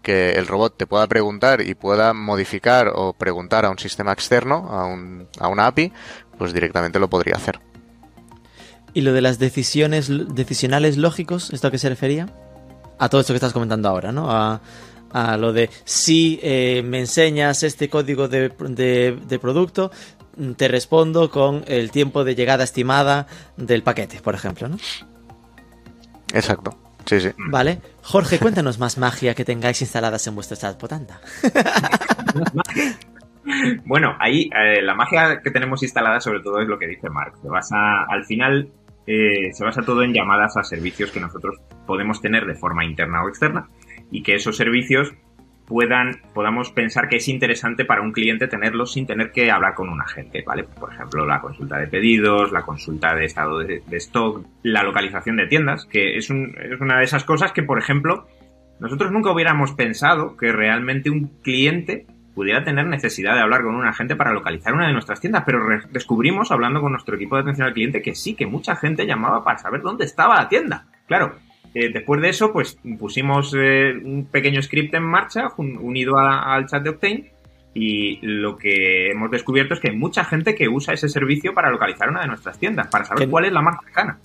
que 0.07 0.31
el 0.31 0.47
robot 0.47 0.77
te 0.77 0.87
pueda 0.87 1.05
preguntar 1.07 1.59
y 1.59 1.75
pueda 1.75 2.13
modificar 2.13 2.91
o 2.95 3.11
preguntar 3.11 3.65
a 3.65 3.69
un 3.69 3.77
sistema 3.77 4.13
externo, 4.13 4.69
a, 4.69 4.85
un, 4.85 5.27
a 5.37 5.49
una 5.49 5.67
API, 5.67 5.91
pues 6.37 6.53
directamente 6.53 6.99
lo 6.99 7.09
podría 7.09 7.35
hacer. 7.35 7.59
¿Y 8.93 9.01
lo 9.01 9.13
de 9.13 9.21
las 9.21 9.37
decisiones 9.39 10.09
decisionales 10.33 10.97
lógicos, 10.97 11.51
esto 11.53 11.67
a 11.67 11.71
qué 11.71 11.77
se 11.77 11.89
refería? 11.89 12.27
A 12.99 13.09
todo 13.09 13.21
esto 13.21 13.33
que 13.33 13.37
estás 13.37 13.53
comentando 13.53 13.89
ahora, 13.89 14.11
¿no? 14.11 14.31
A, 14.31 14.59
a 15.11 15.37
lo 15.37 15.53
de 15.53 15.69
si 15.85 16.39
eh, 16.41 16.81
me 16.83 16.99
enseñas 16.99 17.61
este 17.63 17.89
código 17.89 18.27
de, 18.27 18.49
de- 18.69 19.19
de 19.27 19.39
producto, 19.39 19.91
te 20.55 20.67
respondo 20.67 21.29
con 21.29 21.63
el 21.67 21.91
tiempo 21.91 22.23
de 22.23 22.35
llegada 22.35 22.63
estimada 22.63 23.27
del 23.55 23.83
paquete, 23.83 24.19
por 24.21 24.33
ejemplo, 24.35 24.67
¿no? 24.67 24.77
Exacto. 26.33 26.77
Sí, 27.05 27.21
sí. 27.21 27.29
Vale. 27.37 27.81
Jorge, 28.03 28.37
cuéntanos 28.39 28.79
más 28.79 28.97
magia 28.97 29.33
que 29.33 29.45
tengáis 29.45 29.81
instaladas 29.81 30.25
en 30.27 30.35
vuestro 30.35 30.57
chatbot, 30.57 30.91
anda. 30.91 31.21
Bueno, 33.85 34.15
ahí 34.19 34.49
eh, 34.55 34.81
la 34.81 34.93
magia 34.93 35.41
que 35.41 35.51
tenemos 35.51 35.81
instalada 35.83 36.19
sobre 36.19 36.41
todo 36.41 36.59
es 36.59 36.67
lo 36.67 36.77
que 36.77 36.87
dice 36.87 37.09
Mark. 37.09 37.33
Se 37.41 37.47
basa, 37.47 38.03
al 38.03 38.25
final, 38.25 38.69
eh, 39.05 39.51
se 39.53 39.63
basa 39.63 39.81
todo 39.81 40.03
en 40.03 40.13
llamadas 40.13 40.57
a 40.57 40.63
servicios 40.63 41.11
que 41.11 41.19
nosotros 41.19 41.57
podemos 41.85 42.21
tener 42.21 42.45
de 42.45 42.55
forma 42.55 42.85
interna 42.85 43.23
o 43.23 43.29
externa 43.29 43.67
y 44.11 44.23
que 44.23 44.35
esos 44.35 44.57
servicios 44.57 45.13
puedan, 45.65 46.21
podamos 46.33 46.71
pensar 46.71 47.09
que 47.09 47.17
es 47.17 47.27
interesante 47.27 47.85
para 47.85 48.01
un 48.01 48.13
cliente 48.13 48.47
tenerlos 48.47 48.93
sin 48.93 49.05
tener 49.05 49.31
que 49.31 49.51
hablar 49.51 49.75
con 49.75 49.89
un 49.89 50.01
agente, 50.01 50.43
¿vale? 50.45 50.63
Por 50.63 50.93
ejemplo, 50.93 51.25
la 51.25 51.41
consulta 51.41 51.77
de 51.77 51.87
pedidos, 51.87 52.51
la 52.51 52.63
consulta 52.63 53.13
de 53.13 53.25
estado 53.25 53.59
de, 53.59 53.83
stock, 53.91 54.45
la 54.63 54.83
localización 54.83 55.35
de 55.35 55.47
tiendas, 55.47 55.85
que 55.85 56.17
es 56.17 56.29
una 56.29 56.97
de 56.97 57.03
esas 57.03 57.25
cosas 57.25 57.51
que, 57.51 57.63
por 57.63 57.77
ejemplo, 57.77 58.27
nosotros 58.79 59.11
nunca 59.11 59.31
hubiéramos 59.31 59.73
pensado 59.73 60.37
que 60.37 60.51
realmente 60.53 61.09
un 61.09 61.27
cliente 61.41 62.07
pudiera 62.37 62.63
tener 62.63 62.85
necesidad 62.85 63.33
de 63.33 63.41
hablar 63.41 63.63
con 63.63 63.73
un 63.73 63.87
agente 63.87 64.15
para 64.15 64.31
localizar 64.31 64.71
una 64.75 64.85
de 64.85 64.93
nuestras 64.93 65.19
tiendas, 65.19 65.41
pero 65.43 65.59
descubrimos, 65.91 66.51
hablando 66.51 66.81
con 66.81 66.91
nuestro 66.91 67.15
equipo 67.15 67.35
de 67.35 67.41
atención 67.41 67.65
al 67.65 67.73
cliente, 67.73 68.03
que 68.03 68.13
sí, 68.13 68.35
que 68.35 68.45
mucha 68.45 68.75
gente 68.75 69.07
llamaba 69.07 69.43
para 69.43 69.57
saber 69.57 69.81
dónde 69.81 70.05
estaba 70.05 70.35
la 70.35 70.47
tienda. 70.47 70.85
Claro, 71.07 71.33
eh, 71.73 71.89
después 71.91 72.21
de 72.21 72.29
eso, 72.29 72.53
pues 72.53 72.77
pusimos 72.99 73.55
eh, 73.57 73.99
un 74.03 74.27
pequeño 74.31 74.61
script 74.61 74.93
en 74.93 75.01
marcha 75.03 75.47
unido 75.57 76.19
a- 76.19 76.53
al 76.53 76.67
chat 76.67 76.83
de 76.83 76.91
Octane 76.91 77.31
y 77.73 78.19
lo 78.21 78.55
que 78.55 79.09
hemos 79.09 79.31
descubierto 79.31 79.73
es 79.73 79.79
que 79.79 79.89
hay 79.89 79.95
mucha 79.97 80.23
gente 80.23 80.53
que 80.53 80.69
usa 80.69 80.93
ese 80.93 81.09
servicio 81.09 81.55
para 81.55 81.71
localizar 81.71 82.07
una 82.07 82.21
de 82.21 82.27
nuestras 82.27 82.59
tiendas, 82.59 82.85
para 82.87 83.05
saber 83.05 83.27
cuál 83.29 83.45
es 83.45 83.51
la 83.51 83.63
más 83.63 83.77
cercana. 83.83 84.19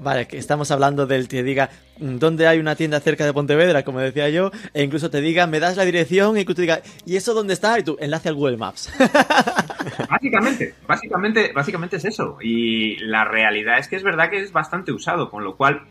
Vale, 0.00 0.28
que 0.28 0.38
estamos 0.38 0.70
hablando 0.70 1.06
del 1.06 1.26
que 1.28 1.42
diga 1.42 1.70
mm, 1.98 2.18
dónde 2.18 2.46
hay 2.46 2.58
una 2.58 2.76
tienda 2.76 3.00
cerca 3.00 3.24
de 3.24 3.32
Pontevedra, 3.32 3.82
como 3.82 3.98
decía 3.98 4.28
yo, 4.28 4.50
e 4.72 4.84
incluso 4.84 5.10
te 5.10 5.20
diga, 5.20 5.46
me 5.46 5.58
das 5.58 5.76
la 5.76 5.84
dirección 5.84 6.38
y 6.38 6.44
que 6.44 6.54
tú 6.54 6.60
digas, 6.60 6.82
¿y 7.04 7.16
eso 7.16 7.34
dónde 7.34 7.54
está? 7.54 7.78
Y 7.78 7.82
tú, 7.82 7.96
enlace 8.00 8.28
al 8.28 8.36
Google 8.36 8.56
Maps. 8.56 8.92
Básicamente, 10.10 10.74
básicamente, 10.86 11.52
básicamente 11.54 11.96
es 11.96 12.04
eso. 12.04 12.38
Y 12.40 12.96
la 12.96 13.24
realidad 13.24 13.78
es 13.78 13.88
que 13.88 13.96
es 13.96 14.02
verdad 14.02 14.30
que 14.30 14.40
es 14.40 14.52
bastante 14.52 14.92
usado, 14.92 15.30
con 15.30 15.44
lo 15.44 15.56
cual 15.56 15.82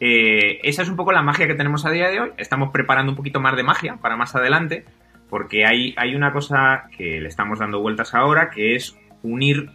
eh, 0.00 0.60
esa 0.62 0.82
es 0.82 0.88
un 0.88 0.96
poco 0.96 1.12
la 1.12 1.22
magia 1.22 1.46
que 1.46 1.54
tenemos 1.54 1.84
a 1.84 1.90
día 1.90 2.08
de 2.08 2.20
hoy. 2.20 2.30
Estamos 2.36 2.70
preparando 2.72 3.12
un 3.12 3.16
poquito 3.16 3.40
más 3.40 3.56
de 3.56 3.62
magia 3.62 3.98
para 4.00 4.16
más 4.16 4.34
adelante, 4.34 4.84
porque 5.28 5.66
hay, 5.66 5.94
hay 5.96 6.14
una 6.14 6.32
cosa 6.32 6.84
que 6.96 7.20
le 7.20 7.28
estamos 7.28 7.58
dando 7.58 7.80
vueltas 7.80 8.14
ahora, 8.14 8.50
que 8.50 8.74
es 8.74 8.96
unir 9.22 9.70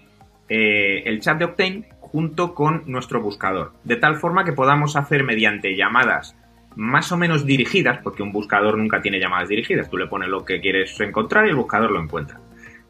eh, 0.49 1.03
el 1.05 1.19
chat 1.19 1.37
de 1.37 1.45
Octane 1.45 1.89
junto 2.11 2.53
con 2.53 2.83
nuestro 2.85 3.21
buscador, 3.21 3.73
de 3.83 3.95
tal 3.95 4.15
forma 4.15 4.43
que 4.43 4.53
podamos 4.53 4.95
hacer 4.95 5.23
mediante 5.23 5.75
llamadas 5.75 6.35
más 6.75 7.11
o 7.11 7.17
menos 7.17 7.45
dirigidas, 7.45 7.99
porque 8.03 8.23
un 8.23 8.31
buscador 8.31 8.77
nunca 8.77 9.01
tiene 9.01 9.19
llamadas 9.19 9.49
dirigidas, 9.49 9.89
tú 9.89 9.97
le 9.97 10.07
pones 10.07 10.29
lo 10.29 10.45
que 10.45 10.61
quieres 10.61 10.99
encontrar 10.99 11.45
y 11.45 11.49
el 11.49 11.55
buscador 11.55 11.91
lo 11.91 12.01
encuentra. 12.01 12.39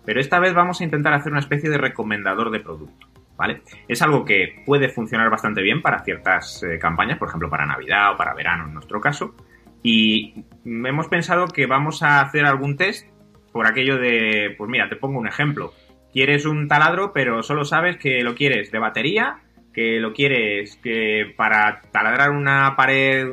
Pero 0.05 0.19
esta 0.19 0.39
vez 0.39 0.53
vamos 0.53 0.81
a 0.81 0.83
intentar 0.83 1.13
hacer 1.13 1.31
una 1.31 1.39
especie 1.39 1.69
de 1.69 1.77
recomendador 1.77 2.51
de 2.51 2.59
producto, 2.59 3.07
¿vale? 3.37 3.61
Es 3.87 4.01
algo 4.01 4.25
que 4.25 4.61
puede 4.65 4.89
funcionar 4.89 5.29
bastante 5.29 5.61
bien 5.61 5.81
para 5.81 6.03
ciertas 6.03 6.63
eh, 6.63 6.77
campañas, 6.79 7.17
por 7.17 7.29
ejemplo 7.29 7.49
para 7.49 7.65
Navidad 7.65 8.13
o 8.13 8.17
para 8.17 8.33
verano 8.33 8.65
en 8.65 8.73
nuestro 8.73 8.99
caso, 8.99 9.35
y 9.83 10.43
hemos 10.65 11.07
pensado 11.07 11.47
que 11.47 11.65
vamos 11.65 12.03
a 12.03 12.21
hacer 12.21 12.45
algún 12.45 12.75
test 12.75 13.07
por 13.53 13.67
aquello 13.67 13.97
de, 13.97 14.53
pues 14.57 14.69
mira, 14.69 14.89
te 14.89 14.97
pongo 14.97 15.17
un 15.17 15.27
ejemplo. 15.27 15.73
Quieres 16.13 16.45
un 16.45 16.67
taladro, 16.67 17.13
pero 17.13 17.43
solo 17.43 17.65
sabes 17.65 17.97
que 17.97 18.21
lo 18.21 18.35
quieres 18.35 18.71
de 18.71 18.79
batería, 18.79 19.39
que 19.73 19.99
lo 19.99 20.13
quieres 20.13 20.77
que 20.77 21.33
para 21.35 21.81
taladrar 21.91 22.31
una 22.31 22.75
pared 22.75 23.27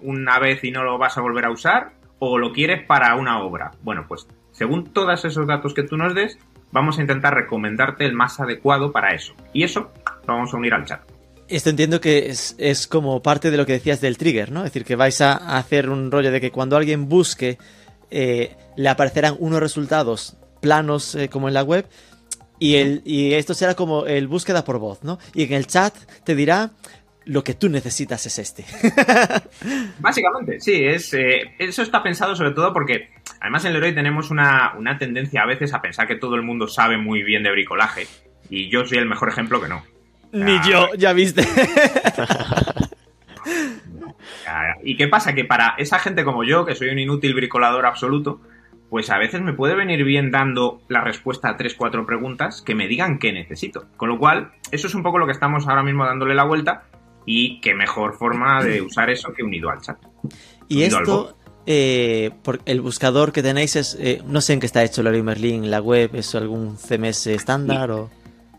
una 0.00 0.38
vez 0.38 0.64
y 0.64 0.70
no 0.70 0.82
lo 0.82 0.96
vas 0.96 1.18
a 1.18 1.20
volver 1.20 1.44
a 1.44 1.50
usar, 1.50 1.92
o 2.18 2.38
lo 2.38 2.52
quieres 2.52 2.86
para 2.86 3.14
una 3.16 3.42
obra. 3.42 3.72
Bueno, 3.82 4.06
pues 4.08 4.26
según 4.52 4.92
todos 4.92 5.24
esos 5.24 5.46
datos 5.46 5.74
que 5.74 5.82
tú 5.82 5.96
nos 5.96 6.14
des, 6.14 6.38
vamos 6.72 6.98
a 6.98 7.00
intentar 7.02 7.34
recomendarte 7.34 8.04
el 8.04 8.14
más 8.14 8.40
adecuado 8.40 8.92
para 8.92 9.14
eso. 9.14 9.34
Y 9.52 9.64
eso 9.64 9.90
lo 10.26 10.34
vamos 10.34 10.52
a 10.54 10.56
unir 10.56 10.74
al 10.74 10.84
chat. 10.84 11.00
Esto 11.48 11.70
entiendo 11.70 12.00
que 12.00 12.28
es, 12.28 12.86
como 12.86 13.22
parte 13.22 13.50
de 13.50 13.56
lo 13.56 13.66
que 13.66 13.72
decías 13.72 14.00
del 14.00 14.18
trigger, 14.18 14.52
¿no? 14.52 14.60
Es 14.60 14.66
decir, 14.66 14.84
que 14.84 14.94
vais 14.94 15.20
a 15.20 15.56
hacer 15.56 15.90
un 15.90 16.10
rollo 16.10 16.30
de 16.30 16.40
que 16.40 16.52
cuando 16.52 16.76
alguien 16.76 17.08
busque 17.08 17.58
eh, 18.10 18.56
le 18.76 18.88
aparecerán 18.88 19.34
unos 19.38 19.58
resultados 19.58 20.36
planos 20.60 21.14
eh, 21.14 21.28
como 21.28 21.48
en 21.48 21.54
la 21.54 21.62
web 21.64 21.86
y, 22.60 22.76
el, 22.76 23.02
y 23.04 23.32
esto 23.34 23.54
será 23.54 23.74
como 23.74 24.06
el 24.06 24.28
búsqueda 24.28 24.64
por 24.64 24.78
voz, 24.78 25.02
¿no? 25.02 25.18
Y 25.34 25.42
en 25.44 25.54
el 25.54 25.66
chat 25.66 25.96
te 26.24 26.36
dirá 26.36 26.70
lo 27.24 27.42
que 27.42 27.54
tú 27.54 27.68
necesitas 27.68 28.24
es 28.26 28.38
este. 28.38 28.64
Básicamente, 29.98 30.60
sí, 30.60 30.84
es, 30.84 31.12
eh, 31.14 31.54
eso 31.58 31.82
está 31.82 32.02
pensado 32.02 32.36
sobre 32.36 32.52
todo 32.52 32.72
porque 32.72 33.10
además 33.40 33.64
en 33.64 33.72
Leroy 33.72 33.94
tenemos 33.94 34.30
una, 34.30 34.74
una 34.76 34.98
tendencia 34.98 35.42
a 35.42 35.46
veces 35.46 35.74
a 35.74 35.82
pensar 35.82 36.06
que 36.06 36.16
todo 36.16 36.36
el 36.36 36.42
mundo 36.42 36.68
sabe 36.68 36.96
muy 36.96 37.22
bien 37.22 37.42
de 37.42 37.50
bricolaje 37.50 38.06
y 38.48 38.68
yo 38.68 38.84
soy 38.84 38.98
el 38.98 39.06
mejor 39.06 39.30
ejemplo 39.30 39.60
que 39.60 39.68
no. 39.68 39.82
Ni 40.32 40.60
yo, 40.68 40.94
ya 40.96 41.12
viste. 41.12 41.42
¿Y 44.82 44.96
qué 44.96 45.08
pasa? 45.08 45.34
Que 45.34 45.44
para 45.44 45.74
esa 45.78 45.98
gente 45.98 46.24
como 46.24 46.44
yo, 46.44 46.64
que 46.64 46.74
soy 46.74 46.88
un 46.88 46.98
inútil 46.98 47.34
bricolador 47.34 47.86
absoluto, 47.86 48.40
pues 48.90 49.08
a 49.08 49.18
veces 49.18 49.40
me 49.40 49.52
puede 49.52 49.76
venir 49.76 50.04
bien 50.04 50.32
dando 50.32 50.82
la 50.88 51.02
respuesta 51.02 51.48
a 51.48 51.56
tres, 51.56 51.74
cuatro 51.74 52.04
preguntas 52.04 52.60
que 52.60 52.74
me 52.74 52.88
digan 52.88 53.18
qué 53.20 53.32
necesito. 53.32 53.84
Con 53.96 54.08
lo 54.08 54.18
cual, 54.18 54.50
eso 54.72 54.88
es 54.88 54.94
un 54.94 55.04
poco 55.04 55.18
lo 55.18 55.26
que 55.26 55.32
estamos 55.32 55.68
ahora 55.68 55.84
mismo 55.84 56.04
dándole 56.04 56.34
la 56.34 56.44
vuelta 56.44 56.82
y 57.24 57.60
qué 57.60 57.74
mejor 57.74 58.18
forma 58.18 58.62
de 58.64 58.82
usar 58.82 59.08
eso 59.08 59.32
que 59.32 59.44
unido 59.44 59.70
al 59.70 59.80
chat. 59.80 59.96
Y 60.66 60.82
esto, 60.82 61.36
eh, 61.66 62.32
por 62.42 62.60
el 62.66 62.80
buscador 62.80 63.32
que 63.32 63.42
tenéis 63.44 63.76
es, 63.76 63.96
eh, 64.00 64.22
no 64.26 64.40
sé 64.40 64.54
en 64.54 64.60
qué 64.60 64.66
está 64.66 64.82
hecho 64.82 65.04
Leroy 65.04 65.22
Merlin, 65.22 65.70
la 65.70 65.80
web, 65.80 66.10
¿es 66.14 66.34
algún 66.34 66.76
CMS 66.76 67.28
estándar 67.28 67.92
o...? 67.92 68.10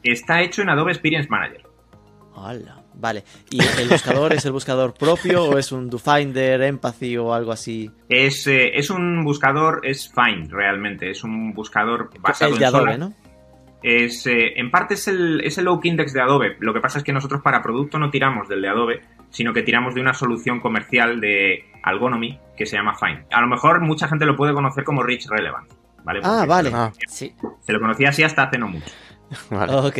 Está 0.01 0.41
hecho 0.41 0.61
en 0.61 0.69
Adobe 0.69 0.93
Experience 0.93 1.29
Manager. 1.29 1.63
Hola. 2.33 2.80
Vale. 2.93 3.23
¿Y 3.49 3.59
el 3.79 3.89
buscador 3.89 4.33
es 4.33 4.45
el 4.45 4.51
buscador 4.51 4.93
propio 4.93 5.45
o 5.45 5.57
es 5.57 5.71
un 5.71 5.89
DoFinder, 5.89 6.61
Empathy 6.61 7.17
o 7.17 7.33
algo 7.33 7.51
así? 7.51 7.89
Es, 8.09 8.45
eh, 8.47 8.77
es 8.77 8.89
un 8.89 9.23
buscador, 9.23 9.81
es 9.83 10.11
Find 10.13 10.51
realmente. 10.51 11.09
Es 11.09 11.23
un 11.23 11.53
buscador 11.53 12.09
basado 12.19 12.53
el 12.53 12.59
de 12.59 12.65
en 12.65 12.75
Adobe. 12.75 12.97
¿no? 12.97 13.13
Es, 13.83 14.27
eh, 14.27 14.53
en 14.57 14.69
parte 14.69 14.93
es 14.93 15.07
el, 15.07 15.41
es 15.41 15.57
el 15.57 15.67
Oak 15.67 15.85
Index 15.85 16.13
de 16.13 16.21
Adobe. 16.21 16.57
Lo 16.59 16.73
que 16.73 16.79
pasa 16.79 16.99
es 16.99 17.03
que 17.03 17.13
nosotros 17.13 17.41
para 17.41 17.61
producto 17.61 17.97
no 17.97 18.11
tiramos 18.11 18.47
del 18.47 18.61
de 18.61 18.69
Adobe, 18.69 19.01
sino 19.31 19.53
que 19.53 19.63
tiramos 19.63 19.95
de 19.95 20.01
una 20.01 20.13
solución 20.13 20.59
comercial 20.59 21.19
de 21.19 21.65
Algonomy 21.83 22.39
que 22.55 22.65
se 22.65 22.75
llama 22.75 22.95
Find. 22.95 23.25
A 23.31 23.41
lo 23.41 23.47
mejor 23.47 23.81
mucha 23.81 24.07
gente 24.07 24.25
lo 24.25 24.35
puede 24.35 24.53
conocer 24.53 24.83
como 24.83 25.01
Rich 25.01 25.27
Relevant. 25.29 25.71
¿vale? 26.03 26.21
Ah, 26.23 26.45
vale. 26.47 26.69
se 26.69 26.75
Ah. 26.75 26.91
Sí. 27.07 27.35
Se 27.61 27.73
lo 27.73 27.79
conocía 27.79 28.09
así 28.09 28.23
hasta 28.23 28.43
hace 28.43 28.57
no 28.57 28.67
mucho. 28.67 28.91
Vale. 29.49 29.73
Ok. 29.75 29.97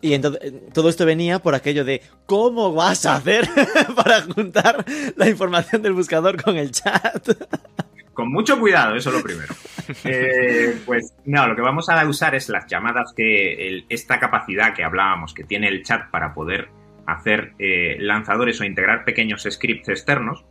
Y 0.00 0.14
entonces 0.14 0.52
todo 0.72 0.88
esto 0.88 1.06
venía 1.06 1.38
por 1.38 1.54
aquello 1.54 1.84
de 1.84 2.02
¿cómo 2.26 2.72
vas 2.72 3.06
a 3.06 3.16
hacer 3.16 3.48
para 3.96 4.22
juntar 4.22 4.84
la 5.16 5.28
información 5.28 5.82
del 5.82 5.92
buscador 5.92 6.42
con 6.42 6.56
el 6.56 6.70
chat? 6.70 7.28
Con 8.12 8.32
mucho 8.32 8.58
cuidado, 8.58 8.96
eso 8.96 9.10
es 9.10 9.16
lo 9.16 9.22
primero. 9.22 9.52
Eh, 10.04 10.78
pues 10.86 11.12
no, 11.26 11.46
lo 11.46 11.54
que 11.54 11.60
vamos 11.60 11.86
a 11.90 12.02
usar 12.08 12.34
es 12.34 12.48
las 12.48 12.66
llamadas 12.66 13.12
que 13.14 13.68
el- 13.68 13.84
esta 13.90 14.18
capacidad 14.18 14.72
que 14.72 14.82
hablábamos 14.84 15.34
que 15.34 15.44
tiene 15.44 15.68
el 15.68 15.82
chat 15.84 16.10
para 16.10 16.32
poder 16.32 16.68
hacer 17.06 17.52
eh, 17.58 17.98
lanzadores 18.00 18.58
o 18.60 18.64
integrar 18.64 19.04
pequeños 19.04 19.46
scripts 19.46 19.90
externos 19.90 20.46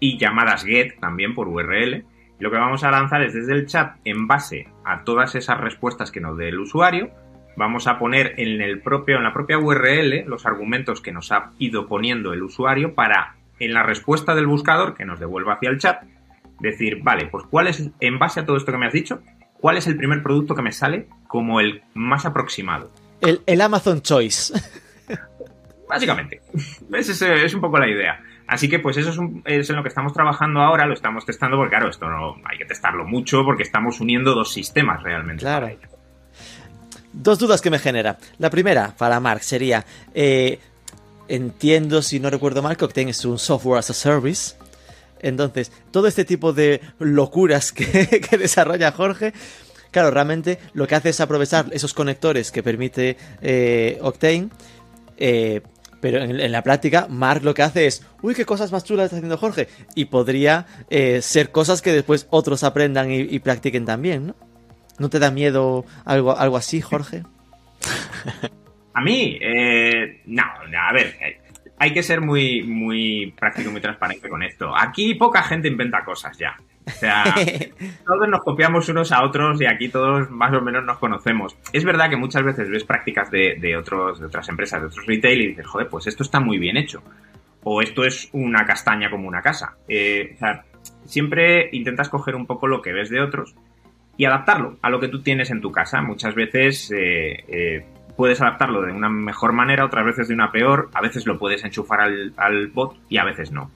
y 0.00 0.16
llamadas 0.16 0.64
get 0.64 0.98
también 0.98 1.34
por 1.34 1.46
URL. 1.48 2.06
Lo 2.38 2.50
que 2.50 2.56
vamos 2.56 2.84
a 2.84 2.90
lanzar 2.90 3.20
es 3.20 3.34
desde 3.34 3.52
el 3.52 3.66
chat 3.66 3.96
en 4.06 4.26
base 4.26 4.68
a 4.86 5.04
todas 5.04 5.34
esas 5.34 5.60
respuestas 5.60 6.10
que 6.10 6.20
nos 6.22 6.38
dé 6.38 6.48
el 6.48 6.58
usuario. 6.58 7.10
Vamos 7.56 7.86
a 7.86 7.98
poner 7.98 8.34
en 8.38 8.60
el 8.60 8.80
propio, 8.80 9.16
en 9.18 9.24
la 9.24 9.32
propia 9.32 9.58
URL 9.58 10.24
los 10.26 10.46
argumentos 10.46 11.00
que 11.00 11.12
nos 11.12 11.30
ha 11.32 11.50
ido 11.58 11.86
poniendo 11.86 12.32
el 12.32 12.42
usuario 12.42 12.94
para 12.94 13.34
en 13.58 13.74
la 13.74 13.82
respuesta 13.82 14.34
del 14.34 14.46
buscador 14.46 14.94
que 14.94 15.04
nos 15.04 15.20
devuelva 15.20 15.54
hacia 15.54 15.68
el 15.70 15.78
chat 15.78 16.02
decir, 16.60 17.00
vale, 17.02 17.26
pues 17.26 17.44
cuál 17.50 17.66
es, 17.68 17.90
en 18.00 18.18
base 18.18 18.40
a 18.40 18.46
todo 18.46 18.56
esto 18.56 18.70
que 18.72 18.78
me 18.78 18.86
has 18.86 18.92
dicho, 18.92 19.20
cuál 19.54 19.76
es 19.76 19.86
el 19.86 19.96
primer 19.96 20.22
producto 20.22 20.54
que 20.54 20.62
me 20.62 20.72
sale 20.72 21.08
como 21.26 21.60
el 21.60 21.82
más 21.94 22.24
aproximado. 22.26 22.90
El, 23.20 23.40
el 23.46 23.60
Amazon 23.60 24.00
Choice. 24.00 24.54
Básicamente. 25.88 26.40
Ese 26.92 27.44
es 27.44 27.54
un 27.54 27.60
poco 27.60 27.78
la 27.78 27.88
idea. 27.88 28.22
Así 28.46 28.68
que 28.68 28.78
pues 28.78 28.96
eso 28.96 29.10
es, 29.10 29.18
un- 29.18 29.42
es 29.44 29.68
en 29.70 29.76
lo 29.76 29.82
que 29.82 29.88
estamos 29.88 30.12
trabajando 30.12 30.60
ahora, 30.60 30.86
lo 30.86 30.94
estamos 30.94 31.24
testando 31.26 31.56
porque 31.56 31.70
claro, 31.70 31.88
esto 31.88 32.08
no 32.08 32.36
hay 32.44 32.58
que 32.58 32.64
testarlo 32.64 33.04
mucho 33.04 33.44
porque 33.44 33.62
estamos 33.62 34.00
uniendo 34.00 34.34
dos 34.34 34.52
sistemas 34.52 35.02
realmente. 35.02 35.40
Claro. 35.42 35.66
para 35.66 35.72
ello. 35.72 35.88
Dos 37.12 37.38
dudas 37.38 37.60
que 37.60 37.70
me 37.70 37.78
genera. 37.78 38.18
La 38.38 38.50
primera, 38.50 38.94
para 38.96 39.20
Mark, 39.20 39.42
sería... 39.42 39.84
eh, 40.14 40.58
entiendo, 41.30 42.02
si 42.02 42.18
no 42.18 42.28
recuerdo 42.28 42.60
mal, 42.60 42.76
que 42.76 42.84
Octane 42.84 43.12
es 43.12 43.24
un 43.24 43.38
software 43.38 43.78
as 43.78 43.90
a 43.90 43.94
service. 43.94 44.54
Entonces, 45.20 45.70
todo 45.90 46.08
este 46.08 46.24
tipo 46.24 46.52
de 46.52 46.80
locuras 46.98 47.72
que, 47.72 47.86
desarrolla 48.38 48.90
Jorge, 48.92 49.32
claro, 49.90 50.10
realmente 50.10 50.58
lo 50.72 50.86
que 50.86 50.96
hace 50.96 51.10
es 51.10 51.20
aprovechar 51.20 51.66
esos 51.70 51.94
conectores 51.94 52.50
que 52.50 52.62
permite 52.62 53.16
eh, 53.40 53.98
Octane. 54.02 54.48
eh, 55.18 55.62
pero 56.00 56.22
en, 56.22 56.40
en 56.40 56.50
la 56.50 56.62
práctica, 56.62 57.06
Mark 57.10 57.44
lo 57.44 57.52
que 57.52 57.62
hace 57.62 57.86
es, 57.86 58.02
uy, 58.22 58.34
qué 58.34 58.46
cosas 58.46 58.72
más 58.72 58.84
chulas 58.84 59.04
está 59.04 59.16
haciendo 59.16 59.36
Jorge. 59.36 59.68
Y 59.94 60.06
podría 60.06 60.66
eh, 60.88 61.20
ser 61.22 61.50
cosas 61.52 61.82
que 61.82 61.92
después 61.92 62.26
otros 62.30 62.64
aprendan 62.64 63.10
y, 63.12 63.20
y 63.20 63.38
practiquen 63.40 63.84
también, 63.84 64.28
¿no? 64.28 64.34
¿No 65.00 65.08
te 65.08 65.18
da 65.18 65.30
miedo 65.30 65.86
algo, 66.04 66.38
algo 66.38 66.58
así, 66.58 66.82
Jorge? 66.82 67.22
A 68.92 69.00
mí, 69.00 69.38
eh, 69.40 70.20
no, 70.26 70.42
a 70.42 70.92
ver, 70.92 71.16
eh, 71.22 71.40
hay 71.78 71.94
que 71.94 72.02
ser 72.02 72.20
muy, 72.20 72.64
muy 72.64 73.32
práctico 73.38 73.70
muy 73.70 73.80
transparente 73.80 74.28
con 74.28 74.42
esto. 74.42 74.76
Aquí 74.76 75.14
poca 75.14 75.42
gente 75.44 75.68
inventa 75.68 76.04
cosas 76.04 76.36
ya. 76.36 76.56
O 76.84 76.90
sea, 76.90 77.24
todos 78.04 78.28
nos 78.28 78.42
copiamos 78.42 78.88
unos 78.88 79.12
a 79.12 79.22
otros 79.22 79.60
y 79.62 79.66
aquí 79.66 79.88
todos 79.88 80.28
más 80.28 80.52
o 80.52 80.60
menos 80.60 80.84
nos 80.84 80.98
conocemos. 80.98 81.56
Es 81.72 81.84
verdad 81.84 82.10
que 82.10 82.16
muchas 82.16 82.42
veces 82.42 82.68
ves 82.68 82.84
prácticas 82.84 83.30
de, 83.30 83.56
de 83.58 83.76
otros, 83.76 84.18
de 84.18 84.26
otras 84.26 84.48
empresas, 84.48 84.80
de 84.82 84.88
otros 84.88 85.06
retail 85.06 85.40
y 85.40 85.46
dices, 85.46 85.66
joder, 85.66 85.88
pues 85.88 86.08
esto 86.08 86.24
está 86.24 86.40
muy 86.40 86.58
bien 86.58 86.76
hecho. 86.76 87.02
O 87.62 87.80
esto 87.80 88.04
es 88.04 88.28
una 88.32 88.66
castaña 88.66 89.08
como 89.08 89.28
una 89.28 89.40
casa. 89.40 89.76
Eh, 89.88 90.32
o 90.34 90.38
sea, 90.38 90.64
siempre 91.04 91.70
intentas 91.72 92.08
coger 92.10 92.34
un 92.34 92.46
poco 92.46 92.66
lo 92.66 92.82
que 92.82 92.92
ves 92.92 93.08
de 93.08 93.22
otros 93.22 93.54
y 94.20 94.26
adaptarlo 94.26 94.76
a 94.82 94.90
lo 94.90 95.00
que 95.00 95.08
tú 95.08 95.22
tienes 95.22 95.50
en 95.50 95.62
tu 95.62 95.72
casa. 95.72 96.02
Muchas 96.02 96.34
veces 96.34 96.90
eh, 96.90 97.42
eh, 97.48 97.86
puedes 98.18 98.38
adaptarlo 98.42 98.82
de 98.82 98.92
una 98.92 99.08
mejor 99.08 99.54
manera, 99.54 99.86
otras 99.86 100.04
veces 100.04 100.28
de 100.28 100.34
una 100.34 100.52
peor, 100.52 100.90
a 100.92 101.00
veces 101.00 101.24
lo 101.24 101.38
puedes 101.38 101.64
enchufar 101.64 102.02
al, 102.02 102.34
al 102.36 102.66
bot 102.66 102.98
y 103.08 103.16
a 103.16 103.24
veces 103.24 103.50
no. 103.50 103.70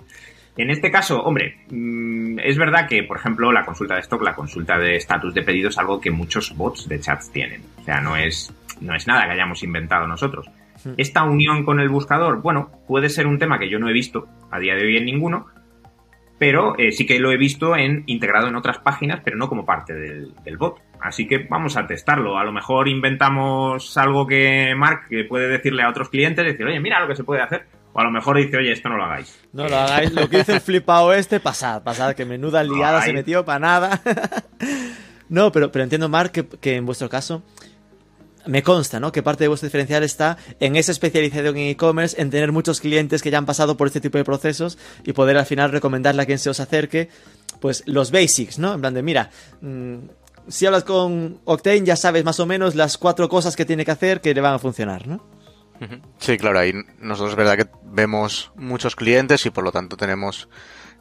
En 0.58 0.68
este 0.68 0.90
caso, 0.90 1.22
hombre, 1.22 1.60
mm, 1.70 2.40
es 2.40 2.58
verdad 2.58 2.86
que, 2.86 3.04
por 3.04 3.16
ejemplo, 3.16 3.52
la 3.52 3.64
consulta 3.64 3.94
de 3.94 4.02
stock, 4.02 4.22
la 4.22 4.34
consulta 4.34 4.76
de 4.76 4.96
estatus 4.96 5.32
de 5.32 5.40
pedido 5.40 5.70
es 5.70 5.78
algo 5.78 5.98
que 5.98 6.10
muchos 6.10 6.54
bots 6.54 6.90
de 6.90 7.00
chats 7.00 7.32
tienen. 7.32 7.62
O 7.80 7.84
sea, 7.84 8.02
no 8.02 8.14
es, 8.14 8.54
no 8.82 8.94
es 8.94 9.06
nada 9.06 9.24
que 9.24 9.32
hayamos 9.32 9.62
inventado 9.62 10.06
nosotros. 10.06 10.50
Esta 10.98 11.22
unión 11.22 11.64
con 11.64 11.80
el 11.80 11.88
buscador, 11.88 12.42
bueno, 12.42 12.68
puede 12.86 13.08
ser 13.08 13.26
un 13.26 13.38
tema 13.38 13.58
que 13.58 13.70
yo 13.70 13.78
no 13.78 13.88
he 13.88 13.94
visto 13.94 14.28
a 14.50 14.58
día 14.58 14.74
de 14.74 14.84
hoy 14.84 14.98
en 14.98 15.06
ninguno, 15.06 15.46
pero 16.38 16.76
eh, 16.78 16.92
sí 16.92 17.06
que 17.06 17.18
lo 17.18 17.30
he 17.32 17.36
visto 17.36 17.76
en 17.76 18.02
integrado 18.06 18.48
en 18.48 18.56
otras 18.56 18.78
páginas, 18.78 19.20
pero 19.24 19.36
no 19.36 19.48
como 19.48 19.64
parte 19.64 19.94
del, 19.94 20.34
del 20.44 20.56
bot. 20.56 20.80
Así 21.00 21.26
que 21.26 21.46
vamos 21.48 21.76
a 21.76 21.86
testarlo. 21.86 22.38
A 22.38 22.44
lo 22.44 22.52
mejor 22.52 22.88
inventamos 22.88 23.96
algo 23.98 24.26
que 24.26 24.74
Mark 24.76 25.08
que 25.08 25.24
puede 25.24 25.48
decirle 25.48 25.82
a 25.82 25.90
otros 25.90 26.08
clientes, 26.08 26.44
decir, 26.44 26.66
oye, 26.66 26.80
mira 26.80 27.00
lo 27.00 27.08
que 27.08 27.16
se 27.16 27.24
puede 27.24 27.42
hacer. 27.42 27.66
O 27.92 28.00
a 28.00 28.04
lo 28.04 28.10
mejor 28.10 28.38
dice, 28.38 28.56
oye, 28.56 28.72
esto 28.72 28.88
no 28.88 28.96
lo 28.96 29.04
hagáis. 29.04 29.38
No 29.52 29.68
lo 29.68 29.76
hagáis, 29.76 30.12
lo 30.12 30.28
que 30.28 30.40
hizo 30.40 30.52
el 30.52 30.60
flipado 30.60 31.12
este, 31.12 31.38
pasad, 31.38 31.82
pasad, 31.82 32.14
que 32.14 32.24
menuda 32.24 32.64
liada 32.64 33.02
se 33.02 33.12
metió 33.12 33.44
para 33.44 33.60
nada. 33.60 34.00
no, 35.28 35.52
pero, 35.52 35.70
pero 35.70 35.84
entiendo, 35.84 36.08
Mark, 36.08 36.32
que, 36.32 36.44
que 36.46 36.74
en 36.74 36.86
vuestro 36.86 37.08
caso 37.08 37.44
me 38.46 38.62
consta, 38.62 39.00
¿no? 39.00 39.12
Que 39.12 39.22
parte 39.22 39.44
de 39.44 39.48
vuestro 39.48 39.66
diferencial 39.66 40.02
está 40.02 40.36
en 40.60 40.76
esa 40.76 40.92
especialización 40.92 41.56
en 41.56 41.68
e-commerce, 41.68 42.20
en 42.20 42.30
tener 42.30 42.52
muchos 42.52 42.80
clientes 42.80 43.22
que 43.22 43.30
ya 43.30 43.38
han 43.38 43.46
pasado 43.46 43.76
por 43.76 43.86
este 43.86 44.00
tipo 44.00 44.18
de 44.18 44.24
procesos 44.24 44.78
y 45.04 45.12
poder 45.12 45.36
al 45.36 45.46
final 45.46 45.72
recomendarle 45.72 46.22
a 46.22 46.26
quien 46.26 46.38
se 46.38 46.50
os 46.50 46.60
acerque, 46.60 47.08
pues 47.60 47.82
los 47.86 48.10
basics, 48.10 48.58
¿no? 48.58 48.74
En 48.74 48.80
plan 48.80 48.94
de, 48.94 49.02
mira, 49.02 49.30
mm, 49.60 49.96
si 50.48 50.66
hablas 50.66 50.84
con 50.84 51.40
Octane 51.44 51.84
ya 51.84 51.96
sabes 51.96 52.24
más 52.24 52.40
o 52.40 52.46
menos 52.46 52.74
las 52.74 52.98
cuatro 52.98 53.28
cosas 53.28 53.56
que 53.56 53.64
tiene 53.64 53.84
que 53.84 53.90
hacer 53.90 54.20
que 54.20 54.34
le 54.34 54.40
van 54.40 54.54
a 54.54 54.58
funcionar, 54.58 55.06
¿no? 55.06 55.24
Sí, 56.18 56.38
claro, 56.38 56.60
ahí 56.60 56.72
nosotros 57.00 57.32
es 57.32 57.36
verdad 57.36 57.56
que 57.56 57.66
vemos 57.84 58.52
muchos 58.54 58.96
clientes 58.96 59.44
y 59.44 59.50
por 59.50 59.64
lo 59.64 59.72
tanto 59.72 59.96
tenemos 59.96 60.48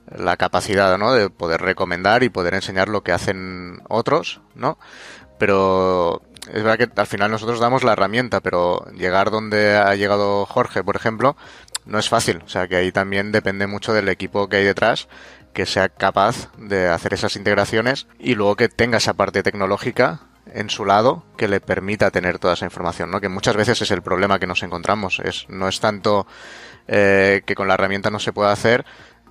la 0.08 0.36
capacidad, 0.36 0.98
¿no? 0.98 1.14
De 1.14 1.30
poder 1.30 1.62
recomendar 1.62 2.24
y 2.24 2.30
poder 2.30 2.56
enseñar 2.56 2.90
lo 2.90 3.04
que 3.04 3.12
hacen 3.12 3.82
otros, 3.88 4.42
¿no? 4.56 4.78
Pero 5.38 6.22
es 6.48 6.64
verdad 6.64 6.78
que 6.78 6.90
al 7.00 7.08
final 7.08 7.32
nosotros 7.32 7.60
damos 7.60 7.84
la 7.84 7.94
herramienta, 7.94 8.42
pero 8.42 8.86
llegar 8.92 9.32
donde 9.32 9.78
ha 9.78 9.96
llegado 9.96 10.46
Jorge, 10.46 10.84
por 10.84 10.96
ejemplo, 10.96 11.36
no 11.86 12.00
es 12.00 12.10
fácil. 12.10 12.42
O 12.46 12.50
sea 12.50 12.68
que 12.68 12.76
ahí 12.76 12.92
también 12.92 13.32
depende 13.32 13.68
mucho 13.68 13.94
del 13.94 14.10
equipo 14.10 14.50
que 14.50 14.58
hay 14.58 14.66
detrás 14.66 15.08
que 15.54 15.66
sea 15.66 15.88
capaz 15.90 16.50
de 16.58 16.88
hacer 16.88 17.14
esas 17.14 17.36
integraciones 17.36 18.08
y 18.20 18.36
luego 18.36 18.56
que 18.56 18.70
tenga 18.70 18.98
esa 18.98 19.14
parte 19.14 19.44
tecnológica 19.44 20.22
en 20.52 20.70
su 20.70 20.84
lado 20.84 21.24
que 21.38 21.48
le 21.48 21.62
permita 21.62 22.12
tener 22.12 22.40
toda 22.40 22.56
esa 22.56 22.66
información, 22.66 23.12
¿no? 23.12 23.22
Que 23.22 23.30
muchas 23.30 23.56
veces 23.56 23.82
es 23.82 23.92
el 23.92 24.02
problema 24.02 24.40
que 24.40 24.48
nos 24.48 24.64
encontramos. 24.64 25.20
Es, 25.24 25.46
no 25.50 25.68
es 25.68 25.80
tanto 25.80 26.28
eh, 26.88 27.44
que 27.46 27.56
con 27.56 27.68
la 27.68 27.76
herramienta 27.76 28.10
no 28.10 28.20
se 28.20 28.34
pueda 28.34 28.52
hacer, 28.52 28.84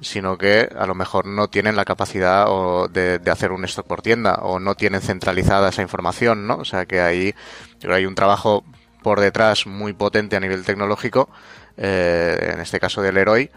sino 0.03 0.37
que 0.37 0.69
a 0.77 0.87
lo 0.87 0.95
mejor 0.95 1.27
no 1.27 1.49
tienen 1.49 1.77
la 1.77 1.85
capacidad 1.85 2.47
o 2.49 2.89
de, 2.89 3.21
hacer 3.31 3.53
un 3.53 3.65
stock 3.65 3.87
por 3.87 4.03
tienda 4.03 4.35
o 4.43 4.59
no 4.59 4.75
tienen 4.75 5.01
centralizada 5.01 5.71
esa 5.71 5.83
información, 5.83 6.47
¿no? 6.47 6.57
O 6.57 6.65
sea 6.65 6.87
que 6.87 7.01
ahí 7.01 7.35
hay 7.89 8.05
un 8.05 8.15
trabajo 8.15 8.65
por 9.03 9.21
detrás 9.21 9.67
muy 9.67 9.93
potente 9.93 10.37
a 10.37 10.41
nivel 10.41 10.65
tecnológico, 10.65 11.29
eh, 11.77 12.53
en 12.53 12.61
este 12.61 12.81
caso 12.81 13.01
del 13.01 13.17
Heroi, 13.17 13.51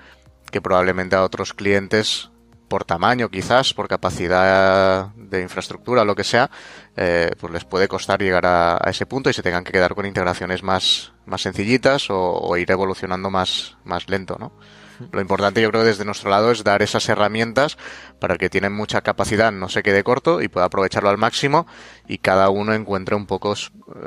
que 0.51 0.61
probablemente 0.61 1.15
a 1.15 1.23
otros 1.23 1.53
clientes 1.53 2.29
por 2.67 2.83
tamaño 2.83 3.29
quizás, 3.29 3.73
por 3.73 3.87
capacidad 3.87 5.07
de 5.15 5.41
infraestructura, 5.41 6.03
lo 6.03 6.15
que 6.15 6.23
sea, 6.23 6.49
eh, 6.95 7.31
pues 7.39 7.53
les 7.53 7.65
puede 7.65 7.87
costar 7.87 8.21
llegar 8.21 8.45
a, 8.45 8.77
ese 8.87 9.05
punto 9.05 9.29
y 9.29 9.33
se 9.33 9.43
tengan 9.43 9.63
que 9.63 9.71
quedar 9.71 9.93
con 9.93 10.05
integraciones 10.05 10.63
más, 10.63 11.13
más 11.25 11.41
sencillitas 11.41 12.09
o, 12.09 12.33
o 12.33 12.57
ir 12.57 12.69
evolucionando 12.71 13.29
más, 13.29 13.77
más 13.83 14.09
lento, 14.09 14.37
¿no? 14.39 14.51
Lo 15.11 15.21
importante 15.21 15.61
yo 15.61 15.69
creo 15.69 15.83
desde 15.83 16.05
nuestro 16.05 16.29
lado 16.29 16.51
es 16.51 16.63
dar 16.63 16.81
esas 16.81 17.07
herramientas 17.09 17.77
para 18.19 18.37
que 18.37 18.49
tienen 18.49 18.73
mucha 18.73 19.01
capacidad 19.01 19.51
no 19.51 19.69
se 19.69 19.83
quede 19.83 20.03
corto 20.03 20.41
y 20.41 20.47
pueda 20.47 20.67
aprovecharlo 20.67 21.09
al 21.09 21.17
máximo 21.17 21.67
y 22.07 22.19
cada 22.19 22.49
uno 22.49 22.73
encuentre 22.73 23.15
un 23.15 23.25
poco 23.25 23.55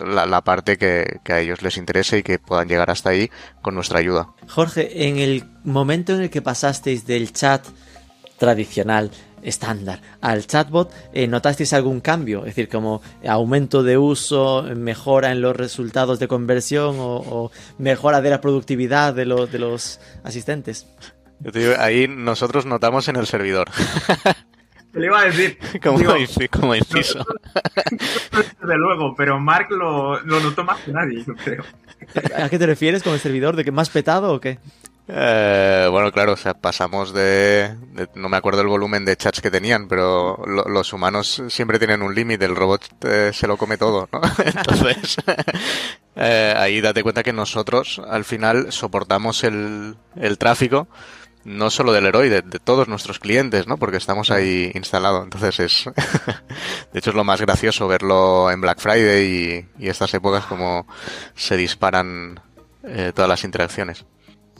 la, 0.05 0.43
parte 0.43 0.77
que, 0.77 1.21
que, 1.25 1.33
a 1.33 1.41
ellos 1.41 1.63
les 1.63 1.77
interese 1.77 2.19
y 2.19 2.23
que 2.23 2.39
puedan 2.39 2.69
llegar 2.69 2.91
hasta 2.91 3.11
ahí 3.11 3.31
con 3.63 3.75
nuestra 3.75 3.99
ayuda. 3.99 4.29
Jorge, 4.49 5.09
en 5.09 5.19
el 5.19 5.45
momento 5.65 6.15
en 6.15 6.23
el 6.23 6.31
que 6.31 6.43
pasasteis 6.43 7.07
del 7.07 7.33
chat 7.33 7.67
tradicional 8.39 9.11
estándar 9.43 10.01
al 10.21 10.47
chatbot, 10.47 10.93
eh, 11.13 11.27
¿notasteis 11.27 11.73
algún 11.73 12.01
cambio? 12.01 12.41
Es 12.41 12.57
decir, 12.57 12.69
como 12.69 13.03
aumento 13.27 13.83
de 13.83 13.99
uso, 13.99 14.65
mejora 14.77 15.33
en 15.33 15.41
los 15.41 15.57
resultados 15.57 16.19
de 16.19 16.29
conversión 16.29 16.97
o, 16.99 17.51
mejora 17.79 18.21
de 18.21 18.31
la 18.31 18.41
productividad 18.41 19.15
de, 19.15 19.25
de 19.25 19.59
los 19.59 20.01
asistentes. 20.25 20.87
ahí 21.79 22.09
nosotros 22.09 22.67
notamos 22.67 23.09
en 23.09 23.17
el 23.17 23.27
servidor. 23.27 23.69
Le 24.93 25.07
iba 25.07 25.21
a 25.21 25.25
decir. 25.25 25.59
como, 25.83 25.99
como 26.51 26.75
inciso. 26.75 27.25
Desde 28.33 28.77
luego, 28.77 29.15
pero 29.17 29.39
Mark 29.39 29.69
lo, 29.71 30.21
lo 30.21 30.41
notó 30.41 30.65
más 30.65 30.81
que 30.81 30.93
nadie, 30.93 31.25
yo 31.25 31.35
creo. 31.35 31.65
¿A 32.37 32.49
qué 32.49 32.59
te 32.59 32.67
refieres 32.67 33.03
con 33.03 33.13
el 33.13 33.21
servidor? 33.21 33.57
¿De 33.57 33.65
que 33.65 33.73
más 33.73 33.91
petado 33.91 34.33
o 34.33 34.41
qué? 34.41 34.59
Eh, 35.11 35.89
bueno, 35.91 36.13
claro, 36.13 36.35
o 36.35 36.37
sea, 36.37 36.53
pasamos 36.53 37.15
de, 37.15 37.75
No 38.15 38.29
me 38.29 38.37
acuerdo 38.37 38.61
el 38.61 38.67
volumen 38.69 39.07
de 39.07 39.17
chats 39.17 39.41
que 39.41 39.51
tenían, 39.51 39.89
pero 39.89 40.43
los 40.47 40.93
humanos 40.93 41.43
siempre 41.49 41.79
tienen 41.79 42.03
un 42.03 42.15
límite, 42.15 42.45
el 42.45 42.55
robot 42.55 43.05
eh, 43.05 43.31
se 43.33 43.47
lo 43.47 43.57
come 43.57 43.79
todo, 43.79 44.09
¿no? 44.13 44.21
Entonces, 44.45 45.17
eh, 46.17 46.55
ahí 46.57 46.83
date 46.83 47.03
cuenta 47.03 47.23
que 47.23 47.33
nosotros 47.33 48.03
al 48.07 48.27
final 48.27 48.71
soportamos 48.71 49.45
el, 49.45 49.97
el 50.15 50.37
tráfico 50.37 50.89
no 51.45 51.71
solo 51.71 51.93
del 51.93 52.05
héroe, 52.05 52.29
de, 52.29 52.43
todos 52.43 52.89
nuestros 52.89 53.19
clientes, 53.19 53.67
¿no? 53.67 53.79
Porque 53.79 53.97
estamos 53.97 54.31
ahí 54.31 54.71
instalados. 54.75 55.25
Entonces 55.25 55.61
es, 55.61 55.85
de 56.93 56.99
hecho 56.99 57.11
es 57.11 57.17
lo 57.17 57.25
más 57.25 57.41
gracioso 57.41 57.89
verlo 57.89 58.51
en 58.51 58.61
Black 58.61 58.79
Friday 58.81 59.67
y, 59.79 59.85
y 59.85 59.89
estas 59.89 60.13
épocas 60.13 60.45
como 60.45 60.87
se 61.35 61.57
disparan 61.57 62.39
eh, 62.85 63.13
todas 63.15 63.29
las 63.31 63.45
interacciones. 63.45 64.05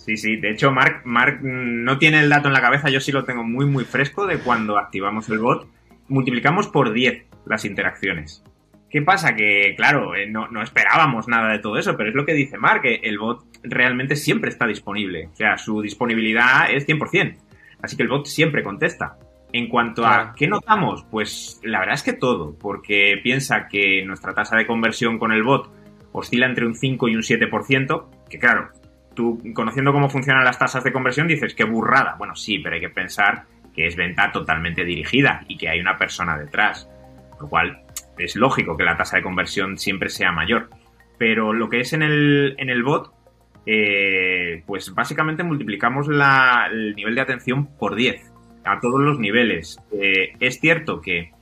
Sí, 0.09 0.17
sí. 0.17 0.37
De 0.37 0.53
hecho, 0.53 0.73
Mark, 0.73 1.03
Mark 1.05 1.41
no 1.43 1.99
tiene 1.99 2.21
el 2.21 2.31
dato 2.31 2.49
en 2.49 2.55
la 2.55 2.63
cabeza, 2.63 2.89
yo 2.89 2.99
sí 2.99 3.13
lo 3.13 3.25
tengo 3.25 3.45
muy, 3.45 3.67
muy 3.67 3.85
fresco 3.85 4.27
de 4.27 4.39
cuando 4.39 4.79
activamos 4.79 5.29
el 5.29 5.39
bot. 5.39 5.69
Multiplicamos 6.09 6.69
por 6.69 6.95
10 6.95 7.27
las 7.45 7.67
interacciones. 7.67 8.43
¿Qué 8.89 9.03
pasa? 9.03 9.37
Que, 9.37 9.75
claro, 9.77 10.15
eh, 10.15 10.27
no, 10.27 10.49
no, 10.49 10.63
esperábamos 10.63 11.29
nada 11.29 11.53
de 11.53 11.59
todo 11.59 11.77
eso, 11.77 11.95
pero 11.95 12.09
es 12.09 12.15
lo 12.15 12.25
que 12.25 12.33
dice 12.33 12.57
Mark, 12.57 12.81
que 12.81 12.95
el 13.03 13.19
bot 13.19 13.45
realmente 13.63 14.17
siempre 14.17 14.49
está 14.49 14.67
disponible. 14.67 15.29
O 15.31 15.37
sea, 15.37 15.59
su 15.59 15.83
disponibilidad 15.83 16.71
es 16.71 16.89
100%. 16.89 17.37
Así 17.83 17.95
que 17.95 18.03
el 18.03 18.09
bot 18.09 18.25
siempre 18.25 18.63
contesta. 18.63 19.19
En 19.53 19.69
cuanto 19.69 20.07
a 20.07 20.33
qué 20.35 20.47
notamos, 20.47 21.05
pues 21.11 21.61
la 21.65 21.81
verdad 21.81 21.97
es 21.97 22.03
que 22.03 22.15
todo, 22.15 22.57
porque 22.59 23.21
piensa 23.23 23.69
que 23.69 24.03
nuestra 24.07 24.33
tasa 24.33 24.57
de 24.57 24.67
conversión 24.67 25.19
con 25.19 25.33
el 25.33 25.43
bot 25.43 25.71
oscila 26.13 26.47
entre 26.47 26.65
un 26.65 26.75
5 26.75 27.09
y 27.09 27.15
un 27.15 27.23
7%, 27.23 28.07
que 28.31 28.39
claro, 28.39 28.71
tú 29.19 29.43
conociendo 29.53 29.93
cómo 29.93 30.09
funcionan 30.09 30.45
las 30.45 30.61
tasas 30.61 30.85
de 30.85 30.93
conversión 30.93 31.27
dices, 31.27 31.53
qué 31.53 31.65
burrada. 31.65 32.15
Bueno, 32.17 32.37
sí, 32.37 32.61
pero 32.61 32.77
hay 32.77 32.81
que 32.81 32.89
pensar 32.89 33.47
que 33.75 33.89
es 33.89 33.97
venta 33.97 34.31
totalmente 34.31 34.85
dirigida 34.85 35.43
y 35.49 35.59
que 35.59 35.69
hay 35.69 35.81
una 35.81 35.99
persona 35.99 36.39
detrás. 36.39 36.89
Lo 37.41 37.49
cual 37.49 37.83
es 38.17 38.37
lógico 38.37 38.77
que 38.77 38.85
la 38.85 38.97
tasa 38.97 39.17
de 39.17 39.25
conversión 39.25 39.77
siempre 39.77 40.09
sea 40.09 40.31
mayor. 40.31 40.71
Pero 41.19 41.53
lo 41.53 41.69
que 41.69 41.81
es 41.81 41.93
en 41.95 42.03
el, 42.03 42.55
en 42.59 42.71
el 42.71 42.85
bot, 42.85 43.13
eh, 43.67 44.63
pues 44.67 44.95
básicamente 44.95 45.43
multiplicamos 45.43 46.07
el 46.07 46.95
nivel 46.95 47.17
de 47.17 47.21
atención 47.21 47.67
por 47.77 47.97
10 47.97 48.23
a 48.65 48.79
todos 48.79 49.01
los 49.01 49.19
niveles. 49.19 49.81
Eh, 49.91 50.37
es 50.39 50.61
cierto 50.61 51.01
que 51.01 51.33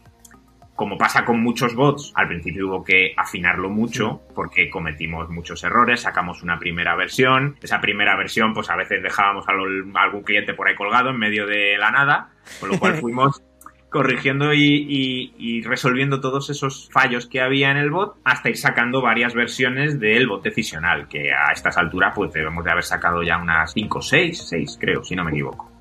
como 0.76 0.98
pasa 0.98 1.24
con 1.24 1.42
muchos 1.42 1.74
bots, 1.74 2.12
al 2.14 2.28
principio 2.28 2.68
hubo 2.68 2.84
que 2.84 3.14
afinarlo 3.16 3.70
mucho 3.70 4.20
porque 4.34 4.68
cometimos 4.70 5.28
muchos 5.30 5.64
errores, 5.64 6.02
sacamos 6.02 6.42
una 6.42 6.58
primera 6.58 6.94
versión, 6.94 7.56
esa 7.62 7.80
primera 7.80 8.16
versión 8.16 8.52
pues 8.52 8.70
a 8.70 8.76
veces 8.76 9.02
dejábamos 9.02 9.46
a, 9.48 9.52
algún 10.00 10.22
cliente 10.22 10.54
por 10.54 10.68
ahí 10.68 10.74
colgado 10.74 11.10
en 11.10 11.18
medio 11.18 11.46
de 11.46 11.78
la 11.78 11.90
nada, 11.90 12.28
con 12.60 12.68
lo 12.68 12.78
cual 12.78 12.94
fuimos 13.00 13.42
corrigiendo 13.88 14.52
y, 14.52 15.62
resolviendo 15.64 16.20
todos 16.20 16.50
esos 16.50 16.90
fallos 16.92 17.26
que 17.26 17.40
había 17.40 17.70
en 17.70 17.78
el 17.78 17.90
bot 17.90 18.16
hasta 18.24 18.50
ir 18.50 18.58
sacando 18.58 19.00
varias 19.00 19.32
versiones 19.34 19.98
del 19.98 20.28
bot 20.28 20.42
decisional, 20.42 21.08
que 21.08 21.32
a 21.32 21.52
estas 21.52 21.78
alturas 21.78 22.12
pues 22.14 22.32
debemos 22.32 22.64
de 22.64 22.72
haber 22.72 22.84
sacado 22.84 23.22
ya 23.22 23.38
unas 23.38 23.72
5 23.72 23.98
o 23.98 24.02
6, 24.02 24.48
6 24.48 24.78
creo, 24.78 25.02
si 25.02 25.16
no 25.16 25.24
me 25.24 25.30
equivoco. 25.30 25.75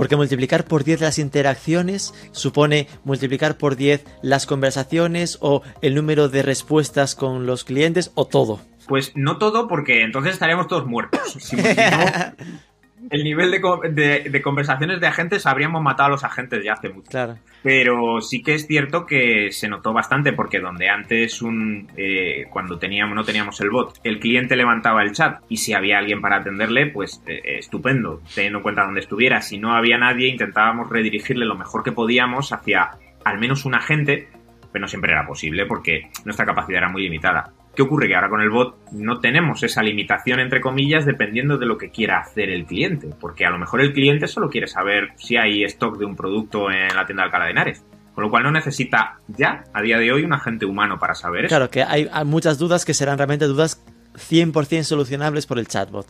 Porque 0.00 0.16
multiplicar 0.16 0.64
por 0.64 0.82
10 0.82 1.02
las 1.02 1.18
interacciones 1.18 2.14
supone 2.32 2.86
multiplicar 3.04 3.58
por 3.58 3.76
10 3.76 4.02
las 4.22 4.46
conversaciones 4.46 5.36
o 5.42 5.60
el 5.82 5.94
número 5.94 6.30
de 6.30 6.40
respuestas 6.40 7.14
con 7.14 7.44
los 7.44 7.64
clientes 7.64 8.10
o 8.14 8.26
todo. 8.26 8.60
Pues 8.88 9.12
no 9.14 9.36
todo, 9.36 9.68
porque 9.68 10.00
entonces 10.00 10.32
estaríamos 10.32 10.68
todos 10.68 10.86
muertos. 10.86 11.36
Si 11.38 11.54
el 13.08 13.24
nivel 13.24 13.50
de, 13.50 14.42
conversaciones 14.42 15.00
de 15.00 15.06
agentes 15.06 15.46
habríamos 15.46 15.82
matado 15.82 16.08
a 16.08 16.10
los 16.10 16.24
agentes 16.24 16.62
ya 16.64 16.74
hace 16.74 16.90
mucho. 16.90 17.10
Claro. 17.10 17.38
Pero 17.62 18.20
sí 18.20 18.42
que 18.42 18.54
es 18.54 18.66
cierto 18.66 19.06
que 19.06 19.50
se 19.52 19.68
notó 19.68 19.92
bastante 19.92 20.32
porque 20.32 20.60
donde 20.60 20.88
antes 20.88 21.40
un 21.42 21.88
eh, 21.96 22.46
cuando 22.50 22.78
teníamos 22.78 23.14
no 23.14 23.24
teníamos 23.24 23.60
el 23.60 23.70
bot, 23.70 23.98
el 24.04 24.18
cliente 24.18 24.56
levantaba 24.56 25.02
el 25.02 25.12
chat 25.12 25.40
y 25.48 25.56
si 25.56 25.72
había 25.72 25.98
alguien 25.98 26.20
para 26.20 26.36
atenderle, 26.36 26.86
pues 26.86 27.22
eh, 27.26 27.40
estupendo, 27.58 28.20
teniendo 28.34 28.58
en 28.58 28.62
cuenta 28.62 28.84
dónde 28.84 29.00
estuviera. 29.00 29.40
Si 29.40 29.58
no 29.58 29.74
había 29.74 29.98
nadie, 29.98 30.28
intentábamos 30.28 30.90
redirigirle 30.90 31.46
lo 31.46 31.56
mejor 31.56 31.82
que 31.82 31.92
podíamos 31.92 32.52
hacia 32.52 32.90
al 33.24 33.38
menos 33.38 33.64
un 33.64 33.74
agente, 33.74 34.28
pero 34.72 34.82
no 34.82 34.88
siempre 34.88 35.12
era 35.12 35.26
posible 35.26 35.66
porque 35.66 36.10
nuestra 36.24 36.46
capacidad 36.46 36.78
era 36.78 36.88
muy 36.88 37.02
limitada. 37.02 37.52
¿Qué 37.74 37.82
ocurre? 37.82 38.08
Que 38.08 38.16
ahora 38.16 38.28
con 38.28 38.40
el 38.40 38.50
bot 38.50 38.76
no 38.92 39.20
tenemos 39.20 39.62
esa 39.62 39.82
limitación, 39.82 40.40
entre 40.40 40.60
comillas, 40.60 41.06
dependiendo 41.06 41.56
de 41.56 41.66
lo 41.66 41.78
que 41.78 41.90
quiera 41.90 42.18
hacer 42.18 42.50
el 42.50 42.66
cliente. 42.66 43.10
Porque 43.20 43.46
a 43.46 43.50
lo 43.50 43.58
mejor 43.58 43.80
el 43.80 43.92
cliente 43.92 44.26
solo 44.26 44.50
quiere 44.50 44.66
saber 44.66 45.10
si 45.16 45.36
hay 45.36 45.62
stock 45.64 45.96
de 45.96 46.04
un 46.04 46.16
producto 46.16 46.70
en 46.70 46.94
la 46.94 47.06
tienda 47.06 47.22
de 47.22 47.26
Alcalá 47.26 47.44
de 47.44 47.50
Henares. 47.52 47.84
Con 48.14 48.24
lo 48.24 48.30
cual 48.30 48.42
no 48.42 48.50
necesita 48.50 49.18
ya, 49.28 49.64
a 49.72 49.82
día 49.82 49.98
de 49.98 50.12
hoy, 50.12 50.24
un 50.24 50.32
agente 50.32 50.66
humano 50.66 50.98
para 50.98 51.14
saber 51.14 51.44
eso. 51.44 51.54
Claro, 51.54 51.70
que 51.70 51.82
hay, 51.82 52.08
muchas 52.26 52.58
dudas 52.58 52.84
que 52.84 52.92
serán 52.92 53.18
realmente 53.18 53.46
dudas 53.46 53.82
100% 54.14 54.82
solucionables 54.82 55.46
por 55.46 55.58
el 55.58 55.68
chatbot. 55.68 56.06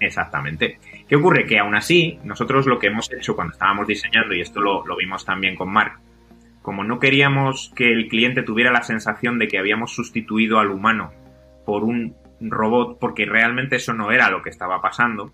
Exactamente. 0.00 0.78
¿Qué 1.08 1.16
ocurre? 1.16 1.46
Que 1.46 1.58
aún 1.58 1.74
así, 1.74 2.18
nosotros 2.22 2.66
lo 2.66 2.78
que 2.78 2.88
hemos 2.88 3.10
hecho 3.10 3.34
cuando 3.34 3.54
estábamos 3.54 3.86
diseñando, 3.86 4.34
y 4.34 4.42
esto 4.42 4.60
lo, 4.60 4.86
lo 4.86 4.94
vimos 4.94 5.24
también 5.24 5.56
con 5.56 5.72
Mark, 5.72 5.98
como 6.68 6.84
no 6.84 6.98
queríamos 6.98 7.72
que 7.74 7.90
el 7.90 8.08
cliente 8.08 8.42
tuviera 8.42 8.70
la 8.70 8.82
sensación 8.82 9.38
de 9.38 9.48
que 9.48 9.58
habíamos 9.58 9.94
sustituido 9.94 10.58
al 10.58 10.68
humano 10.68 11.14
por 11.64 11.82
un 11.82 12.14
robot, 12.42 12.98
porque 13.00 13.24
realmente 13.24 13.76
eso 13.76 13.94
no 13.94 14.12
era 14.12 14.28
lo 14.28 14.42
que 14.42 14.50
estaba 14.50 14.82
pasando, 14.82 15.32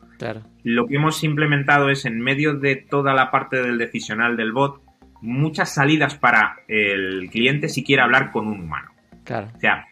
lo 0.63 0.87
que 0.87 0.95
hemos 0.95 1.25
implementado 1.25 1.91
es 1.91 2.05
en 2.05 2.21
medio 2.21 2.55
de 2.55 2.77
toda 2.77 3.15
la 3.15 3.33
parte 3.33 3.61
del 3.61 3.79
decisional 3.79 4.37
del 4.37 4.53
bot, 4.53 4.81
muchas 5.23 5.75
salidas 5.75 6.15
para 6.15 6.59
el 6.69 7.29
cliente 7.33 7.69
si 7.69 7.83
quiere 7.83 8.03
hablar 8.03 8.31
con 8.31 8.47
un 8.47 8.61
humano. 8.61 8.93
O 9.57 9.59
sea, 9.59 9.87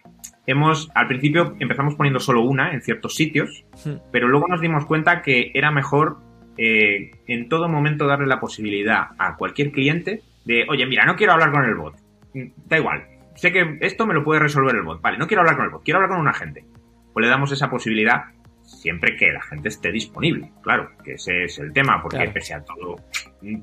hemos, 0.46 0.92
al 0.94 1.08
principio 1.08 1.56
empezamos 1.58 1.96
poniendo 1.96 2.20
solo 2.20 2.42
una 2.42 2.72
en 2.72 2.82
ciertos 2.82 3.16
sitios, 3.16 3.64
hmm. 3.84 4.12
pero 4.12 4.28
luego 4.28 4.46
nos 4.46 4.60
dimos 4.60 4.86
cuenta 4.86 5.22
que 5.22 5.50
era 5.54 5.72
mejor 5.72 6.18
eh, 6.56 7.10
en 7.26 7.48
todo 7.48 7.68
momento 7.68 8.06
darle 8.06 8.28
la 8.28 8.38
posibilidad 8.38 9.08
a 9.18 9.34
cualquier 9.36 9.72
cliente 9.72 10.22
de, 10.44 10.66
oye, 10.68 10.86
mira, 10.86 11.04
no 11.04 11.16
quiero 11.16 11.32
hablar 11.32 11.50
con 11.52 11.64
el 11.64 11.74
bot. 11.74 11.94
Mm, 12.34 12.46
da 12.66 12.78
igual. 12.78 13.06
Sé 13.34 13.52
que 13.52 13.78
esto 13.80 14.06
me 14.06 14.14
lo 14.14 14.24
puede 14.24 14.40
resolver 14.40 14.74
el 14.74 14.82
bot. 14.82 15.00
Vale, 15.00 15.18
no 15.18 15.26
quiero 15.26 15.40
hablar 15.40 15.56
con 15.56 15.64
el 15.66 15.70
bot, 15.70 15.82
quiero 15.84 15.98
hablar 15.98 16.10
con 16.10 16.20
un 16.20 16.28
agente. 16.28 16.64
Pues 17.12 17.24
le 17.24 17.30
damos 17.30 17.50
esa 17.52 17.68
posibilidad 17.70 18.24
siempre 18.62 19.16
que 19.16 19.30
la 19.32 19.42
gente 19.42 19.68
esté 19.68 19.90
disponible. 19.92 20.50
Claro, 20.62 20.90
que 21.04 21.14
ese 21.14 21.44
es 21.44 21.58
el 21.58 21.72
tema, 21.72 22.02
porque 22.02 22.28
pese 22.32 22.54
a 22.54 22.64
todo, 22.64 22.96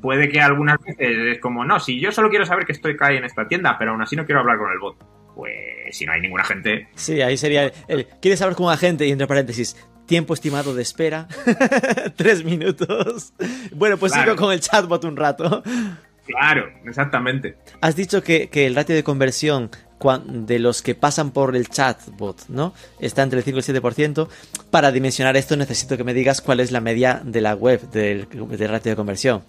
puede 0.02 0.30
que 0.30 0.40
algunas 0.42 0.78
veces 0.82 1.18
es 1.36 1.40
como, 1.40 1.66
no, 1.66 1.80
si 1.80 2.00
yo 2.00 2.12
solo 2.12 2.30
quiero 2.30 2.46
saber 2.46 2.66
que 2.66 2.74
estoy 2.74 2.94
acá 2.94 3.12
en 3.12 3.24
esta 3.24 3.48
tienda, 3.48 3.78
pero 3.80 3.92
aún 3.92 4.02
así 4.02 4.16
no 4.16 4.26
quiero 4.26 4.42
hablar 4.42 4.58
con 4.58 4.72
el 4.72 4.80
bot. 4.80 4.98
Pues 5.36 5.54
si 5.92 6.06
no 6.06 6.12
hay 6.12 6.22
ningún 6.22 6.40
agente. 6.42 6.90
Sí, 6.96 7.22
ahí 7.22 7.38
sería 7.38 7.72
el, 7.88 8.08
¿quieres 8.22 8.42
hablar 8.42 8.56
con 8.58 8.68
un 8.68 8.72
agente? 8.74 9.08
Y 9.08 9.12
entre 9.12 9.26
paréntesis, 9.26 9.76
tiempo 10.06 10.34
estimado 10.34 10.76
de 10.76 10.82
espera, 10.82 11.28
tres 12.18 12.44
minutos. 12.44 13.34
Bueno, 13.74 13.98
pues 13.98 14.12
Claro. 14.12 14.32
sigo 14.34 14.44
con 14.44 14.54
el 14.54 14.60
chatbot 14.60 15.04
un 15.06 15.16
rato. 15.16 15.64
Claro, 16.30 16.70
exactamente. 16.86 17.56
Has 17.82 17.96
dicho 17.96 18.24
que, 18.24 18.50
que 18.50 18.68
el 18.68 18.76
ratio 18.76 18.96
de 18.96 19.04
conversión 19.04 19.72
de 20.24 20.60
los 20.60 20.82
que 20.82 20.96
pasan 20.96 21.32
por 21.32 21.56
el 21.56 21.68
chatbot, 21.68 22.48
¿no? 22.48 22.74
Está 23.00 23.24
entre 23.24 23.40
el 23.40 23.44
5 23.44 23.58
y 23.58 23.72
el 23.72 23.82
7%. 23.84 24.30
Para 24.72 24.92
dimensionar 24.92 25.36
esto 25.36 25.58
necesito 25.58 25.98
que 25.98 26.04
me 26.04 26.14
digas 26.14 26.42
cuál 26.42 26.60
es 26.60 26.72
la 26.72 26.80
media 26.80 27.22
de 27.24 27.42
la 27.42 27.56
web 27.56 27.82
del, 27.90 28.28
del 28.30 28.70
ratio 28.70 28.92
de 28.92 28.96
conversión. 28.96 29.44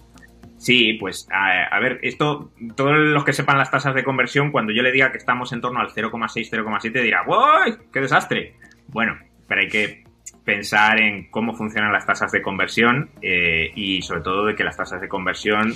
Sí, 0.57 0.93
pues 0.99 1.27
a, 1.31 1.75
a 1.75 1.79
ver, 1.79 1.99
esto, 2.03 2.51
todos 2.75 2.95
los 2.95 3.23
que 3.23 3.33
sepan 3.33 3.57
las 3.57 3.71
tasas 3.71 3.95
de 3.95 4.03
conversión, 4.03 4.51
cuando 4.51 4.73
yo 4.73 4.83
le 4.83 4.91
diga 4.91 5.11
que 5.11 5.17
estamos 5.17 5.53
en 5.53 5.61
torno 5.61 5.79
al 5.79 5.89
0,6, 5.89 6.49
0,7, 6.51 7.01
dirá, 7.01 7.23
¡Uy! 7.25 7.77
¡Qué 7.91 8.01
desastre! 8.01 8.55
Bueno, 8.87 9.17
pero 9.47 9.61
hay 9.61 9.69
que 9.69 10.03
pensar 10.43 10.99
en 10.99 11.29
cómo 11.31 11.55
funcionan 11.55 11.91
las 11.91 12.05
tasas 12.05 12.31
de 12.31 12.41
conversión 12.41 13.09
eh, 13.21 13.71
y 13.75 14.01
sobre 14.01 14.21
todo 14.21 14.45
de 14.45 14.55
que 14.55 14.63
las 14.63 14.77
tasas 14.77 15.01
de 15.01 15.07
conversión, 15.07 15.73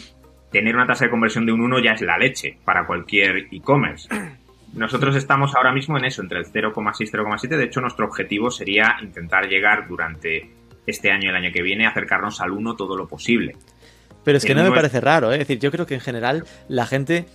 tener 0.55 0.73
una 0.73 0.87
tasa 0.87 1.03
de 1.03 1.11
conversión 1.11 1.45
de 1.45 1.51
un 1.51 1.59
1 1.59 1.79
ya 1.79 1.91
es 1.91 2.01
la 2.01 2.17
leche 2.17 2.57
para 2.63 2.87
cualquier 2.87 3.49
e-commerce. 3.51 4.07
Nosotros 4.73 5.13
estamos 5.17 5.53
ahora 5.53 5.73
mismo 5.73 5.97
en 5.97 6.05
eso, 6.05 6.21
entre 6.21 6.39
el 6.39 6.45
0,6 6.45 6.95
y 7.01 7.11
0,7. 7.11 7.57
De 7.57 7.65
hecho, 7.65 7.81
nuestro 7.81 8.05
objetivo 8.05 8.49
sería 8.49 8.95
intentar 9.01 9.49
llegar 9.49 9.85
durante 9.85 10.49
este 10.87 11.11
año 11.11 11.25
y 11.25 11.27
el 11.27 11.35
año 11.35 11.51
que 11.51 11.61
viene 11.61 11.85
a 11.85 11.89
acercarnos 11.89 12.39
al 12.39 12.51
1 12.51 12.75
todo 12.77 12.95
lo 12.95 13.05
posible. 13.05 13.57
Pero 14.23 14.37
es 14.37 14.45
que 14.45 14.53
El 14.53 14.59
no 14.59 14.63
me 14.63 14.71
parece 14.71 15.01
raro, 15.01 15.33
¿eh? 15.33 15.35
Es 15.35 15.39
decir, 15.39 15.59
yo 15.59 15.71
creo 15.71 15.85
que 15.85 15.95
en 15.95 15.99
general 15.99 16.45
la 16.69 16.85
gente, 16.85 17.25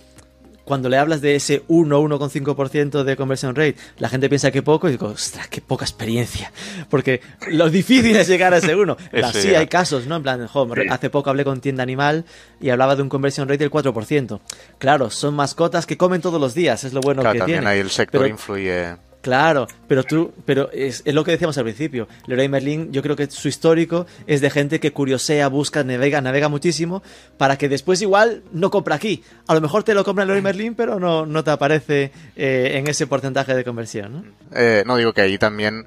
cuando 0.71 0.87
le 0.87 0.95
hablas 0.97 1.19
de 1.19 1.35
ese 1.35 1.63
1, 1.67 1.99
1,5% 2.01 3.03
de 3.03 3.17
conversion 3.17 3.53
rate, 3.53 3.75
la 3.99 4.07
gente 4.07 4.29
piensa 4.29 4.51
que 4.51 4.61
poco 4.61 4.87
y 4.87 4.91
digo, 4.91 5.07
ostras, 5.07 5.49
qué 5.49 5.59
poca 5.59 5.83
experiencia. 5.83 6.49
Porque 6.89 7.19
lo 7.49 7.69
difícil 7.69 8.15
es 8.15 8.29
llegar 8.29 8.53
a 8.53 8.59
ese 8.59 8.73
1. 8.73 8.95
Eso 9.11 9.33
sí, 9.33 9.51
ya. 9.51 9.59
hay 9.59 9.67
casos, 9.67 10.07
¿no? 10.07 10.15
En 10.15 10.23
plan, 10.23 10.47
jo, 10.47 10.65
hace 10.89 11.09
poco 11.09 11.29
hablé 11.29 11.43
con 11.43 11.59
Tienda 11.59 11.83
Animal 11.83 12.23
y 12.61 12.69
hablaba 12.69 12.95
de 12.95 13.01
un 13.01 13.09
conversion 13.09 13.49
rate 13.49 13.57
del 13.65 13.69
4%. 13.69 14.39
Claro, 14.77 15.09
son 15.09 15.33
mascotas 15.35 15.85
que 15.85 15.97
comen 15.97 16.21
todos 16.21 16.39
los 16.39 16.53
días, 16.53 16.85
es 16.85 16.93
lo 16.93 17.01
bueno 17.01 17.21
Claro, 17.21 17.33
que 17.33 17.39
también 17.39 17.59
tiene. 17.59 17.69
ahí 17.73 17.79
el 17.81 17.89
sector 17.89 18.21
Pero- 18.21 18.31
influye. 18.31 18.95
Claro, 19.21 19.67
pero 19.87 20.03
tú, 20.03 20.33
pero 20.45 20.71
es, 20.71 21.03
es 21.05 21.13
lo 21.13 21.23
que 21.23 21.31
decíamos 21.31 21.55
al 21.59 21.63
principio. 21.65 22.07
Leroy 22.25 22.49
Merlin, 22.49 22.91
yo 22.91 23.03
creo 23.03 23.15
que 23.15 23.29
su 23.29 23.47
histórico 23.47 24.07
es 24.25 24.41
de 24.41 24.49
gente 24.49 24.79
que 24.79 24.91
curiosea, 24.93 25.47
busca, 25.47 25.83
navega, 25.83 26.21
navega 26.21 26.49
muchísimo, 26.49 27.03
para 27.37 27.55
que 27.57 27.69
después 27.69 28.01
igual 28.01 28.41
no 28.51 28.71
compra 28.71 28.95
aquí. 28.95 29.23
A 29.47 29.53
lo 29.53 29.61
mejor 29.61 29.83
te 29.83 29.93
lo 29.93 30.03
compra 30.03 30.25
Leroy 30.25 30.41
Merlin, 30.41 30.73
pero 30.73 30.99
no, 30.99 31.25
no 31.27 31.43
te 31.43 31.51
aparece 31.51 32.11
eh, 32.35 32.71
en 32.75 32.87
ese 32.87 33.05
porcentaje 33.05 33.53
de 33.53 33.63
conversión, 33.63 34.11
¿no? 34.13 34.23
Eh, 34.57 34.83
no 34.87 34.95
digo 34.97 35.13
que 35.13 35.21
ahí 35.21 35.37
también 35.37 35.85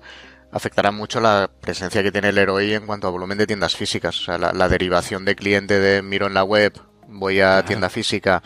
afectará 0.53 0.93
mucho 0.93 1.21
la 1.21 1.51
presencia 1.61 2.05
que 2.05 2.13
tiene 2.13 2.29
el 2.29 2.39
Heroi 2.39 2.75
en 2.75 2.87
cuanto 2.87 3.09
a 3.09 3.11
volumen 3.11 3.37
de 3.37 3.49
tiendas 3.49 3.75
físicas. 3.75 4.21
O 4.21 4.23
sea, 4.27 4.39
la, 4.39 4.53
la 4.53 4.69
derivación 4.69 5.25
de 5.25 5.35
cliente 5.35 5.81
de 5.81 6.03
miro 6.03 6.29
en 6.29 6.35
la 6.35 6.45
web, 6.45 6.73
voy 7.09 7.41
a 7.41 7.65
tienda 7.65 7.91
física, 7.91 8.41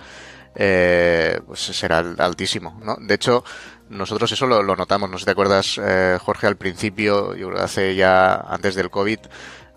eh, 0.55 1.39
pues 1.47 1.61
será 1.61 1.99
al- 1.99 2.17
altísimo, 2.19 2.81
¿no? 2.83 2.97
De 3.01 3.15
hecho, 3.15 3.45
nosotros 3.91 4.31
eso 4.33 4.47
lo, 4.47 4.63
lo 4.63 4.77
notamos. 4.77 5.09
No 5.11 5.17
sé 5.19 5.23
si 5.23 5.25
te 5.27 5.31
acuerdas, 5.33 5.81
eh, 5.83 6.19
Jorge, 6.21 6.47
al 6.47 6.57
principio, 6.57 7.35
yo 7.35 7.49
creo 7.51 7.63
hace 7.63 7.95
ya 7.95 8.35
antes 8.37 8.75
del 8.75 8.91
COVID, 8.91 9.19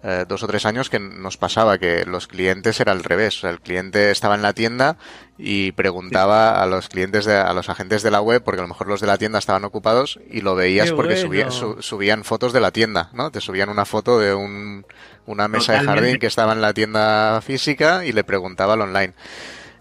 eh, 0.03 0.26
dos 0.28 0.41
o 0.41 0.47
tres 0.47 0.66
años 0.66 0.89
que 0.89 0.97
nos 0.99 1.38
pasaba 1.38 1.78
que 1.78 2.05
los 2.05 2.28
clientes 2.28 2.80
era 2.80 2.91
al 2.91 3.03
revés. 3.03 3.38
O 3.38 3.41
sea, 3.41 3.49
el 3.51 3.59
cliente 3.62 4.09
estaba 4.09 4.34
en 4.36 4.41
la 4.41 4.53
tienda 4.53 4.97
y 5.38 5.72
preguntaba 5.74 6.62
a 6.62 6.66
los 6.66 6.89
clientes, 6.89 7.26
de, 7.26 7.36
a 7.38 7.53
los 7.53 7.70
agentes 7.70 8.01
de 8.01 8.09
la 8.09 8.20
web, 8.22 8.41
porque 8.43 8.62
a 8.62 8.64
lo 8.64 8.68
mejor 8.68 8.88
los 8.88 8.99
de 9.01 9.05
la 9.07 9.18
tienda 9.20 9.38
estaban 9.38 9.64
ocupados 9.64 10.20
y 10.30 10.41
lo 10.41 10.55
veías 10.55 10.89
¡Qué 10.89 10.95
porque 10.95 11.24
bueno! 11.26 11.51
subía- 11.51 11.51
su- 11.51 11.82
subían 11.84 12.24
fotos 12.24 12.51
de 12.51 12.62
la 12.62 12.72
tienda, 12.72 13.09
¿no? 13.14 13.30
Te 13.32 13.41
subían 13.41 13.70
una 13.70 13.86
foto 13.86 14.18
de 14.20 14.34
un, 14.34 14.86
una 15.28 15.47
mesa 15.47 15.74
de 15.74 15.80
jardín 15.86 16.20
que 16.20 16.28
estaba 16.28 16.53
en 16.53 16.62
la 16.62 16.74
tienda 16.74 17.39
física 17.41 18.03
y 18.03 18.12
le 18.12 18.24
preguntaba 18.24 18.74
al 18.74 18.82
online. 18.82 19.14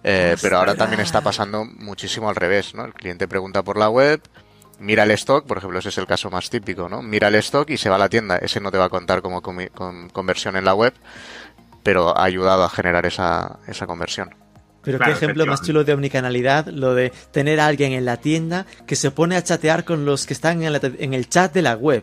Eh, 0.03 0.37
pero 0.41 0.57
ahora 0.59 0.75
también 0.75 1.01
está 1.01 1.21
pasando 1.21 1.65
muchísimo 1.65 2.29
al 2.31 2.37
revés, 2.37 2.75
¿no? 2.75 2.85
El 2.85 2.95
cliente 2.95 3.29
pregunta 3.29 3.63
por 3.63 3.77
la 3.77 3.91
web, 3.91 4.21
mira 4.79 5.03
el 5.03 5.11
stock, 5.13 5.47
por 5.47 5.59
ejemplo, 5.59 5.79
ese 5.79 5.91
es 5.91 5.99
el 5.99 6.07
caso 6.07 6.31
más 6.31 6.49
típico, 6.49 6.89
¿no? 6.89 7.03
Mira 7.03 7.29
el 7.29 7.35
stock 7.37 7.69
y 7.71 7.77
se 7.77 7.91
va 7.91 7.97
a 7.97 7.99
la 7.99 8.09
tienda. 8.09 8.37
Ese 8.39 8.61
no 8.61 8.71
te 8.71 8.79
va 8.79 8.87
a 8.87 8.89
contar 8.89 9.21
como 9.21 9.43
con 9.43 10.09
conversión 10.11 10.57
en 10.57 10.65
la 10.65 10.75
web, 10.75 10.95
pero 11.83 12.17
ha 12.17 12.25
ayudado 12.25 12.65
a 12.65 12.71
generar 12.71 13.05
esa, 13.07 13.59
esa 13.67 13.87
conversión. 13.87 14.35
Pero 14.83 14.97
Claro, 14.97 15.13
qué 15.13 15.17
ejemplo 15.19 15.45
más 15.45 15.61
chulo 15.61 15.85
de 15.85 15.93
omnicanalidad, 15.93 16.67
lo 16.69 16.95
de 16.95 17.11
tener 17.33 17.61
a 17.61 17.67
alguien 17.67 17.93
en 17.93 18.07
la 18.07 18.17
tienda 18.17 18.65
que 18.87 18.97
se 18.97 19.11
pone 19.11 19.37
a 19.37 19.45
chatear 19.45 19.85
con 19.85 20.07
los 20.07 20.25
que 20.25 20.33
están 20.33 20.63
en, 20.63 20.73
la- 20.73 20.81
en 20.83 21.13
el 21.13 21.29
chat 21.29 21.53
de 21.53 21.61
la 21.61 21.77
web. 21.77 22.03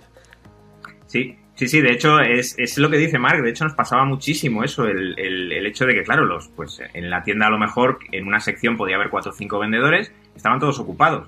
Sí, 1.07 1.39
sí, 1.57 1.67
sí, 1.67 1.81
de 1.81 1.91
hecho 1.91 2.19
es, 2.21 2.57
es 2.57 2.77
lo 2.77 2.89
que 2.89 2.95
dice 2.97 3.19
Mark, 3.19 3.41
de 3.43 3.49
hecho 3.49 3.65
nos 3.65 3.73
pasaba 3.73 4.05
muchísimo 4.05 4.63
eso, 4.63 4.85
el, 4.87 5.19
el- 5.19 5.65
hecho 5.67 5.85
de 5.85 5.93
que, 5.95 6.03
claro, 6.03 6.25
los, 6.25 6.47
pues 6.47 6.81
en 6.93 7.09
la 7.09 7.23
tienda 7.23 7.47
a 7.47 7.49
lo 7.49 7.57
mejor 7.59 7.99
en 8.13 8.25
una 8.25 8.39
sección 8.39 8.77
podía 8.77 8.95
haber 8.95 9.09
cuatro 9.09 9.31
o 9.31 9.35
cinco 9.35 9.59
vendedores, 9.59 10.13
estaban 10.35 10.59
todos 10.61 10.79
ocupados. 10.79 11.27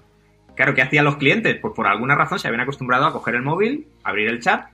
Claro, 0.55 0.73
¿qué 0.73 0.82
hacían 0.82 1.03
los 1.05 1.17
clientes? 1.17 1.57
Pues 1.61 1.73
por 1.75 1.88
alguna 1.88 2.15
razón 2.15 2.39
se 2.39 2.47
habían 2.47 2.61
acostumbrado 2.61 3.05
a 3.05 3.11
coger 3.11 3.36
el 3.36 3.41
móvil, 3.41 3.88
abrir 4.03 4.30
el 4.30 4.39
chat, 4.39 4.67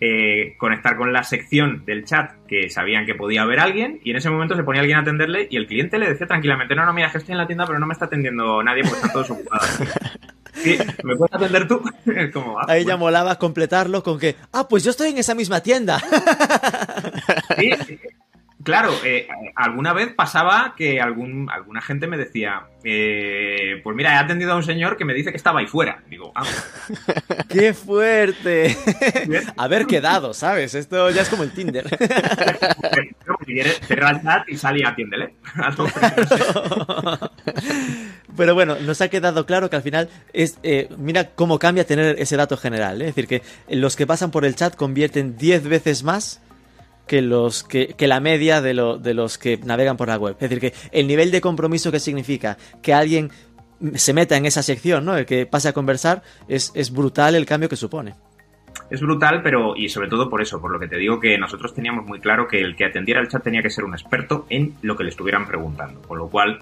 eh, 0.00 0.54
conectar 0.58 0.96
con 0.96 1.12
la 1.12 1.22
sección 1.22 1.84
del 1.84 2.04
chat 2.04 2.32
que 2.48 2.68
sabían 2.68 3.06
que 3.06 3.14
podía 3.14 3.42
haber 3.42 3.60
alguien 3.60 4.00
y 4.02 4.10
en 4.10 4.16
ese 4.16 4.28
momento 4.30 4.56
se 4.56 4.64
ponía 4.64 4.80
alguien 4.80 4.98
a 4.98 5.02
atenderle 5.02 5.46
y 5.50 5.56
el 5.56 5.66
cliente 5.68 5.98
le 5.98 6.08
decía 6.08 6.26
tranquilamente, 6.26 6.74
no, 6.74 6.84
no, 6.84 6.92
mira, 6.92 7.10
que 7.10 7.18
estoy 7.18 7.32
en 7.32 7.38
la 7.38 7.46
tienda 7.46 7.66
pero 7.66 7.78
no 7.78 7.86
me 7.86 7.92
está 7.92 8.06
atendiendo 8.06 8.62
nadie 8.62 8.82
porque 8.82 8.96
están 8.96 9.12
todos 9.12 9.30
ocupados. 9.30 9.80
Sí, 10.54 10.78
¿Me 11.02 11.16
puedes 11.16 11.34
atender 11.34 11.66
tú? 11.68 11.82
Como, 12.32 12.58
ah, 12.58 12.66
Ahí 12.68 12.84
ya 12.84 12.96
molaba 12.96 13.38
completarlo 13.38 14.02
con 14.02 14.18
que, 14.18 14.36
ah, 14.52 14.68
pues 14.68 14.84
yo 14.84 14.90
estoy 14.90 15.10
en 15.10 15.18
esa 15.18 15.34
misma 15.34 15.60
tienda. 15.60 16.00
Sí, 17.58 17.70
claro, 18.64 18.92
eh, 19.04 19.28
alguna 19.54 19.92
vez 19.92 20.12
pasaba 20.12 20.74
que 20.76 21.00
algún, 21.00 21.48
alguna 21.50 21.80
gente 21.80 22.06
me 22.06 22.16
decía, 22.16 22.64
eh, 22.82 23.80
pues 23.84 23.94
mira, 23.96 24.14
he 24.14 24.16
atendido 24.16 24.52
a 24.52 24.56
un 24.56 24.62
señor 24.64 24.96
que 24.96 25.04
me 25.04 25.14
dice 25.14 25.30
que 25.30 25.36
estaba 25.36 25.60
ahí 25.60 25.66
fuera. 25.66 26.02
Digo, 26.08 26.32
ah, 26.34 26.44
¡Qué 27.48 27.72
fuerte! 27.72 28.76
Haber 29.56 29.86
quedado, 29.86 30.34
¿sabes? 30.34 30.74
Esto 30.74 31.10
ya 31.10 31.22
es 31.22 31.28
como 31.28 31.44
el 31.44 31.52
Tinder. 31.52 31.86
Cierra 33.86 34.10
el 34.10 34.22
chat 34.22 34.48
y 34.48 34.56
sal 34.56 34.78
y 34.78 34.84
atiéndele. 34.84 35.34
Hazlo 35.54 35.86
primero. 35.94 37.32
Pero 38.36 38.54
bueno, 38.54 38.76
nos 38.80 39.00
ha 39.00 39.08
quedado 39.08 39.46
claro 39.46 39.70
que 39.70 39.76
al 39.76 39.82
final 39.82 40.08
es. 40.32 40.58
eh, 40.62 40.88
mira 40.98 41.30
cómo 41.34 41.58
cambia 41.58 41.86
tener 41.86 42.16
ese 42.18 42.36
dato 42.36 42.56
general. 42.56 43.00
¿eh? 43.00 43.08
Es 43.08 43.14
decir, 43.14 43.28
que 43.28 43.42
los 43.68 43.96
que 43.96 44.06
pasan 44.06 44.30
por 44.30 44.44
el 44.44 44.56
chat 44.56 44.74
convierten 44.74 45.36
10 45.36 45.68
veces 45.68 46.02
más 46.02 46.40
que 47.06 47.22
los 47.22 47.64
que, 47.64 47.88
que 47.88 48.06
la 48.06 48.20
media 48.20 48.60
de, 48.60 48.74
de 49.00 49.14
los 49.14 49.38
que 49.38 49.58
navegan 49.58 49.96
por 49.96 50.08
la 50.08 50.16
web. 50.16 50.36
Es 50.40 50.50
decir, 50.50 50.60
que 50.60 50.72
el 50.92 51.06
nivel 51.06 51.30
de 51.30 51.40
compromiso 51.40 51.92
que 51.92 52.00
significa 52.00 52.56
que 52.82 52.94
alguien 52.94 53.30
se 53.94 54.12
meta 54.14 54.36
en 54.36 54.46
esa 54.46 54.62
sección, 54.62 55.04
¿no? 55.04 55.16
El 55.16 55.26
que 55.26 55.46
pase 55.46 55.68
a 55.68 55.72
conversar, 55.72 56.22
es, 56.48 56.72
es 56.74 56.92
brutal 56.92 57.34
el 57.34 57.46
cambio 57.46 57.68
que 57.68 57.76
supone. 57.76 58.14
Es 58.90 59.00
brutal, 59.00 59.42
pero 59.42 59.76
y 59.76 59.88
sobre 59.88 60.08
todo 60.08 60.28
por 60.28 60.42
eso, 60.42 60.60
por 60.60 60.70
lo 60.70 60.78
que 60.78 60.88
te 60.88 60.96
digo 60.96 61.20
que 61.20 61.38
nosotros 61.38 61.74
teníamos 61.74 62.06
muy 62.06 62.20
claro 62.20 62.46
que 62.48 62.60
el 62.60 62.76
que 62.76 62.84
atendiera 62.84 63.20
el 63.20 63.28
chat 63.28 63.42
tenía 63.42 63.62
que 63.62 63.70
ser 63.70 63.84
un 63.84 63.94
experto 63.94 64.46
en 64.50 64.74
lo 64.82 64.96
que 64.96 65.04
le 65.04 65.10
estuvieran 65.10 65.46
preguntando. 65.46 66.02
Con 66.02 66.18
lo 66.18 66.28
cual, 66.28 66.60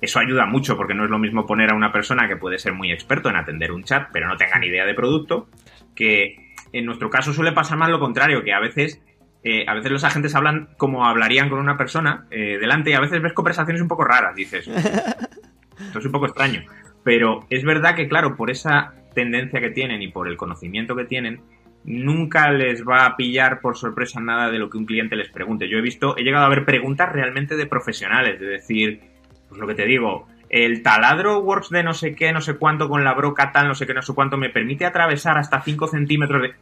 eso 0.00 0.18
ayuda 0.18 0.46
mucho 0.46 0.76
porque 0.76 0.94
no 0.94 1.04
es 1.04 1.10
lo 1.10 1.18
mismo 1.18 1.46
poner 1.46 1.70
a 1.70 1.76
una 1.76 1.92
persona 1.92 2.28
que 2.28 2.36
puede 2.36 2.58
ser 2.58 2.72
muy 2.72 2.92
experto 2.92 3.28
en 3.28 3.36
atender 3.36 3.72
un 3.72 3.84
chat, 3.84 4.08
pero 4.12 4.28
no 4.28 4.36
tenga 4.36 4.58
ni 4.58 4.66
idea 4.66 4.84
de 4.84 4.94
producto, 4.94 5.48
que 5.94 6.54
en 6.72 6.86
nuestro 6.86 7.08
caso 7.10 7.32
suele 7.32 7.52
pasar 7.52 7.78
más 7.78 7.90
lo 7.90 8.00
contrario, 8.00 8.42
que 8.42 8.52
a 8.52 8.60
veces, 8.60 9.00
eh, 9.44 9.66
a 9.68 9.74
veces 9.74 9.92
los 9.92 10.04
agentes 10.04 10.34
hablan 10.34 10.70
como 10.78 11.06
hablarían 11.06 11.50
con 11.50 11.58
una 11.58 11.76
persona 11.76 12.26
eh, 12.30 12.56
delante 12.58 12.90
y 12.90 12.94
a 12.94 13.00
veces 13.00 13.20
ves 13.20 13.34
conversaciones 13.34 13.82
un 13.82 13.88
poco 13.88 14.04
raras, 14.04 14.34
dices. 14.34 14.66
Esto 15.78 15.98
es 15.98 16.06
un 16.06 16.12
poco 16.12 16.26
extraño. 16.26 16.62
Pero 17.02 17.46
es 17.50 17.62
verdad 17.62 17.94
que, 17.94 18.08
claro, 18.08 18.36
por 18.36 18.50
esa 18.50 18.94
tendencia 19.14 19.60
que 19.60 19.70
tienen 19.70 20.00
y 20.00 20.08
por 20.08 20.28
el 20.28 20.38
conocimiento 20.38 20.96
que 20.96 21.04
tienen, 21.04 21.42
nunca 21.84 22.50
les 22.50 22.82
va 22.88 23.04
a 23.04 23.16
pillar 23.16 23.60
por 23.60 23.76
sorpresa 23.76 24.18
nada 24.18 24.50
de 24.50 24.58
lo 24.58 24.70
que 24.70 24.78
un 24.78 24.86
cliente 24.86 25.14
les 25.14 25.28
pregunte. 25.28 25.68
Yo 25.68 25.76
he 25.76 25.82
visto, 25.82 26.16
he 26.16 26.22
llegado 26.22 26.46
a 26.46 26.48
ver 26.48 26.64
preguntas 26.64 27.12
realmente 27.12 27.56
de 27.56 27.66
profesionales, 27.66 28.40
de 28.40 28.46
decir, 28.46 29.00
pues 29.48 29.60
lo 29.60 29.66
que 29.66 29.74
te 29.74 29.84
digo, 29.84 30.26
el 30.48 30.82
taladro 30.82 31.40
works 31.40 31.68
de 31.68 31.82
no 31.82 31.92
sé 31.92 32.14
qué, 32.14 32.32
no 32.32 32.40
sé 32.40 32.54
cuánto, 32.54 32.88
con 32.88 33.04
la 33.04 33.12
broca 33.12 33.52
tal, 33.52 33.68
no 33.68 33.74
sé 33.74 33.86
qué, 33.86 33.92
no 33.92 34.02
sé 34.02 34.14
cuánto, 34.14 34.38
me 34.38 34.48
permite 34.48 34.86
atravesar 34.86 35.36
hasta 35.36 35.60
5 35.60 35.88
centímetros 35.88 36.42
de... 36.42 36.54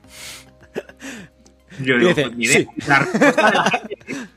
Yo 1.81 1.97
digo, 1.99 2.09
dice, 2.11 2.23
pues, 2.25 2.37
ni 2.37 2.45
idea. 2.45 2.59
sí. 2.59 2.67
La 2.87 2.99
respuesta 3.01 3.51
de 3.51 3.97
es, 4.07 4.29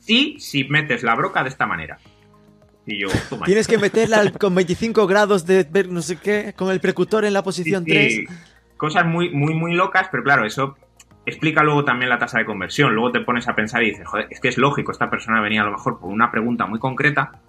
sí, 0.00 0.36
si 0.38 0.64
metes 0.64 1.02
la 1.02 1.14
broca 1.14 1.42
de 1.42 1.48
esta 1.48 1.66
manera. 1.66 1.98
Y 2.86 3.00
yo, 3.00 3.08
toma. 3.30 3.46
Tienes 3.46 3.66
que 3.66 3.78
meterla 3.78 4.30
con 4.32 4.54
25 4.54 5.06
grados 5.06 5.46
de 5.46 5.64
ver 5.64 5.88
no 5.88 6.02
sé 6.02 6.16
qué, 6.16 6.52
con 6.54 6.70
el 6.70 6.80
precutor 6.80 7.24
en 7.24 7.32
la 7.32 7.42
posición 7.42 7.84
Sí, 7.84 7.90
3. 7.90 8.12
sí. 8.14 8.24
Cosas 8.76 9.06
muy, 9.06 9.30
muy, 9.30 9.54
muy 9.54 9.72
locas, 9.74 10.08
pero 10.10 10.22
claro, 10.22 10.44
eso 10.44 10.76
explica 11.26 11.62
luego 11.62 11.84
también 11.86 12.10
la 12.10 12.18
tasa 12.18 12.38
de 12.38 12.44
conversión. 12.44 12.94
Luego 12.94 13.12
te 13.12 13.20
pones 13.20 13.48
a 13.48 13.54
pensar 13.54 13.82
y 13.82 13.90
dices, 13.90 14.06
joder, 14.06 14.26
es 14.30 14.40
que 14.40 14.48
es 14.48 14.58
lógico, 14.58 14.92
esta 14.92 15.08
persona 15.08 15.40
venía 15.40 15.62
a 15.62 15.64
lo 15.64 15.70
mejor 15.72 15.98
por 15.98 16.10
una 16.10 16.30
pregunta 16.30 16.66
muy 16.66 16.78
concreta 16.78 17.40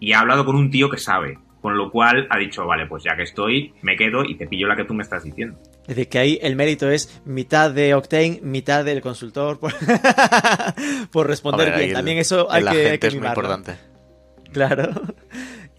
y 0.00 0.12
ha 0.12 0.20
hablado 0.20 0.46
con 0.46 0.56
un 0.56 0.70
tío 0.70 0.88
que 0.88 0.96
sabe. 0.98 1.38
Con 1.60 1.76
lo 1.76 1.90
cual 1.90 2.26
ha 2.30 2.38
dicho, 2.38 2.64
vale, 2.66 2.86
pues 2.86 3.02
ya 3.02 3.16
que 3.16 3.24
estoy, 3.24 3.74
me 3.82 3.96
quedo 3.96 4.24
y 4.24 4.36
te 4.36 4.46
pillo 4.46 4.68
la 4.68 4.76
que 4.76 4.84
tú 4.84 4.94
me 4.94 5.02
estás 5.02 5.24
diciendo. 5.24 5.58
Es 5.88 5.96
decir, 5.96 6.08
que 6.10 6.18
ahí 6.18 6.38
el 6.42 6.54
mérito 6.54 6.90
es 6.90 7.20
mitad 7.24 7.70
de 7.70 7.94
Octane, 7.94 8.40
mitad 8.42 8.84
del 8.84 9.00
consultor 9.00 9.58
por, 9.58 9.72
por 11.10 11.26
responder 11.26 11.74
bien. 11.76 11.88
el- 11.88 11.94
También 11.94 12.18
eso 12.18 12.46
hay 12.50 12.62
el 12.62 12.68
que, 12.70 12.90
hay 12.90 12.98
que 12.98 13.06
es 13.06 13.14
muy 13.16 13.26
importante. 13.26 13.76
Claro. 14.52 14.90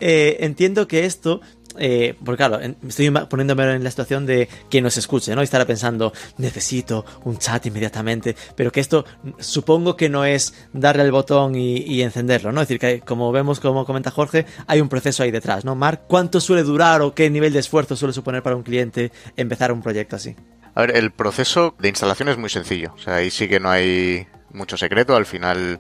Eh, 0.02 0.38
entiendo 0.46 0.88
que 0.88 1.04
esto, 1.04 1.42
eh, 1.80 2.16
porque 2.24 2.38
claro, 2.38 2.60
estoy 2.88 3.10
poniéndome 3.12 3.76
en 3.76 3.84
la 3.84 3.90
situación 3.90 4.26
de 4.26 4.48
quien 4.70 4.84
nos 4.84 4.98
escuche, 4.98 5.34
¿no? 5.36 5.42
Y 5.42 5.46
estará 5.46 5.66
pensando, 5.66 6.14
necesito 6.38 7.06
un 7.24 7.38
chat 7.38 7.66
inmediatamente, 7.66 8.36
pero 8.56 8.72
que 8.72 8.80
esto 8.80 9.06
supongo 9.40 9.96
que 9.96 10.10
no 10.10 10.26
es 10.26 10.54
darle 10.74 11.04
al 11.04 11.12
botón 11.12 11.56
y, 11.56 11.78
y 11.78 12.02
encenderlo, 12.02 12.52
¿no? 12.52 12.62
Es 12.62 12.68
decir, 12.68 12.80
que 12.80 13.02
como 13.02 13.32
vemos, 13.32 13.60
como 13.60 13.86
comenta 13.86 14.12
Jorge, 14.12 14.46
hay 14.68 14.82
un 14.82 14.90
proceso 14.90 15.24
ahí 15.24 15.32
detrás, 15.32 15.66
¿no? 15.66 15.76
Marc, 15.76 16.02
¿cuánto 16.08 16.40
suele 16.40 16.64
durar 16.64 17.02
o 17.02 17.14
qué 17.14 17.30
nivel 17.30 17.54
de 17.54 17.60
esfuerzo 17.60 17.96
suele 17.96 18.14
suponer 18.14 18.44
para 18.44 18.56
un 18.56 18.64
cliente 18.64 19.12
empezar 19.36 19.72
un 19.72 19.82
proyecto 19.82 20.16
así? 20.16 20.36
A 20.76 20.82
ver, 20.82 20.96
el 20.96 21.12
proceso 21.12 21.76
de 21.80 21.90
instalación 21.90 22.30
es 22.30 22.38
muy 22.38 22.50
sencillo. 22.50 22.94
O 22.96 23.00
sea, 23.00 23.16
ahí 23.16 23.32
sí 23.32 23.48
que 23.48 23.60
no 23.60 23.70
hay 23.70 24.28
mucho 24.52 24.78
secreto. 24.78 25.16
Al 25.16 25.26
final, 25.26 25.80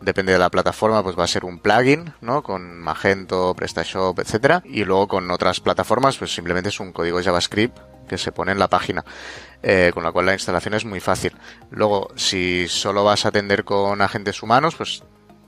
depende 0.00 0.32
de 0.32 0.38
la 0.38 0.50
plataforma, 0.50 1.02
pues 1.02 1.18
va 1.18 1.24
a 1.24 1.28
ser 1.28 1.44
un 1.44 1.58
plugin, 1.58 2.12
¿no? 2.20 2.42
Con 2.42 2.78
Magento, 2.80 3.54
PrestaShop, 3.54 4.18
etcétera. 4.20 4.62
Y 4.64 4.84
luego 4.84 5.08
con 5.08 5.30
otras 5.30 5.60
plataformas, 5.60 6.16
pues 6.16 6.34
simplemente 6.34 6.68
es 6.70 6.80
un 6.80 6.92
código 6.92 7.22
JavaScript 7.22 7.78
que 8.08 8.18
se 8.18 8.32
pone 8.32 8.52
en 8.52 8.58
la 8.58 8.68
página. 8.68 9.04
eh, 9.62 9.90
con 9.92 10.04
la 10.04 10.12
cual 10.12 10.26
la 10.26 10.34
instalación 10.34 10.74
es 10.74 10.84
muy 10.84 11.00
fácil. 11.00 11.32
Luego, 11.70 12.10
si 12.14 12.68
solo 12.68 13.02
vas 13.02 13.24
a 13.24 13.30
atender 13.30 13.64
con 13.64 14.00
agentes 14.00 14.40
humanos, 14.42 14.76
pues 14.76 15.02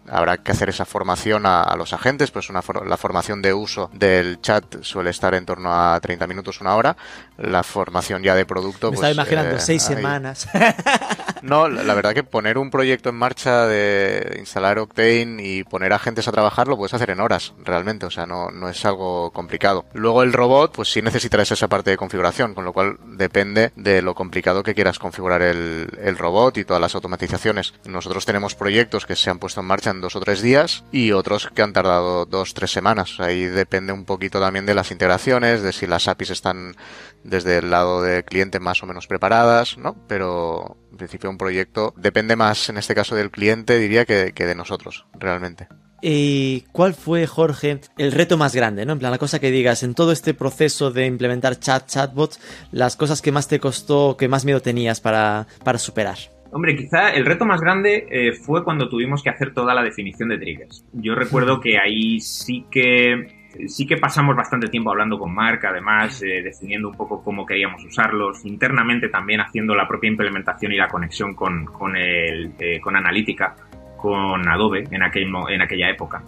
habrá 0.09 0.39
que 0.39 0.53
hacer 0.53 0.69
esa 0.69 0.85
formación 0.85 1.47
a, 1.47 1.75
los 1.77 1.93
agentes, 1.93 2.31
pues 2.31 2.51
una 2.51 2.63
la 2.85 2.97
formación 2.97 3.43
de 3.43 3.55
uso 3.55 3.91
del 3.93 4.41
chat 4.41 4.83
suele 4.83 5.11
estar 5.11 5.35
en 5.35 5.47
torno 5.47 5.73
a 5.73 5.99
30 6.01 6.27
minutos, 6.27 6.61
una 6.61 6.75
hora. 6.75 6.97
La 7.41 7.63
formación 7.63 8.23
ya 8.23 8.35
de 8.35 8.45
producto, 8.45 8.91
Me 8.91 8.97
pues, 8.99 9.09
estaba 9.09 9.13
imaginando 9.13 9.57
eh, 9.57 9.61
seis 9.61 9.89
ahí- 9.89 9.97
semanas. 9.97 10.47
no, 11.43 11.69
la 11.69 11.83
la 11.83 11.95
verdad 11.95 12.13
que 12.15 12.23
poner 12.23 12.59
un 12.59 12.71
proyecto 12.71 13.09
en 13.09 13.15
marcha 13.17 13.67
de 13.67 14.37
instalar 14.39 14.79
Octane 14.79 15.37
y 15.43 15.65
poner 15.65 15.93
agentes 15.93 16.29
a 16.29 16.33
trabajar 16.33 16.69
lo 16.69 16.77
puedes 16.77 16.93
hacer 16.95 17.11
en 17.11 17.21
horas, 17.21 17.55
realmente, 17.65 18.07
o 18.07 18.11
sea, 18.11 18.27
no, 18.27 18.51
no 18.51 18.69
es 18.69 18.85
algo 18.85 19.31
complicado. 19.33 19.87
Luego 19.95 20.23
el 20.23 20.33
robot, 20.33 20.73
pues 20.77 20.93
sí 20.93 21.01
necesitarás 21.03 21.51
esa 21.51 21.69
parte 21.69 21.91
de 21.91 21.97
configuración, 21.97 22.55
con 22.55 22.65
lo 22.65 22.73
cual 22.73 22.99
depende 23.05 23.73
de 23.75 24.03
lo 24.03 24.15
complicado 24.15 24.63
que 24.63 24.75
quieras 24.75 24.99
configurar 24.99 25.43
el, 25.43 25.89
el 26.03 26.19
robot 26.19 26.59
y 26.59 26.65
todas 26.65 26.81
las 26.81 26.95
automatizaciones. 26.95 27.75
Nosotros 27.87 28.27
tenemos 28.27 28.55
proyectos 28.55 29.07
que 29.07 29.17
se 29.17 29.31
han 29.31 29.39
puesto 29.39 29.61
en 29.61 29.67
marcha 29.67 29.91
en 29.91 30.01
dos 30.01 30.15
o 30.17 30.21
tres 30.21 30.43
días 30.43 30.85
y 30.93 31.13
otros 31.13 31.49
que 31.55 31.63
han 31.63 31.73
tardado 31.73 32.27
dos, 32.27 32.55
tres 32.55 32.71
semanas. 32.71 33.17
Ahí 33.19 33.47
depende 33.47 33.93
un 33.93 34.05
poquito 34.05 34.41
también 34.41 34.67
de 34.67 34.75
las 34.75 34.91
integraciones, 34.91 35.63
de 35.63 35.73
si 35.73 35.87
las 35.87 36.07
APIs 36.07 36.31
están 36.31 36.77
desde 37.31 37.59
el 37.59 37.71
lado 37.71 38.03
del 38.03 38.25
cliente 38.25 38.61
más 38.61 38.83
o 38.83 38.87
menos 38.87 39.07
preparadas, 39.07 39.79
¿no? 39.79 39.97
Pero 40.09 40.77
en 40.91 40.99
principio 40.99 41.31
un 41.31 41.39
proyecto 41.39 41.95
depende 41.97 42.37
más 42.37 42.69
en 42.69 42.77
este 42.77 42.95
caso 42.95 43.15
del 43.15 43.31
cliente, 43.31 43.79
diría, 43.79 44.05
que, 44.05 44.33
que 44.35 44.47
de 44.47 44.55
nosotros, 44.55 45.07
realmente. 45.19 45.69
¿Y 46.03 46.63
cuál 46.73 46.95
fue, 46.95 47.27
Jorge, 47.27 47.81
el 47.99 48.13
reto 48.13 48.37
más 48.37 48.55
grande, 48.55 48.87
¿no? 48.87 48.95
En 48.95 48.99
plan, 48.99 49.13
la 49.13 49.19
cosa 49.19 49.39
que 49.39 49.51
digas, 49.51 49.83
en 49.83 49.95
todo 49.95 50.13
este 50.13 50.35
proceso 50.35 50.91
de 50.91 51.07
implementar 51.07 51.59
chat, 51.59 51.87
chatbots, 51.87 52.41
las 52.73 52.97
cosas 52.97 53.21
que 53.21 53.33
más 53.33 53.49
te 53.49 53.61
costó, 53.61 54.17
que 54.17 54.29
más 54.29 54.45
miedo 54.45 54.61
tenías 54.61 55.01
para, 55.01 55.47
para 55.63 55.79
superar. 55.79 56.19
Hombre, 56.53 56.75
quizá 56.75 57.11
el 57.11 57.27
reto 57.27 57.45
más 57.45 57.61
grande 57.61 58.07
eh, 58.11 58.33
fue 58.33 58.65
cuando 58.65 58.89
tuvimos 58.89 59.23
que 59.23 59.31
hacer 59.31 59.55
toda 59.55 59.75
la 59.75 59.85
definición 59.85 60.31
de 60.31 60.39
triggers. 60.39 60.85
Yo 60.93 61.15
recuerdo 61.15 61.61
que 61.61 61.79
ahí 61.79 62.21
sí 62.21 62.67
que 62.71 63.40
sí 63.67 63.87
que 63.87 63.97
pasamos 63.97 64.37
bastante 64.37 64.69
tiempo 64.69 64.91
hablando 64.91 65.19
con 65.19 65.35
Mark, 65.35 65.61
además 65.67 66.23
eh, 66.23 66.43
definiendo 66.43 66.89
un 66.89 66.97
poco 66.97 67.23
cómo 67.23 67.45
queríamos 67.45 67.85
usarlos, 67.85 68.45
internamente 68.45 69.09
también 69.09 69.41
haciendo 69.41 69.75
la 69.75 69.87
propia 69.87 70.09
implementación 70.09 70.73
y 70.73 70.77
la 70.77 70.89
conexión 70.89 71.35
con, 71.35 71.65
con, 71.67 71.97
el, 71.97 72.53
eh, 72.59 72.81
con 72.81 72.97
Analítica, 72.97 73.55
con 73.97 74.49
Adobe 74.49 74.85
en, 74.91 75.03
aquel, 75.03 75.33
en 75.49 75.63
aquella 75.63 75.91
época. 75.91 76.23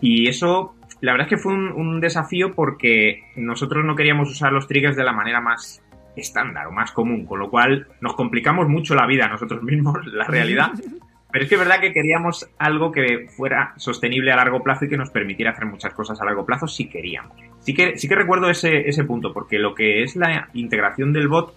Y 0.00 0.28
eso, 0.28 0.74
la 1.00 1.12
verdad 1.12 1.26
es 1.26 1.30
que 1.30 1.42
fue 1.42 1.52
un, 1.52 1.72
un 1.72 2.00
desafío 2.00 2.54
porque 2.54 3.24
nosotros 3.36 3.84
no 3.84 3.94
queríamos 3.94 4.30
usar 4.30 4.52
los 4.52 4.66
triggers 4.66 4.96
de 4.96 5.04
la 5.04 5.12
manera 5.12 5.40
más 5.40 5.82
estándar 6.16 6.66
o 6.66 6.72
más 6.72 6.92
común, 6.92 7.26
con 7.26 7.40
lo 7.40 7.50
cual 7.50 7.86
nos 8.00 8.14
complicamos 8.14 8.68
mucho 8.68 8.94
la 8.94 9.06
vida 9.06 9.28
nosotros 9.28 9.62
mismos, 9.62 10.04
la 10.12 10.26
realidad. 10.26 10.70
Pero 11.34 11.42
es 11.42 11.48
que 11.48 11.56
es 11.56 11.60
verdad 11.62 11.80
que 11.80 11.92
queríamos 11.92 12.48
algo 12.58 12.92
que 12.92 13.26
fuera 13.28 13.74
sostenible 13.76 14.30
a 14.30 14.36
largo 14.36 14.62
plazo 14.62 14.84
y 14.84 14.88
que 14.88 14.96
nos 14.96 15.10
permitiera 15.10 15.50
hacer 15.50 15.66
muchas 15.66 15.92
cosas 15.92 16.22
a 16.22 16.24
largo 16.24 16.46
plazo 16.46 16.68
si 16.68 16.88
queríamos. 16.88 17.36
Sí 17.58 17.74
que, 17.74 17.98
sí 17.98 18.06
que 18.06 18.14
recuerdo 18.14 18.48
ese, 18.48 18.88
ese 18.88 19.02
punto, 19.02 19.32
porque 19.32 19.58
lo 19.58 19.74
que 19.74 20.04
es 20.04 20.14
la 20.14 20.48
integración 20.54 21.12
del 21.12 21.26
bot 21.26 21.52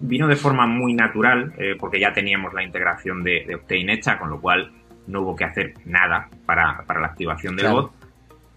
vino 0.00 0.28
de 0.28 0.36
forma 0.36 0.68
muy 0.68 0.94
natural, 0.94 1.52
eh, 1.58 1.74
porque 1.76 1.98
ya 1.98 2.12
teníamos 2.12 2.54
la 2.54 2.62
integración 2.62 3.24
de, 3.24 3.46
de 3.48 3.56
Octane 3.56 3.94
hecha, 3.94 4.16
con 4.16 4.30
lo 4.30 4.40
cual 4.40 4.70
no 5.08 5.22
hubo 5.22 5.34
que 5.34 5.42
hacer 5.42 5.74
nada 5.86 6.28
para, 6.46 6.84
para 6.86 7.00
la 7.00 7.08
activación 7.08 7.56
del 7.56 7.66
Claro. 7.66 7.82
bot. 7.82 7.92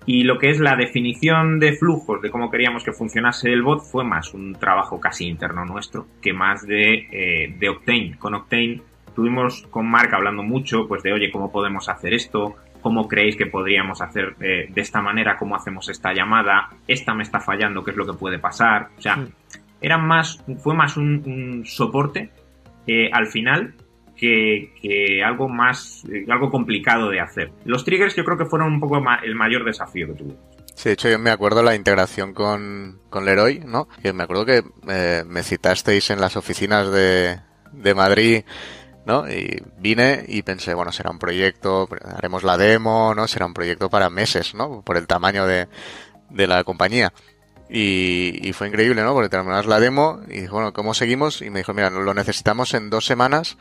Y 0.06 0.24
lo 0.24 0.38
que 0.38 0.52
es 0.52 0.60
la 0.60 0.76
definición 0.76 1.58
de 1.58 1.74
flujos, 1.74 2.22
de 2.22 2.30
cómo 2.30 2.52
queríamos 2.52 2.84
que 2.84 2.94
funcionase 2.94 3.52
el 3.52 3.64
bot, 3.64 3.82
fue 3.82 4.04
más 4.04 4.36
un 4.36 4.54
trabajo 4.54 5.00
casi 5.00 5.26
interno 5.26 5.66
nuestro 5.66 6.06
que 6.22 6.32
más 6.32 6.62
de, 6.68 7.08
eh, 7.12 7.56
de 7.58 7.70
Octane. 7.70 8.18
Con 8.20 8.36
Octane 8.36 8.93
tuvimos 9.16 9.66
con 9.70 9.90
Mark 9.90 10.14
hablando 10.14 10.44
mucho, 10.44 10.88
pues 10.88 11.04
de, 11.04 11.14
oye, 11.14 11.32
¿cómo 11.32 11.52
podemos 11.52 11.90
hacer 11.90 12.14
esto? 12.14 12.56
¿Cómo 12.82 13.08
creéis 13.08 13.36
que 13.38 13.46
podríamos 13.46 14.02
hacer 14.02 14.36
eh, 14.42 14.68
de 14.70 14.82
esta 14.82 15.02
manera? 15.02 15.38
¿Cómo 15.38 15.56
hacemos 15.56 15.88
esta 15.90 16.14
llamada? 16.14 16.70
Esta 16.88 17.14
me 17.14 17.24
está 17.24 17.40
fallando, 17.40 17.84
¿qué 17.84 17.92
es 17.92 17.98
lo 17.98 18.06
que 18.06 18.14
puede 18.14 18.40
pasar? 18.40 18.90
O 18.98 19.02
sea, 19.02 19.26
era 19.80 19.98
más, 19.98 20.44
fue 20.60 20.76
más 20.76 20.98
un, 20.98 21.24
un 21.26 21.66
soporte 21.66 22.30
eh, 22.86 23.10
al 23.14 23.28
final 23.28 23.74
que, 24.18 24.74
que 24.82 25.24
algo 25.24 25.48
más, 25.48 26.04
eh, 26.12 26.26
algo 26.30 26.50
complicado 26.52 27.10
de 27.10 27.20
hacer. 27.22 27.52
Los 27.66 27.86
triggers 27.86 28.16
yo 28.16 28.24
creo 28.26 28.38
que 28.38 28.46
fueron 28.46 28.74
un 28.74 28.80
poco 28.80 29.00
ma- 29.02 29.20
el 29.24 29.36
mayor 29.36 29.64
desafío 29.64 30.08
que 30.08 30.14
tuvimos. 30.14 30.40
Sí, 30.76 30.90
de 30.90 30.94
hecho 30.94 31.10
yo 31.10 31.20
me 31.20 31.30
acuerdo 31.30 31.62
la 31.64 31.76
integración 31.76 32.34
con, 32.34 33.00
con 33.10 33.26
Leroy, 33.26 33.60
¿no? 33.66 33.88
Que 34.02 34.12
me 34.12 34.24
acuerdo 34.24 34.46
que 34.46 34.64
eh, 34.90 35.24
me 35.26 35.44
citasteis 35.44 36.10
en 36.10 36.20
las 36.20 36.36
oficinas 36.36 36.92
de, 36.92 37.40
de 37.72 37.94
Madrid, 37.96 38.44
¿no? 39.06 39.30
Y 39.30 39.62
vine 39.78 40.26
y 40.28 40.42
pensé, 40.44 40.74
bueno, 40.74 40.92
será 40.92 41.12
un 41.12 41.20
proyecto, 41.20 41.88
haremos 42.16 42.44
la 42.44 42.58
demo, 42.58 43.14
¿no? 43.16 43.28
Será 43.28 43.46
un 43.46 43.54
proyecto 43.54 43.90
para 43.90 44.10
meses, 44.10 44.54
¿no? 44.56 44.82
Por 44.82 44.98
el 44.98 45.08
tamaño 45.08 45.46
de, 45.46 45.68
de 46.30 46.48
la 46.48 46.64
compañía. 46.64 47.14
Y, 47.70 48.40
y 48.48 48.54
fue 48.54 48.68
increíble, 48.68 49.02
¿no? 49.02 49.14
Porque 49.14 49.30
terminamos 49.30 49.66
la 49.66 49.80
demo 49.80 50.22
y 50.28 50.42
dije, 50.42 50.50
bueno, 50.50 50.74
¿cómo 50.74 50.94
seguimos? 50.94 51.42
Y 51.42 51.50
me 51.50 51.60
dijo, 51.60 51.74
mira, 51.74 51.90
lo 51.90 52.14
necesitamos 52.14 52.74
en 52.74 52.90
dos 52.90 53.06
semanas 53.06 53.58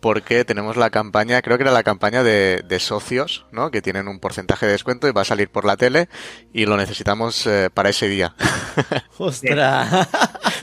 porque 0.00 0.44
tenemos 0.44 0.76
la 0.76 0.90
campaña, 0.90 1.40
creo 1.42 1.56
que 1.56 1.62
era 1.62 1.72
la 1.72 1.82
campaña 1.82 2.22
de, 2.22 2.62
de 2.66 2.80
socios, 2.80 3.46
¿no? 3.50 3.70
Que 3.70 3.82
tienen 3.82 4.08
un 4.08 4.20
porcentaje 4.20 4.66
de 4.66 4.72
descuento 4.72 5.08
y 5.08 5.12
va 5.12 5.22
a 5.22 5.24
salir 5.24 5.48
por 5.48 5.64
la 5.64 5.76
tele 5.76 6.08
y 6.52 6.66
lo 6.66 6.76
necesitamos 6.76 7.46
eh, 7.46 7.70
para 7.72 7.88
ese 7.88 8.08
día. 8.08 8.34
¡Ostras! 9.18 10.08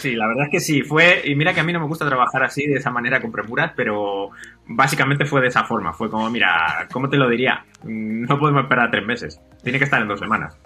Sí, 0.00 0.14
la 0.14 0.26
verdad 0.28 0.44
es 0.44 0.50
que 0.50 0.60
sí, 0.60 0.82
fue, 0.82 1.22
y 1.24 1.34
mira 1.34 1.52
que 1.54 1.60
a 1.60 1.64
mí 1.64 1.72
no 1.72 1.80
me 1.80 1.86
gusta 1.86 2.06
trabajar 2.06 2.42
así, 2.44 2.66
de 2.66 2.76
esa 2.76 2.90
manera, 2.90 3.20
con 3.20 3.32
premuras, 3.32 3.72
pero 3.74 4.30
básicamente 4.66 5.24
fue 5.24 5.40
de 5.40 5.48
esa 5.48 5.64
forma, 5.64 5.92
fue 5.92 6.08
como, 6.10 6.30
mira, 6.30 6.86
¿cómo 6.92 7.08
te 7.08 7.16
lo 7.16 7.28
diría? 7.28 7.64
Mm, 7.82 8.22
No 8.26 8.38
podemos 8.38 8.62
esperar 8.62 8.90
tres 8.90 9.04
meses, 9.04 9.40
tiene 9.62 9.78
que 9.78 9.84
estar 9.86 10.00
en 10.00 10.08
dos 10.08 10.20
semanas. 10.20 10.56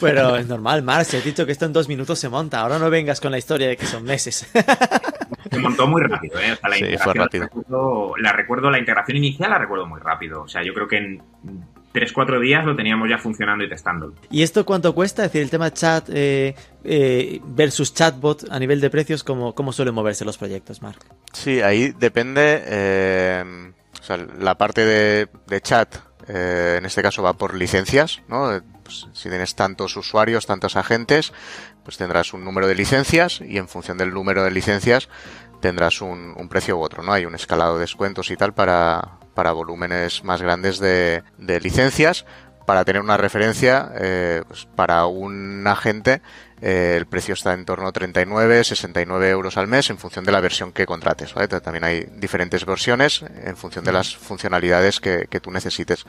Pero 0.00 0.36
es 0.36 0.46
normal, 0.48 0.82
Marc, 0.82 1.04
si 1.06 1.16
has 1.16 1.24
dicho 1.24 1.46
que 1.46 1.52
esto 1.52 1.64
en 1.64 1.72
dos 1.72 1.88
minutos 1.88 2.18
se 2.18 2.28
monta. 2.28 2.60
Ahora 2.60 2.78
no 2.78 2.90
vengas 2.90 3.20
con 3.20 3.30
la 3.30 3.38
historia 3.38 3.68
de 3.68 3.76
que 3.76 3.86
son 3.86 4.04
meses. 4.04 4.50
Se 5.50 5.58
montó 5.60 5.86
muy 5.86 6.02
rápido, 6.02 6.38
¿eh? 6.40 6.52
O 6.52 6.56
sea, 6.56 6.68
la 6.68 6.76
Sí, 6.76 6.82
fue 6.82 6.92
integración, 6.92 7.24
rápido. 7.24 7.44
la 7.44 7.48
recuerdo, 7.54 8.14
la 8.18 8.32
recuerdo, 8.32 8.70
la 8.70 8.78
integración 8.80 9.16
inicial 9.18 9.50
la 9.50 9.58
recuerdo 9.58 9.86
muy 9.86 10.00
rápido, 10.00 10.42
o 10.42 10.48
sea, 10.48 10.62
yo 10.64 10.74
creo 10.74 10.88
que 10.88 10.96
en 10.98 11.22
tres, 11.96 12.12
cuatro 12.12 12.38
días 12.38 12.62
lo 12.66 12.76
teníamos 12.76 13.08
ya 13.08 13.16
funcionando 13.16 13.64
y 13.64 13.70
testándolo. 13.70 14.12
¿Y 14.30 14.42
esto 14.42 14.66
cuánto 14.66 14.94
cuesta? 14.94 15.24
Es 15.24 15.32
decir, 15.32 15.40
el 15.40 15.48
tema 15.48 15.72
chat 15.72 16.10
eh, 16.12 16.54
eh, 16.84 17.40
versus 17.42 17.94
chatbot 17.94 18.44
a 18.50 18.58
nivel 18.58 18.82
de 18.82 18.90
precios, 18.90 19.24
¿cómo, 19.24 19.54
cómo 19.54 19.72
suelen 19.72 19.94
moverse 19.94 20.26
los 20.26 20.36
proyectos, 20.36 20.82
Marc? 20.82 21.02
Sí, 21.32 21.62
ahí 21.62 21.94
depende, 21.98 22.62
eh, 22.66 23.72
o 23.98 24.04
sea, 24.04 24.18
la 24.18 24.58
parte 24.58 24.84
de, 24.84 25.28
de 25.46 25.60
chat, 25.62 25.96
eh, 26.28 26.74
en 26.78 26.84
este 26.84 27.00
caso 27.00 27.22
va 27.22 27.32
por 27.32 27.54
licencias, 27.54 28.20
¿no? 28.28 28.54
Eh, 28.54 28.60
pues, 28.82 29.08
si 29.14 29.30
tienes 29.30 29.54
tantos 29.54 29.96
usuarios, 29.96 30.44
tantos 30.44 30.76
agentes, 30.76 31.32
pues 31.82 31.96
tendrás 31.96 32.34
un 32.34 32.44
número 32.44 32.66
de 32.66 32.74
licencias 32.74 33.40
y 33.40 33.56
en 33.56 33.68
función 33.68 33.96
del 33.96 34.12
número 34.12 34.44
de 34.44 34.50
licencias 34.50 35.08
tendrás 35.62 36.02
un, 36.02 36.34
un 36.36 36.48
precio 36.50 36.76
u 36.76 36.82
otro, 36.82 37.02
¿no? 37.02 37.14
Hay 37.14 37.24
un 37.24 37.34
escalado 37.34 37.76
de 37.76 37.80
descuentos 37.80 38.30
y 38.30 38.36
tal 38.36 38.52
para, 38.52 39.18
para 39.36 39.52
volúmenes 39.52 40.24
más 40.24 40.42
grandes 40.42 40.80
de, 40.80 41.22
de 41.38 41.60
licencias. 41.60 42.24
Para 42.66 42.84
tener 42.84 43.00
una 43.00 43.16
referencia, 43.16 43.92
eh, 43.94 44.42
pues 44.48 44.66
para 44.74 45.06
un 45.06 45.64
agente 45.68 46.20
eh, 46.60 46.94
el 46.96 47.06
precio 47.06 47.34
está 47.34 47.52
en 47.52 47.64
torno 47.64 47.86
a 47.86 47.92
39, 47.92 48.64
69 48.64 49.28
euros 49.28 49.56
al 49.56 49.68
mes 49.68 49.90
en 49.90 49.98
función 49.98 50.24
de 50.24 50.32
la 50.32 50.40
versión 50.40 50.72
que 50.72 50.86
contrates. 50.86 51.32
¿vale? 51.34 51.46
También 51.46 51.84
hay 51.84 52.08
diferentes 52.16 52.64
versiones 52.64 53.22
en 53.22 53.56
función 53.56 53.84
de 53.84 53.92
las 53.92 54.16
funcionalidades 54.16 54.98
que, 54.98 55.26
que 55.30 55.38
tú 55.38 55.52
necesites. 55.52 56.04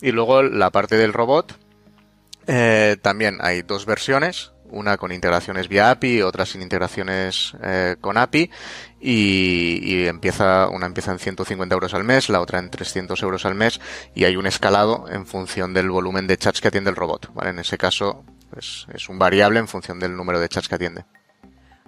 Y 0.00 0.10
luego 0.10 0.42
la 0.42 0.70
parte 0.70 0.96
del 0.96 1.12
robot, 1.12 1.56
eh, 2.46 2.96
también 3.02 3.38
hay 3.40 3.62
dos 3.62 3.84
versiones. 3.84 4.52
Una 4.70 4.96
con 4.96 5.12
integraciones 5.12 5.68
vía 5.68 5.90
API, 5.90 6.22
otra 6.22 6.46
sin 6.46 6.62
integraciones 6.62 7.52
eh, 7.62 7.96
con 8.00 8.16
API, 8.16 8.50
y, 9.00 9.80
y, 9.82 10.06
empieza, 10.06 10.68
una 10.68 10.86
empieza 10.86 11.12
en 11.12 11.18
150 11.18 11.74
euros 11.74 11.94
al 11.94 12.04
mes, 12.04 12.28
la 12.28 12.40
otra 12.40 12.58
en 12.58 12.70
300 12.70 13.20
euros 13.22 13.46
al 13.46 13.54
mes, 13.54 13.80
y 14.14 14.24
hay 14.24 14.36
un 14.36 14.46
escalado 14.46 15.06
en 15.10 15.26
función 15.26 15.74
del 15.74 15.90
volumen 15.90 16.26
de 16.26 16.36
chats 16.36 16.60
que 16.60 16.68
atiende 16.68 16.90
el 16.90 16.96
robot. 16.96 17.32
¿vale? 17.34 17.50
En 17.50 17.58
ese 17.58 17.78
caso, 17.78 18.24
pues, 18.50 18.86
es 18.92 19.08
un 19.08 19.18
variable 19.18 19.58
en 19.58 19.68
función 19.68 19.98
del 19.98 20.16
número 20.16 20.40
de 20.40 20.48
chats 20.48 20.68
que 20.68 20.74
atiende. 20.74 21.04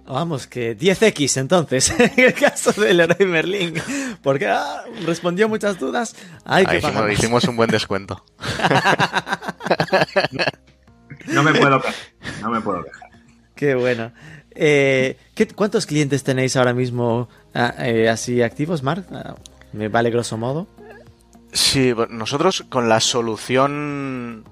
Vamos, 0.07 0.47
que 0.49 0.76
10x 0.76 1.41
entonces, 1.41 1.91
en 1.99 2.12
el 2.16 2.35
caso 2.35 2.72
del 2.72 2.97
Leroy 2.97 3.26
Merlin, 3.26 3.74
porque 4.22 4.49
ah, 4.49 4.83
respondió 5.07 5.49
muchas 5.49 5.78
dudas. 5.78 6.16
Hay 6.45 6.66
que 6.66 6.78
hicimos, 6.78 7.12
hicimos, 7.12 7.45
un 7.45 7.55
buen 7.57 7.70
descuento. 7.70 8.24
no 11.26 11.45
me 11.45 11.55
puedo 11.55 11.81
no 12.41 12.51
me 12.51 12.61
puedo 12.61 12.83
quejar. 12.85 13.11
Qué 13.55 13.74
bueno. 13.74 14.12
Eh, 14.53 15.16
¿qué, 15.35 15.47
¿Cuántos 15.49 15.87
clientes 15.87 16.24
tenéis 16.24 16.57
ahora 16.57 16.72
mismo 16.72 17.28
ah, 17.55 17.74
eh, 17.78 18.09
así 18.09 18.43
activos, 18.43 18.83
Mark? 18.83 19.07
Ah, 19.12 19.35
¿Me 19.72 19.89
vale 19.89 20.11
grosso 20.11 20.37
modo? 20.37 20.66
Sí, 21.53 21.93
nosotros 22.11 22.64
con 22.68 22.89
la 22.89 23.01
solución 23.01 24.45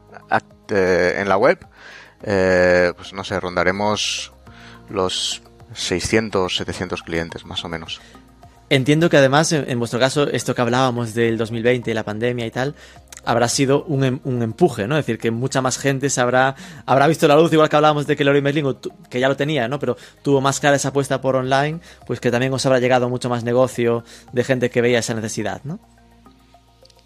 eh, 0.70 1.14
en 1.18 1.29
la 1.29 1.37
web, 1.37 1.59
eh, 2.22 2.93
pues 2.97 3.12
no 3.12 3.24
sé, 3.24 3.39
rondaremos 3.41 4.33
los 4.91 5.43
600, 5.74 6.57
700 6.57 7.03
clientes 7.03 7.45
más 7.45 7.64
o 7.64 7.68
menos. 7.68 8.01
Entiendo 8.70 9.09
que 9.09 9.16
además, 9.16 9.53
en, 9.53 9.79
vuestro 9.79 9.99
caso, 9.99 10.29
esto 10.29 10.55
que 10.55 10.61
hablábamos 10.61 11.14
del 11.14 11.39
2020, 11.39 11.95
la 11.95 12.03
pandemia 12.03 12.45
y 12.45 12.51
tal, 12.51 12.74
habrá 13.29 13.47
sido 13.49 13.85
un, 13.85 14.05
em, 14.05 14.20
un, 14.24 14.43
empuje, 14.43 14.89
¿no? 14.89 14.97
Es 14.97 15.05
decir, 15.05 15.18
que 15.18 15.31
mucha 15.31 15.61
más 15.61 15.76
gente 15.76 16.09
se 16.09 16.18
habrá, 16.18 16.57
habrá 16.87 17.07
visto 17.07 17.29
la 17.29 17.37
luz, 17.37 17.53
igual 17.53 17.68
que 17.68 17.76
hablábamos 17.76 18.07
de 18.07 18.16
que 18.16 18.24
Leroy 18.24 18.41
Merlin, 18.41 18.79
que 19.11 19.20
ya 19.20 19.29
lo 19.29 19.37
tenía, 19.37 19.68
¿no? 19.68 19.79
Pero 19.79 19.99
tuvo 20.22 20.41
más 20.41 20.61
clara 20.61 20.76
esa 20.76 20.89
apuesta 20.89 21.20
por 21.20 21.37
online, 21.37 21.81
pues 22.07 22.20
que 22.20 22.31
también 22.31 22.55
os 22.55 22.64
habrá 22.64 22.79
llegado 22.81 23.11
mucho 23.11 23.29
más 23.29 23.45
negocio 23.45 24.03
de 24.33 24.45
gente 24.45 24.70
que 24.70 24.81
veía 24.81 25.01
esa 25.01 25.12
necesidad, 25.12 25.61
¿no? 25.64 25.79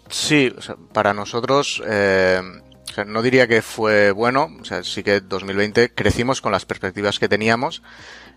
Sí, 0.07 0.53
para 0.93 1.13
nosotros, 1.13 1.83
eh, 1.85 2.41
no 3.05 3.21
diría 3.21 3.45
que 3.45 3.61
fue 3.61 4.11
bueno, 4.11 4.49
o 4.61 4.63
sea, 4.63 4.81
sí 4.81 5.03
que 5.03 5.19
2020 5.19 5.93
crecimos 5.93 6.39
con 6.39 6.53
las 6.53 6.63
perspectivas 6.63 7.19
que 7.19 7.27
teníamos. 7.27 7.83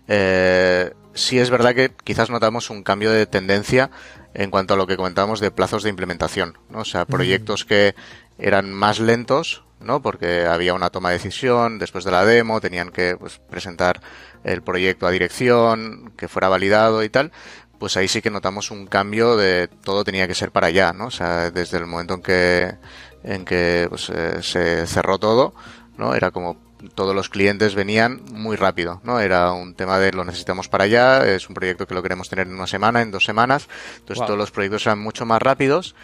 Eh, 0.09 0.91
sí 1.13 1.39
es 1.39 1.49
verdad 1.49 1.73
que 1.73 1.91
quizás 2.03 2.29
notamos 2.29 2.69
un 2.69 2.83
cambio 2.83 3.11
de 3.11 3.27
tendencia 3.27 3.91
en 4.37 4.51
cuanto 4.51 4.75
a 4.75 4.77
lo 4.77 4.85
que 4.85 4.95
comentábamos 4.95 5.39
de 5.39 5.49
plazos 5.49 5.81
de 5.81 5.89
implementación, 5.89 6.59
¿no? 6.69 6.81
O 6.81 6.85
sea, 6.85 7.05
proyectos 7.05 7.65
que 7.65 7.95
eran 8.37 8.71
más 8.71 8.99
lentos, 8.99 9.63
¿no? 9.79 10.03
Porque 10.03 10.45
había 10.45 10.75
una 10.75 10.91
toma 10.91 11.09
de 11.09 11.15
decisión 11.15 11.79
después 11.79 12.05
de 12.05 12.11
la 12.11 12.23
demo, 12.23 12.61
tenían 12.61 12.91
que 12.91 13.17
pues, 13.17 13.39
presentar 13.49 13.99
el 14.43 14.61
proyecto 14.61 15.07
a 15.07 15.11
dirección, 15.11 16.13
que 16.15 16.27
fuera 16.27 16.49
validado 16.49 17.03
y 17.03 17.09
tal. 17.09 17.31
Pues 17.79 17.97
ahí 17.97 18.07
sí 18.07 18.21
que 18.21 18.29
notamos 18.29 18.69
un 18.69 18.85
cambio 18.85 19.37
de 19.37 19.69
todo 19.83 20.03
tenía 20.03 20.27
que 20.27 20.35
ser 20.35 20.51
para 20.51 20.67
allá, 20.67 20.93
¿no? 20.93 21.07
O 21.07 21.11
sea, 21.11 21.49
desde 21.49 21.79
el 21.79 21.87
momento 21.87 22.13
en 22.13 22.21
que 22.21 22.75
en 23.23 23.43
que 23.43 23.87
pues, 23.89 24.11
eh, 24.11 24.43
se 24.43 24.85
cerró 24.85 25.17
todo, 25.17 25.55
¿no? 25.97 26.13
Era 26.13 26.29
como 26.29 26.57
todos 26.95 27.15
los 27.15 27.29
clientes 27.29 27.75
venían 27.75 28.21
muy 28.31 28.55
rápido, 28.55 29.01
¿no? 29.03 29.19
Era 29.19 29.51
un 29.51 29.75
tema 29.75 29.99
de 29.99 30.11
lo 30.11 30.23
necesitamos 30.23 30.69
para 30.69 30.85
allá, 30.85 31.27
es 31.27 31.49
un 31.49 31.55
proyecto 31.55 31.87
que 31.87 31.95
lo 31.95 32.03
queremos 32.03 32.29
tener 32.29 32.47
en 32.47 32.53
una 32.53 32.67
semana, 32.67 33.01
en 33.01 33.11
dos 33.11 33.25
semanas, 33.25 33.67
entonces 33.99 34.25
todos 34.25 34.37
los 34.37 34.51
proyectos 34.51 34.85
eran 34.85 34.99
mucho 34.99 35.25
más 35.25 35.41
rápidos 35.41 35.95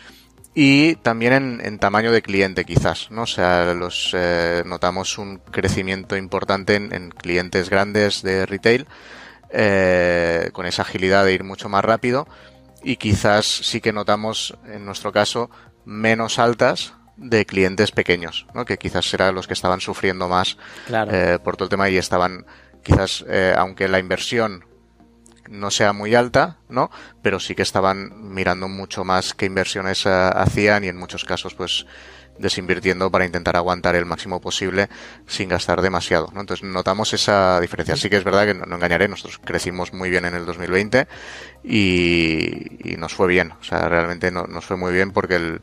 y 0.55 0.95
también 0.97 1.61
en, 1.63 1.79
tamaño 1.79 2.11
de 2.11 2.21
cliente 2.21 2.65
quizás, 2.65 3.09
¿no? 3.09 3.23
O 3.23 3.27
sea, 3.27 3.73
los 3.73 4.11
eh, 4.13 4.63
notamos 4.65 5.17
un 5.17 5.37
crecimiento 5.37 6.15
importante 6.15 6.75
en, 6.75 7.09
clientes 7.09 7.69
grandes 7.69 8.21
de 8.21 8.45
retail 8.45 8.87
eh, 9.49 10.49
con 10.53 10.65
esa 10.65 10.83
agilidad 10.83 11.25
de 11.25 11.33
ir 11.33 11.43
mucho 11.43 11.69
más 11.69 11.83
rápido 11.83 12.27
y 12.83 12.97
quizás 12.97 13.45
sí 13.45 13.81
que 13.81 13.93
notamos 13.93 14.55
en 14.65 14.85
nuestro 14.85 15.11
caso 15.11 15.49
menos 15.85 16.37
altas 16.37 16.93
de 17.17 17.45
clientes 17.45 17.91
pequeños, 17.91 18.47
¿no? 18.53 18.65
que 18.65 18.77
quizás 18.77 19.13
eran 19.13 19.35
los 19.35 19.47
que 19.47 19.53
estaban 19.53 19.81
sufriendo 19.81 20.27
más 20.27 20.57
eh, 20.89 21.37
por 21.43 21.55
todo 21.55 21.65
el 21.65 21.69
tema 21.69 21.89
y 21.89 21.97
estaban 21.97 22.45
quizás, 22.83 23.23
eh, 23.27 23.53
aunque 23.57 23.87
la 23.87 23.99
inversión 23.99 24.65
no 25.49 25.71
sea 25.71 25.93
muy 25.93 26.15
alta, 26.15 26.57
¿no? 26.69 26.89
Pero 27.21 27.39
sí 27.39 27.53
que 27.53 27.61
estaban 27.61 28.33
mirando 28.33 28.67
mucho 28.67 29.03
más 29.03 29.33
qué 29.33 29.45
inversiones 29.45 30.05
eh, 30.05 30.09
hacían 30.09 30.83
y 30.83 30.87
en 30.87 30.97
muchos 30.97 31.25
casos, 31.25 31.53
pues, 31.53 31.85
desinvirtiendo 32.39 33.11
para 33.11 33.25
intentar 33.25 33.55
aguantar 33.55 33.95
el 33.95 34.05
máximo 34.05 34.41
posible 34.41 34.89
sin 35.27 35.49
gastar 35.49 35.81
demasiado, 35.81 36.29
¿no? 36.33 36.41
Entonces 36.41 36.67
notamos 36.67 37.13
esa 37.13 37.59
diferencia. 37.59 37.95
Sí 37.95 38.09
que 38.09 38.17
es 38.17 38.23
verdad 38.23 38.45
que 38.45 38.53
no, 38.55 38.75
engañaré, 38.75 39.07
nosotros 39.07 39.39
crecimos 39.43 39.93
muy 39.93 40.09
bien 40.09 40.25
en 40.25 40.33
el 40.33 40.45
2020 40.45 41.07
y, 41.63 42.91
y 42.91 42.97
nos 42.97 43.13
fue 43.13 43.27
bien. 43.27 43.51
O 43.51 43.63
sea, 43.63 43.87
realmente 43.87 44.31
no, 44.31 44.47
nos 44.47 44.65
fue 44.65 44.77
muy 44.77 44.93
bien 44.93 45.11
porque 45.11 45.35
el, 45.35 45.61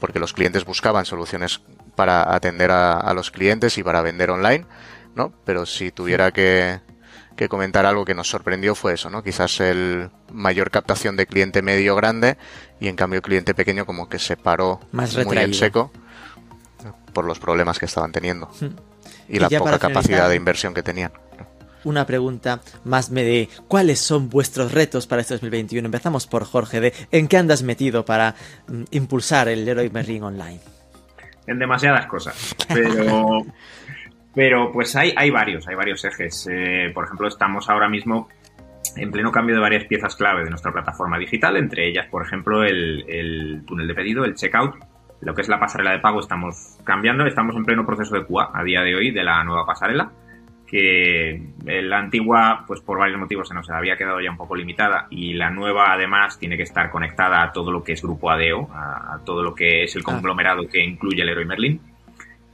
porque 0.00 0.18
los 0.18 0.32
clientes 0.32 0.64
buscaban 0.64 1.04
soluciones 1.04 1.60
para 1.94 2.34
atender 2.34 2.70
a, 2.70 3.12
los 3.14 3.30
clientes 3.30 3.78
y 3.78 3.82
para 3.82 4.02
vender 4.02 4.30
online, 4.30 4.64
¿no? 5.14 5.32
Pero 5.44 5.66
si 5.66 5.92
tuviera 5.92 6.32
que, 6.32 6.80
comentar 7.48 7.86
algo 7.86 8.04
que 8.04 8.14
nos 8.14 8.28
sorprendió 8.28 8.74
fue 8.74 8.94
eso, 8.94 9.08
¿no? 9.08 9.22
Quizás 9.22 9.60
el 9.60 10.10
mayor 10.30 10.70
captación 10.70 11.16
de 11.16 11.26
cliente 11.26 11.62
medio 11.62 11.96
grande 11.96 12.36
y 12.80 12.88
en 12.88 12.96
cambio 12.96 13.22
cliente 13.22 13.54
pequeño 13.54 13.86
como 13.86 14.10
que 14.10 14.18
se 14.18 14.36
paró 14.36 14.80
muy 14.92 15.38
en 15.38 15.54
seco 15.54 15.90
por 17.14 17.24
los 17.24 17.38
problemas 17.38 17.78
que 17.78 17.86
estaban 17.86 18.12
teniendo 18.12 18.50
hmm. 18.60 18.66
y, 19.30 19.38
la 19.38 19.48
poca 19.48 19.78
capacidad 19.78 20.28
de 20.28 20.36
inversión 20.36 20.74
que 20.74 20.82
tenían 20.82 21.12
una 21.84 22.06
pregunta 22.06 22.60
más 22.84 23.12
de 23.12 23.48
cuáles 23.68 24.00
son 24.00 24.28
vuestros 24.28 24.72
retos 24.72 25.06
para 25.06 25.22
este 25.22 25.34
2021. 25.34 25.86
Empezamos 25.86 26.26
por 26.26 26.44
Jorge, 26.44 26.80
de 26.80 26.92
¿en 27.10 27.28
qué 27.28 27.36
andas 27.36 27.62
metido 27.62 28.04
para 28.04 28.34
mm, 28.68 28.84
impulsar 28.90 29.48
el 29.48 29.64
Leroy 29.64 29.90
Merlin 29.90 30.22
Online? 30.22 30.60
En 31.46 31.58
demasiadas 31.58 32.06
cosas, 32.06 32.54
pero, 32.68 33.40
pero 34.34 34.72
pues 34.72 34.94
hay, 34.96 35.12
hay 35.16 35.30
varios, 35.30 35.66
hay 35.68 35.74
varios 35.74 36.04
ejes. 36.04 36.48
Eh, 36.50 36.90
por 36.94 37.04
ejemplo, 37.04 37.28
estamos 37.28 37.68
ahora 37.68 37.88
mismo 37.88 38.28
en 38.96 39.10
pleno 39.10 39.30
cambio 39.30 39.54
de 39.54 39.60
varias 39.60 39.84
piezas 39.84 40.16
clave 40.16 40.44
de 40.44 40.50
nuestra 40.50 40.72
plataforma 40.72 41.18
digital, 41.18 41.56
entre 41.56 41.88
ellas, 41.88 42.06
por 42.06 42.24
ejemplo, 42.24 42.64
el, 42.64 43.04
el 43.08 43.62
túnel 43.66 43.88
de 43.88 43.94
pedido, 43.94 44.24
el 44.24 44.34
checkout, 44.34 44.76
lo 45.20 45.34
que 45.34 45.42
es 45.42 45.48
la 45.48 45.60
pasarela 45.60 45.92
de 45.92 45.98
pago 45.98 46.20
estamos 46.20 46.78
cambiando, 46.84 47.26
estamos 47.26 47.54
en 47.56 47.64
pleno 47.64 47.86
proceso 47.86 48.14
de 48.14 48.24
QA 48.24 48.50
a 48.54 48.62
día 48.62 48.82
de 48.82 48.94
hoy 48.94 49.10
de 49.10 49.22
la 49.22 49.44
nueva 49.44 49.66
pasarela 49.66 50.10
que 50.70 51.42
la 51.64 51.98
antigua, 51.98 52.62
pues 52.64 52.80
por 52.80 52.96
varios 52.96 53.18
motivos 53.18 53.48
se 53.48 53.54
nos 53.54 53.68
había 53.70 53.96
quedado 53.96 54.20
ya 54.20 54.30
un 54.30 54.36
poco 54.36 54.54
limitada 54.54 55.08
y 55.10 55.32
la 55.32 55.50
nueva 55.50 55.92
además 55.92 56.38
tiene 56.38 56.56
que 56.56 56.62
estar 56.62 56.92
conectada 56.92 57.42
a 57.42 57.50
todo 57.50 57.72
lo 57.72 57.82
que 57.82 57.94
es 57.94 58.02
Grupo 58.02 58.30
ADEO, 58.30 58.70
a, 58.72 59.18
todo 59.24 59.42
lo 59.42 59.52
que 59.52 59.82
es 59.82 59.96
el 59.96 60.02
ah. 60.02 60.04
conglomerado 60.04 60.68
que 60.68 60.80
incluye 60.80 61.22
el 61.22 61.28
Héroe 61.28 61.44
Merlin. 61.44 61.80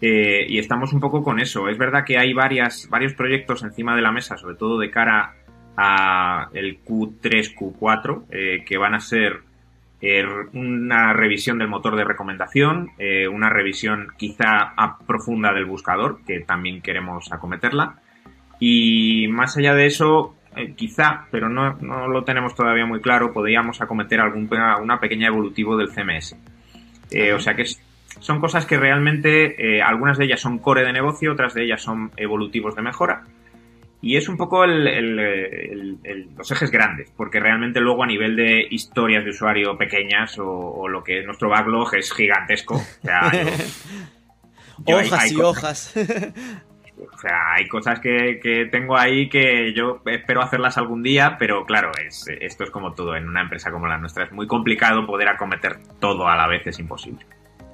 Eh, 0.01 0.47
y 0.49 0.59
estamos 0.59 0.95
un 0.95 1.01
poco 1.01 1.23
con 1.23 1.41
eso. 1.41 1.69
Es 1.69 1.77
verdad 1.77 2.05
que 2.07 2.17
hay 2.17 2.33
varias, 2.33 2.89
varios 2.89 3.13
proyectos 3.13 3.63
encima 3.63 3.95
de 3.95 4.01
la 4.01 4.13
mesa, 4.13 4.39
sobre 4.39 4.57
todo 4.57 4.79
de 4.79 4.91
cara 4.91 5.35
a 5.77 6.49
el 6.55 6.83
Q3, 6.83 7.55
Q4, 7.55 8.23
eh, 8.31 8.65
que 8.65 8.79
van 8.79 8.95
a 8.95 9.01
ser 9.01 9.43
una 10.53 11.13
revisión 11.15 11.59
del 11.59 11.69
motor 11.69 11.97
de 11.97 12.05
recomendación, 12.05 12.91
eh, 12.99 13.27
una 13.27 13.51
revisión 13.51 14.09
quizá 14.17 14.73
profunda 15.07 15.53
del 15.53 15.65
buscador, 15.65 16.21
que 16.25 16.41
también 16.41 16.81
queremos 16.81 17.33
acometerla, 17.33 17.97
y 18.59 19.29
más 19.29 19.57
allá 19.57 19.75
de 19.75 19.87
eso, 19.87 20.35
eh, 20.57 20.73
quizá, 20.75 21.27
pero 21.31 21.49
no, 21.49 21.75
no, 21.75 22.09
lo 22.09 22.25
tenemos 22.25 22.55
todavía 22.55 22.87
muy 22.87 23.01
claro, 23.01 23.33
podríamos 23.33 23.81
acometer 23.83 24.21
algún, 24.21 24.49
una 24.81 24.99
pequeña 24.99 25.29
evolutivo 25.29 25.77
del 25.77 25.91
CMS. 25.91 26.37
Eh, 27.11 27.33
o 27.33 27.39
sea 27.39 27.55
que 27.55 27.65
son 28.21 28.41
cosas 28.41 28.65
que 28.65 28.79
realmente, 28.79 29.77
eh, 29.77 29.83
algunas 29.83 30.17
de 30.19 30.25
ellas 30.25 30.41
son 30.41 30.59
core 30.59 30.85
de 30.85 30.93
negocio, 30.93 31.33
otras 31.33 31.53
de 31.55 31.65
ellas 31.65 31.83
son 31.83 32.11
evolutivos 32.17 32.75
de 32.75 32.83
mejora. 32.83 33.25
Y 34.01 34.17
es 34.17 34.29
un 34.29 34.37
poco 34.37 34.65
el, 34.65 35.99
los 36.37 36.51
ejes 36.51 36.71
grandes, 36.71 37.13
porque 37.17 37.41
realmente 37.41 37.81
luego 37.81 38.05
a 38.05 38.07
nivel 38.07 38.37
de 38.37 38.67
historias 38.71 39.25
de 39.25 39.31
usuario 39.31 39.77
pequeñas 39.77 40.39
o, 40.39 40.87
lo 40.89 41.03
que 41.03 41.21
es 41.21 41.27
nuestro 41.27 41.49
backlog 41.49 41.95
es 41.97 42.13
gigantesco. 42.13 42.81
hojas 44.87 45.33
y 45.33 45.37
hojas. 45.41 45.95
O 47.13 47.19
sea, 47.19 47.55
hay 47.55 47.67
cosas 47.69 48.01
que, 48.01 48.69
tengo 48.71 48.97
ahí 48.97 49.29
que 49.29 49.73
yo 49.75 50.01
espero 50.07 50.43
hacerlas 50.43 50.79
algún 50.79 51.03
día, 51.03 51.37
pero 51.39 51.65
claro, 51.65 51.91
es, 52.05 52.27
esto 52.41 52.65
es 52.65 52.71
como 52.71 52.93
todo. 52.93 53.17
En 53.17 53.29
una 53.29 53.43
empresa 53.43 53.71
como 53.71 53.87
la 53.87 53.99
nuestra 53.99 54.25
es 54.25 54.33
muy 54.33 54.47
complicado 54.47 55.07
poder 55.07 55.29
acometer 55.29 55.79
todo 56.01 56.29
a 56.29 56.37
la 56.37 56.47
vez, 56.47 56.67
es 56.67 56.79
imposible. 56.79 57.25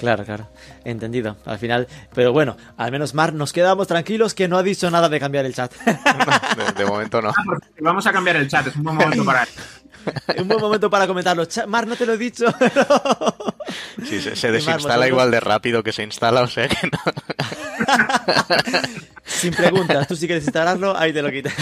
Claro, 0.03 0.25
claro, 0.25 0.49
entendido. 0.85 1.37
Al 1.47 1.59
final, 1.59 1.87
pero 2.13 2.33
bueno, 2.33 2.57
al 2.77 2.91
menos 2.91 3.15
Mar, 3.15 3.33
nos 3.33 3.53
quedamos 3.53 3.87
tranquilos 3.87 4.35
que 4.35 4.49
no 4.49 4.59
ha 4.59 4.63
dicho 4.65 4.91
nada 4.91 5.09
de 5.09 5.21
cambiar 5.21 5.47
el 5.47 5.55
chat. 5.55 5.73
de, 6.77 6.85
momento 6.85 7.23
no. 7.23 7.29
Ah, 7.29 7.45
vamos 7.81 8.05
a 8.05 8.13
cambiar 8.13 8.35
el 8.35 8.49
chat, 8.49 8.67
es 8.67 8.75
un 8.75 8.83
buen 8.83 8.97
momento 8.97 9.25
para. 9.25 9.47
Un 10.39 10.49
buen 10.49 10.61
momento 10.61 10.91
para 10.91 11.07
comentarlo. 11.07 11.47
Mar, 11.69 11.87
no 11.87 11.97
te 11.97 12.07
lo 12.07 12.15
he 12.15 12.19
dicho. 12.19 12.47
sí, 14.05 14.21
se, 14.21 14.51
desinstala 14.51 15.09
igual 15.09 15.31
de 15.31 15.41
rápido 15.41 15.83
que 15.83 15.93
se 15.93 16.03
instala, 16.03 16.43
o 16.43 16.47
sea 16.47 16.69
que 16.69 16.89
no. 16.89 16.99
Sin 19.25 19.55
preguntas, 19.55 20.09
tú 20.09 20.17
si 20.17 20.27
quieres 20.27 20.45
instalarlo, 20.45 20.97
ahí 20.97 21.13
te 21.13 21.23
lo 21.23 21.31
quitas. 21.31 21.55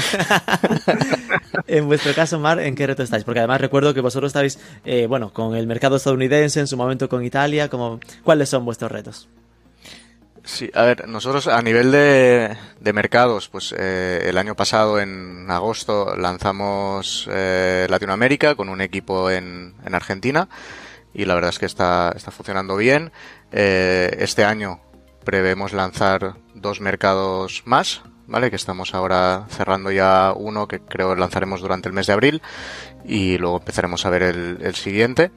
en 1.66 1.86
vuestro 1.86 2.14
caso, 2.14 2.38
Mar, 2.38 2.58
¿en 2.58 2.74
qué 2.74 2.86
reto 2.86 3.02
estáis? 3.02 3.24
Porque 3.24 3.40
además 3.40 3.60
recuerdo 3.60 3.94
que 3.94 4.00
vosotros 4.00 4.30
estáis, 4.30 4.58
eh, 4.84 5.06
bueno, 5.06 5.32
con 5.32 5.54
el 5.54 5.66
mercado 5.66 5.96
estadounidense, 5.96 6.60
en 6.60 6.66
su 6.66 6.76
momento 6.76 7.08
con 7.08 7.24
Italia, 7.24 7.68
como, 7.68 8.00
¿cuáles 8.24 8.48
son 8.48 8.64
vuestros 8.64 8.90
retos? 8.90 9.28
Sí, 10.44 10.70
a 10.74 10.84
ver, 10.84 11.06
nosotros 11.06 11.48
a 11.48 11.60
nivel 11.60 11.92
de, 11.92 12.56
mercados, 12.92 13.48
pues 13.48 13.74
eh, 13.76 14.24
el 14.24 14.38
año 14.38 14.56
pasado 14.56 14.98
en 14.98 15.50
agosto 15.50 16.16
lanzamos 16.16 17.28
eh, 17.30 17.86
Latinoamérica 17.90 18.54
con 18.54 18.68
un 18.68 18.80
equipo 18.80 19.30
en, 19.30 19.74
en, 19.84 19.94
Argentina 19.94 20.48
y 21.12 21.26
la 21.26 21.34
verdad 21.34 21.50
es 21.50 21.58
que 21.58 21.66
está, 21.66 22.12
está 22.16 22.30
funcionando 22.30 22.76
bien. 22.76 23.12
Eh, 23.52 24.16
este 24.18 24.44
año 24.44 24.80
prevemos 25.24 25.72
lanzar 25.74 26.36
dos 26.54 26.80
mercados 26.80 27.62
más, 27.66 28.02
¿vale? 28.26 28.48
Que 28.48 28.56
estamos 28.56 28.94
ahora 28.94 29.46
cerrando 29.50 29.90
ya 29.90 30.32
uno 30.34 30.68
que 30.68 30.80
creo 30.80 31.14
lanzaremos 31.16 31.60
durante 31.60 31.88
el 31.88 31.94
mes 31.94 32.06
de 32.06 32.14
abril 32.14 32.42
y 33.04 33.36
luego 33.36 33.58
empezaremos 33.58 34.06
a 34.06 34.10
ver 34.10 34.22
el, 34.22 34.58
el 34.62 34.74
siguiente. 34.74 35.32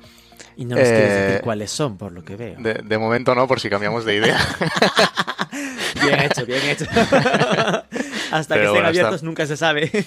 Y 0.56 0.66
no 0.66 0.76
nos 0.76 0.88
quieres 0.88 1.10
decir 1.10 1.36
eh, 1.38 1.42
cuáles 1.44 1.72
son, 1.72 1.98
por 1.98 2.12
lo 2.12 2.24
que 2.24 2.36
veo. 2.36 2.56
De, 2.60 2.98
momento 2.98 3.34
no, 3.36 3.48
por 3.48 3.60
si 3.60 3.70
cambiamos 3.70 4.06
de 4.06 4.16
idea. 4.16 4.38
bien 6.04 6.20
hecho, 6.22 6.46
bien 6.46 6.62
hecho. 6.70 6.86
Hasta 8.32 8.56
que 8.56 8.66
estén 8.66 8.86
abiertos 8.86 9.24
nunca 9.24 9.46
se 9.46 9.58
sabe. 9.58 9.92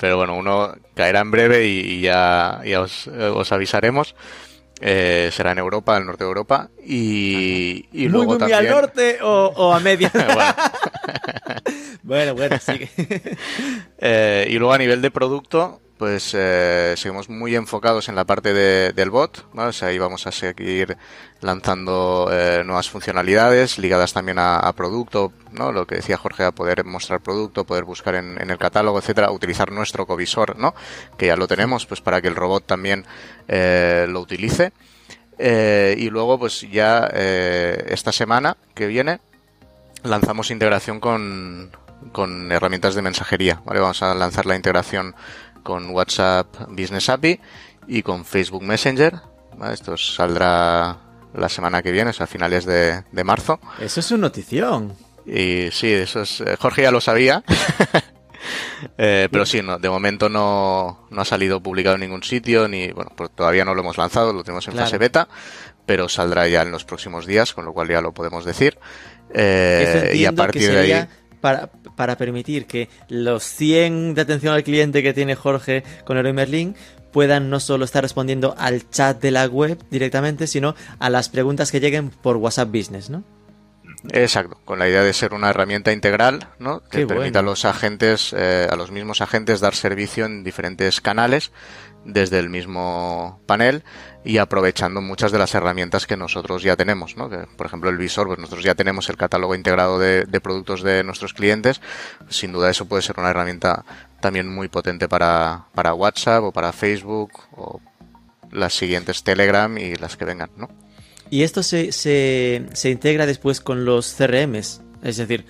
Pero 0.00 0.16
bueno, 0.16 0.34
uno 0.36 0.74
caerá 0.94 1.20
en 1.20 1.30
breve 1.30 1.66
y, 1.66 2.00
ya, 2.00 2.62
os, 2.78 3.52
avisaremos. 3.52 4.14
Eh, 4.80 5.30
será 5.32 5.52
en 5.52 5.58
Europa, 5.58 5.96
en 5.96 6.02
el 6.02 6.06
norte 6.06 6.24
de 6.24 6.28
Europa. 6.28 6.70
Y, 6.84 7.86
y 7.92 8.08
muy, 8.08 8.08
luego 8.08 8.38
muy, 8.38 8.52
al 8.52 8.68
norte 8.68 9.18
o, 9.22 9.74
a 9.74 9.80
media. 9.80 10.10
bueno. 12.02 12.34
bueno, 12.34 12.58
sigue. 12.58 12.90
Eh, 14.02 14.46
y 14.48 14.58
luego 14.58 14.72
a 14.72 14.78
nivel 14.78 15.02
de 15.02 15.10
producto, 15.10 15.78
pues 15.98 16.34
eh, 16.34 16.94
seguimos 16.96 17.28
muy 17.28 17.54
enfocados 17.54 18.08
en 18.08 18.14
la 18.14 18.24
parte 18.24 18.54
de, 18.54 18.94
del 18.94 19.10
bot, 19.10 19.44
o 19.54 19.72
sea, 19.72 19.88
ahí 19.88 19.98
vamos 19.98 20.26
a 20.26 20.32
seguir 20.32 20.96
lanzando 21.40 22.28
eh, 22.30 22.62
nuevas 22.64 22.90
funcionalidades 22.90 23.78
ligadas 23.78 24.12
también 24.12 24.38
a, 24.38 24.72
producto, 24.74 25.32
¿no? 25.52 25.72
Lo 25.72 25.86
que 25.86 25.96
decía 25.96 26.16
Jorge, 26.16 26.44
a 26.44 26.52
poder 26.52 26.84
mostrar 26.84 27.20
producto, 27.20 27.64
poder 27.64 27.84
buscar 27.84 28.14
en, 28.14 28.38
el 28.38 28.58
catálogo, 28.58 28.98
etcétera, 28.98 29.30
utilizar 29.30 29.72
nuestro 29.72 30.06
covisor, 30.06 30.58
¿no? 30.58 30.74
Que 31.16 31.26
ya 31.26 31.36
lo 31.36 31.48
tenemos, 31.48 31.86
pues 31.86 32.00
para 32.00 32.20
que 32.20 32.28
el 32.28 32.36
robot 32.36 32.66
también 32.66 33.06
eh, 33.48 34.06
lo 34.08 34.20
utilice. 34.20 34.72
y 35.38 36.10
luego, 36.10 36.38
pues 36.38 36.60
ya 36.70 37.06
esta 37.06 38.12
semana 38.12 38.56
que 38.74 38.86
viene 38.86 39.20
lanzamos 40.02 40.50
integración 40.50 41.00
con, 41.00 41.70
con 42.12 42.52
herramientas 42.52 42.94
de 42.94 43.02
mensajería, 43.02 43.62
¿vale? 43.64 43.80
Vamos 43.80 44.02
a 44.02 44.14
lanzar 44.14 44.46
la 44.46 44.56
integración 44.56 45.14
con 45.62 45.90
WhatsApp 45.90 46.46
Business 46.68 47.08
API 47.08 47.40
y 47.86 48.02
con 48.02 48.24
Facebook 48.24 48.62
Messenger. 48.62 49.20
Esto 49.72 49.96
saldrá 49.96 51.09
la 51.34 51.48
semana 51.48 51.82
que 51.82 51.92
viene, 51.92 52.10
o 52.10 52.12
sea, 52.12 52.24
a 52.24 52.26
finales 52.26 52.64
de, 52.64 53.02
marzo. 53.24 53.60
Eso 53.80 54.00
es 54.00 54.10
una 54.10 54.22
notición. 54.22 54.94
Y 55.26 55.68
sí, 55.70 55.92
eso 55.92 56.22
es. 56.22 56.40
Eh, 56.40 56.56
Jorge 56.58 56.82
ya 56.82 56.90
lo 56.90 57.00
sabía. 57.00 57.44
Eh, 58.96 59.28
pero 59.30 59.44
sí, 59.44 59.60
no, 59.62 59.78
de 59.78 59.90
momento 59.90 60.28
no, 60.28 61.06
no, 61.10 61.20
ha 61.20 61.24
salido 61.24 61.62
publicado 61.62 61.96
en 61.96 62.02
ningún 62.02 62.22
sitio, 62.22 62.68
ni 62.68 62.90
bueno, 62.90 63.12
pues 63.14 63.30
todavía 63.30 63.64
no 63.64 63.74
lo 63.74 63.82
hemos 63.82 63.98
lanzado, 63.98 64.32
lo 64.32 64.42
tenemos 64.42 64.66
en 64.68 64.74
fase 64.74 64.98
beta, 64.98 65.28
pero 65.86 66.08
saldrá 66.08 66.48
ya 66.48 66.62
en 66.62 66.70
los 66.70 66.84
próximos 66.84 67.26
días, 67.26 67.52
con 67.52 67.64
lo 67.64 67.72
cual 67.72 67.88
ya 67.88 68.00
lo 68.00 68.12
podemos 68.12 68.44
decir. 68.44 68.78
Eh, 69.32 70.12
y 70.14 70.24
a 70.24 70.32
partir 70.32 70.70
de 70.72 70.78
ahí 70.78 71.08
para, 71.40 71.70
para 71.96 72.16
permitir 72.16 72.66
que 72.66 72.88
los 73.08 73.44
100 73.44 74.14
de 74.14 74.22
atención 74.22 74.54
al 74.54 74.64
cliente 74.64 75.02
que 75.02 75.12
tiene 75.12 75.34
Jorge 75.34 75.82
con 76.04 76.16
Heroi 76.16 76.32
Merlin 76.32 76.74
puedan 77.12 77.50
no 77.50 77.60
solo 77.60 77.84
estar 77.84 78.02
respondiendo 78.02 78.54
al 78.58 78.88
chat 78.90 79.20
de 79.20 79.30
la 79.30 79.46
web 79.46 79.78
directamente, 79.90 80.46
sino 80.46 80.74
a 80.98 81.10
las 81.10 81.28
preguntas 81.28 81.70
que 81.70 81.80
lleguen 81.80 82.10
por 82.10 82.36
WhatsApp 82.36 82.70
Business, 82.70 83.10
¿no? 83.10 83.24
Exacto, 84.12 84.58
con 84.64 84.78
la 84.78 84.88
idea 84.88 85.02
de 85.02 85.12
ser 85.12 85.34
una 85.34 85.50
herramienta 85.50 85.92
integral, 85.92 86.48
¿no? 86.58 86.82
Que 86.84 87.06
permita 87.06 87.40
a 87.40 87.42
los 87.42 87.66
agentes, 87.66 88.34
eh, 88.34 88.66
a 88.70 88.76
los 88.76 88.90
mismos 88.90 89.20
agentes 89.20 89.60
dar 89.60 89.74
servicio 89.74 90.24
en 90.24 90.42
diferentes 90.42 91.02
canales 91.02 91.52
desde 92.04 92.38
el 92.38 92.48
mismo 92.48 93.40
panel 93.46 93.84
y 94.24 94.38
aprovechando 94.38 95.00
muchas 95.00 95.32
de 95.32 95.38
las 95.38 95.54
herramientas 95.54 96.06
que 96.06 96.16
nosotros 96.16 96.62
ya 96.62 96.76
tenemos, 96.76 97.16
¿no? 97.16 97.30
por 97.56 97.66
ejemplo, 97.66 97.90
el 97.90 97.96
visor, 97.96 98.26
pues 98.26 98.38
nosotros 98.38 98.64
ya 98.64 98.74
tenemos 98.74 99.08
el 99.08 99.16
catálogo 99.16 99.54
integrado 99.54 99.98
de, 99.98 100.26
productos 100.42 100.82
de 100.82 101.04
nuestros 101.04 101.34
clientes. 101.34 101.80
Sin 102.28 102.52
duda 102.52 102.70
eso 102.70 102.86
puede 102.86 103.02
ser 103.02 103.18
una 103.18 103.30
herramienta 103.30 103.84
también 104.20 104.48
muy 104.48 104.68
potente 104.68 105.08
para, 105.08 105.66
para 105.74 105.94
WhatsApp 105.94 106.44
o 106.44 106.52
para 106.52 106.72
Facebook 106.72 107.32
o 107.56 107.80
las 108.50 108.74
siguientes 108.74 109.22
Telegram 109.22 109.76
y 109.78 109.94
las 109.96 110.16
que 110.16 110.24
vengan, 110.24 110.50
¿no? 110.56 110.68
Y 111.30 111.42
esto 111.42 111.62
se, 111.62 111.92
se, 111.92 112.66
se 112.72 112.90
integra 112.90 113.24
después 113.24 113.60
con 113.60 113.84
los 113.84 114.14
CRMs, 114.14 114.82
es 115.02 115.16
decir, 115.16 115.44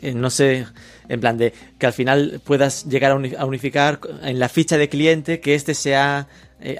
eh, 0.00 0.14
no 0.14 0.30
sé, 0.30 0.66
en 1.08 1.20
plan 1.20 1.36
de 1.38 1.52
que 1.78 1.86
al 1.86 1.92
final 1.92 2.40
puedas 2.44 2.84
llegar 2.86 3.12
a 3.12 3.44
unificar 3.44 4.00
en 4.22 4.38
la 4.38 4.48
ficha 4.48 4.78
de 4.78 4.88
cliente 4.88 5.40
que 5.40 5.54
este 5.54 5.74
sea 5.74 6.28
eh, 6.60 6.78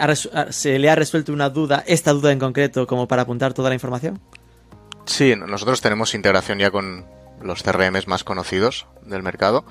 se 0.50 0.78
le 0.78 0.90
ha 0.90 0.94
resuelto 0.94 1.32
una 1.32 1.50
duda, 1.50 1.84
esta 1.86 2.12
duda 2.12 2.32
en 2.32 2.38
concreto, 2.38 2.86
como 2.86 3.08
para 3.08 3.22
apuntar 3.22 3.54
toda 3.54 3.68
la 3.68 3.74
información? 3.74 4.20
Sí, 5.04 5.34
nosotros 5.36 5.80
tenemos 5.80 6.14
integración 6.14 6.58
ya 6.58 6.70
con 6.70 7.06
los 7.42 7.62
CRMs 7.62 8.08
más 8.08 8.24
conocidos 8.24 8.86
del 9.02 9.22
mercado 9.22 9.64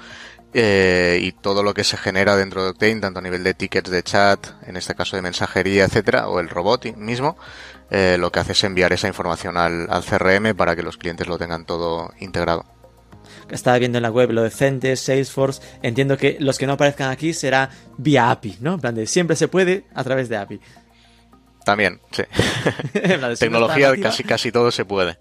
eh, 0.57 1.19
y 1.21 1.33
todo 1.33 1.63
lo 1.63 1.73
que 1.73 1.83
se 1.83 1.97
genera 1.97 2.37
dentro 2.37 2.63
de 2.63 2.69
Octane, 2.69 3.01
tanto 3.01 3.19
a 3.19 3.21
nivel 3.21 3.43
de 3.43 3.53
tickets 3.53 3.89
de 3.89 4.03
chat, 4.03 4.47
en 4.65 4.77
este 4.77 4.95
caso 4.95 5.17
de 5.17 5.21
mensajería, 5.21 5.83
etcétera, 5.83 6.29
o 6.29 6.39
el 6.39 6.47
robot 6.47 6.95
mismo, 6.95 7.37
eh, 7.91 8.15
lo 8.17 8.31
que 8.31 8.39
hace 8.39 8.53
es 8.53 8.63
enviar 8.63 8.93
esa 8.93 9.07
información 9.07 9.57
al 9.57 10.03
CRM 10.03 10.55
para 10.55 10.75
que 10.75 10.83
los 10.83 10.97
clientes 10.97 11.27
lo 11.27 11.37
tengan 11.37 11.65
todo 11.65 12.11
integrado 12.19 12.65
estaba 13.49 13.77
viendo 13.77 13.97
en 13.97 14.03
la 14.03 14.11
web 14.11 14.31
lo 14.31 14.43
de 14.43 14.49
Centes, 14.49 14.99
Salesforce. 14.99 15.61
Entiendo 15.81 16.17
que 16.17 16.37
los 16.39 16.57
que 16.57 16.67
no 16.67 16.73
aparezcan 16.73 17.11
aquí 17.11 17.33
será 17.33 17.69
vía 17.97 18.31
API, 18.31 18.57
¿no? 18.61 18.75
En 18.75 18.79
plan 18.79 18.95
de 18.95 19.07
siempre 19.07 19.35
se 19.35 19.47
puede 19.47 19.85
a 19.93 20.03
través 20.03 20.29
de 20.29 20.37
API. 20.37 20.59
También, 21.63 21.99
sí. 22.11 22.23
Tecnología 23.39 23.93
casi, 24.01 24.23
casi 24.23 24.51
todo 24.51 24.71
se 24.71 24.85
puede. 24.85 25.17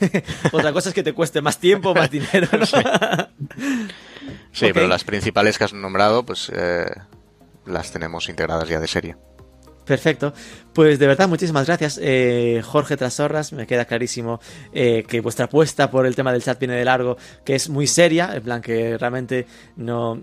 Otra 0.52 0.72
cosa 0.72 0.90
es 0.90 0.94
que 0.94 1.02
te 1.02 1.12
cueste 1.12 1.42
más 1.42 1.58
tiempo, 1.58 1.94
más 1.94 2.10
dinero, 2.10 2.48
¿no? 2.52 2.66
Sí, 4.54 4.70
pero 4.72 4.86
las 4.86 5.04
principales 5.04 5.58
que 5.58 5.64
has 5.64 5.72
nombrado, 5.72 6.24
pues 6.24 6.50
eh, 6.54 6.86
las 7.66 7.90
tenemos 7.90 8.28
integradas 8.28 8.68
ya 8.68 8.78
de 8.78 8.86
serie. 8.86 9.16
Perfecto. 9.84 10.32
Pues 10.72 10.98
de 10.98 11.06
verdad, 11.06 11.28
muchísimas 11.28 11.66
gracias, 11.66 11.98
eh, 12.00 12.62
Jorge 12.64 12.96
Trasorras. 12.96 13.52
Me 13.52 13.66
queda 13.66 13.84
clarísimo 13.84 14.40
eh, 14.72 15.04
que 15.06 15.20
vuestra 15.20 15.46
apuesta 15.46 15.90
por 15.90 16.06
el 16.06 16.14
tema 16.14 16.32
del 16.32 16.42
chat 16.42 16.58
viene 16.58 16.74
de 16.74 16.84
largo, 16.84 17.18
que 17.44 17.54
es 17.54 17.68
muy 17.68 17.86
seria, 17.86 18.34
en 18.34 18.42
plan 18.42 18.62
que 18.62 18.96
realmente 18.96 19.46
no... 19.76 20.22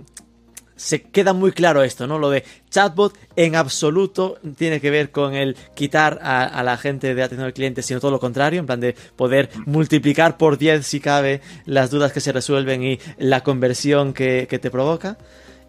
Se 0.82 1.02
queda 1.02 1.34
muy 1.34 1.52
claro 1.52 1.84
esto, 1.84 2.08
¿no? 2.08 2.18
Lo 2.18 2.30
de 2.30 2.44
chatbot 2.70 3.18
en 3.36 3.56
absoluto 3.56 4.40
tiene 4.58 4.82
que 4.82 4.90
ver 4.90 5.12
con 5.12 5.36
el 5.36 5.56
quitar 5.76 6.20
a, 6.22 6.64
la 6.64 6.78
gente 6.78 7.14
de 7.14 7.24
atención 7.24 7.46
al 7.46 7.54
cliente, 7.54 7.84
sino 7.84 8.00
todo 8.00 8.12
lo 8.12 8.20
contrario, 8.20 8.60
en 8.60 8.66
plan 8.66 8.80
de 8.80 8.96
poder 9.16 9.50
multiplicar 9.66 10.38
por 10.38 10.58
10 10.58 10.86
si 10.86 11.00
cabe 11.00 11.42
las 11.66 11.92
dudas 11.92 12.12
que 12.12 12.20
se 12.20 12.32
resuelven 12.32 12.84
y 12.84 13.00
la 13.18 13.42
conversión 13.42 14.14
que 14.14 14.48
te 14.48 14.72
provoca. 14.72 15.18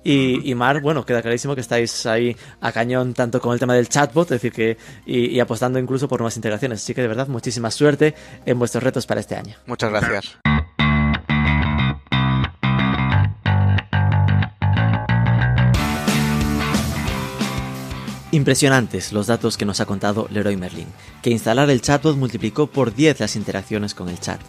Y, 0.05 0.55
Mar, 0.55 0.81
bueno, 0.81 1.07
queda 1.07 1.23
clarísimo 1.23 1.55
que 1.55 1.61
estáis 1.61 2.07
ahí 2.07 2.37
a 2.61 2.73
cañón 2.73 3.15
tanto 3.15 3.41
con 3.41 3.53
el 3.53 3.61
tema 3.61 3.75
del 3.75 3.89
chatbot, 3.89 4.27
es 4.33 4.43
decir, 4.43 4.53
que 4.53 4.77
y, 5.07 5.39
apostando 5.39 5.79
incluso 5.79 6.09
por 6.09 6.21
nuevas 6.21 6.37
integraciones. 6.37 6.83
Así 6.83 6.95
que 6.95 7.03
de 7.03 7.09
verdad, 7.09 7.29
muchísima 7.29 7.71
suerte 7.71 8.15
en 8.45 8.59
vuestros 8.59 8.83
retos 8.83 9.07
para 9.07 9.21
este 9.21 9.37
año. 9.37 9.57
Muchas 9.67 9.91
gracias. 9.91 10.39
Impresionantes 18.35 19.13
los 19.13 19.27
datos 19.27 19.59
que 19.59 19.67
nos 19.67 19.81
ha 19.81 19.85
contado 19.85 20.27
Leroy 20.31 20.57
Merlin, 20.57 20.87
que 21.21 21.29
instalar 21.29 21.69
el 21.69 21.83
chatbot 21.83 22.17
multiplicó 22.17 22.67
por 22.67 22.95
10 22.95 23.21
las 23.21 23.37
interacciones 23.37 23.93
con 23.93 24.09
el 24.09 24.19
chat, 24.19 24.41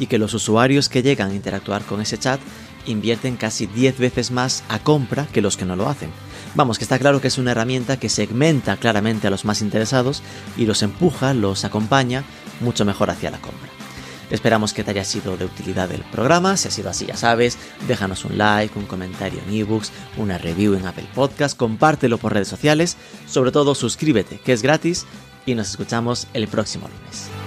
y 0.00 0.08
que 0.08 0.18
los 0.18 0.34
usuarios 0.34 0.88
que 0.88 1.04
llegan 1.04 1.30
a 1.30 1.34
interactuar 1.34 1.84
con 1.84 2.00
ese 2.00 2.18
chat 2.18 2.40
invierten 2.86 3.36
casi 3.36 3.66
10 3.66 3.96
veces 4.00 4.32
más 4.32 4.64
a 4.68 4.80
compra 4.80 5.28
que 5.32 5.40
los 5.40 5.56
que 5.56 5.66
no 5.66 5.76
lo 5.76 5.88
hacen. 5.88 6.10
Vamos, 6.56 6.78
que 6.78 6.84
está 6.84 6.98
claro 6.98 7.20
que 7.20 7.28
es 7.28 7.38
una 7.38 7.52
herramienta 7.52 7.96
que 8.00 8.08
segmenta 8.08 8.76
claramente 8.76 9.28
a 9.28 9.30
los 9.30 9.44
más 9.44 9.62
interesados 9.62 10.20
y 10.56 10.66
los 10.66 10.82
empuja, 10.82 11.32
los 11.32 11.64
acompaña 11.64 12.24
mucho 12.58 12.84
mejor 12.84 13.08
hacia 13.08 13.30
la 13.30 13.40
compra. 13.40 13.77
Esperamos 14.30 14.72
que 14.72 14.84
te 14.84 14.90
haya 14.90 15.04
sido 15.04 15.36
de 15.36 15.44
utilidad 15.44 15.90
el 15.92 16.02
programa. 16.02 16.56
Si 16.56 16.68
ha 16.68 16.70
sido 16.70 16.90
así, 16.90 17.06
ya 17.06 17.16
sabes, 17.16 17.58
déjanos 17.86 18.24
un 18.24 18.38
like, 18.38 18.78
un 18.78 18.86
comentario 18.86 19.40
en 19.46 19.54
ebooks, 19.54 19.92
una 20.16 20.38
review 20.38 20.74
en 20.74 20.86
Apple 20.86 21.08
Podcast, 21.14 21.56
compártelo 21.56 22.18
por 22.18 22.34
redes 22.34 22.48
sociales. 22.48 22.96
Sobre 23.26 23.52
todo, 23.52 23.74
suscríbete, 23.74 24.40
que 24.40 24.52
es 24.52 24.62
gratis. 24.62 25.06
Y 25.46 25.54
nos 25.54 25.70
escuchamos 25.70 26.26
el 26.34 26.46
próximo 26.46 26.88
lunes. 26.88 27.37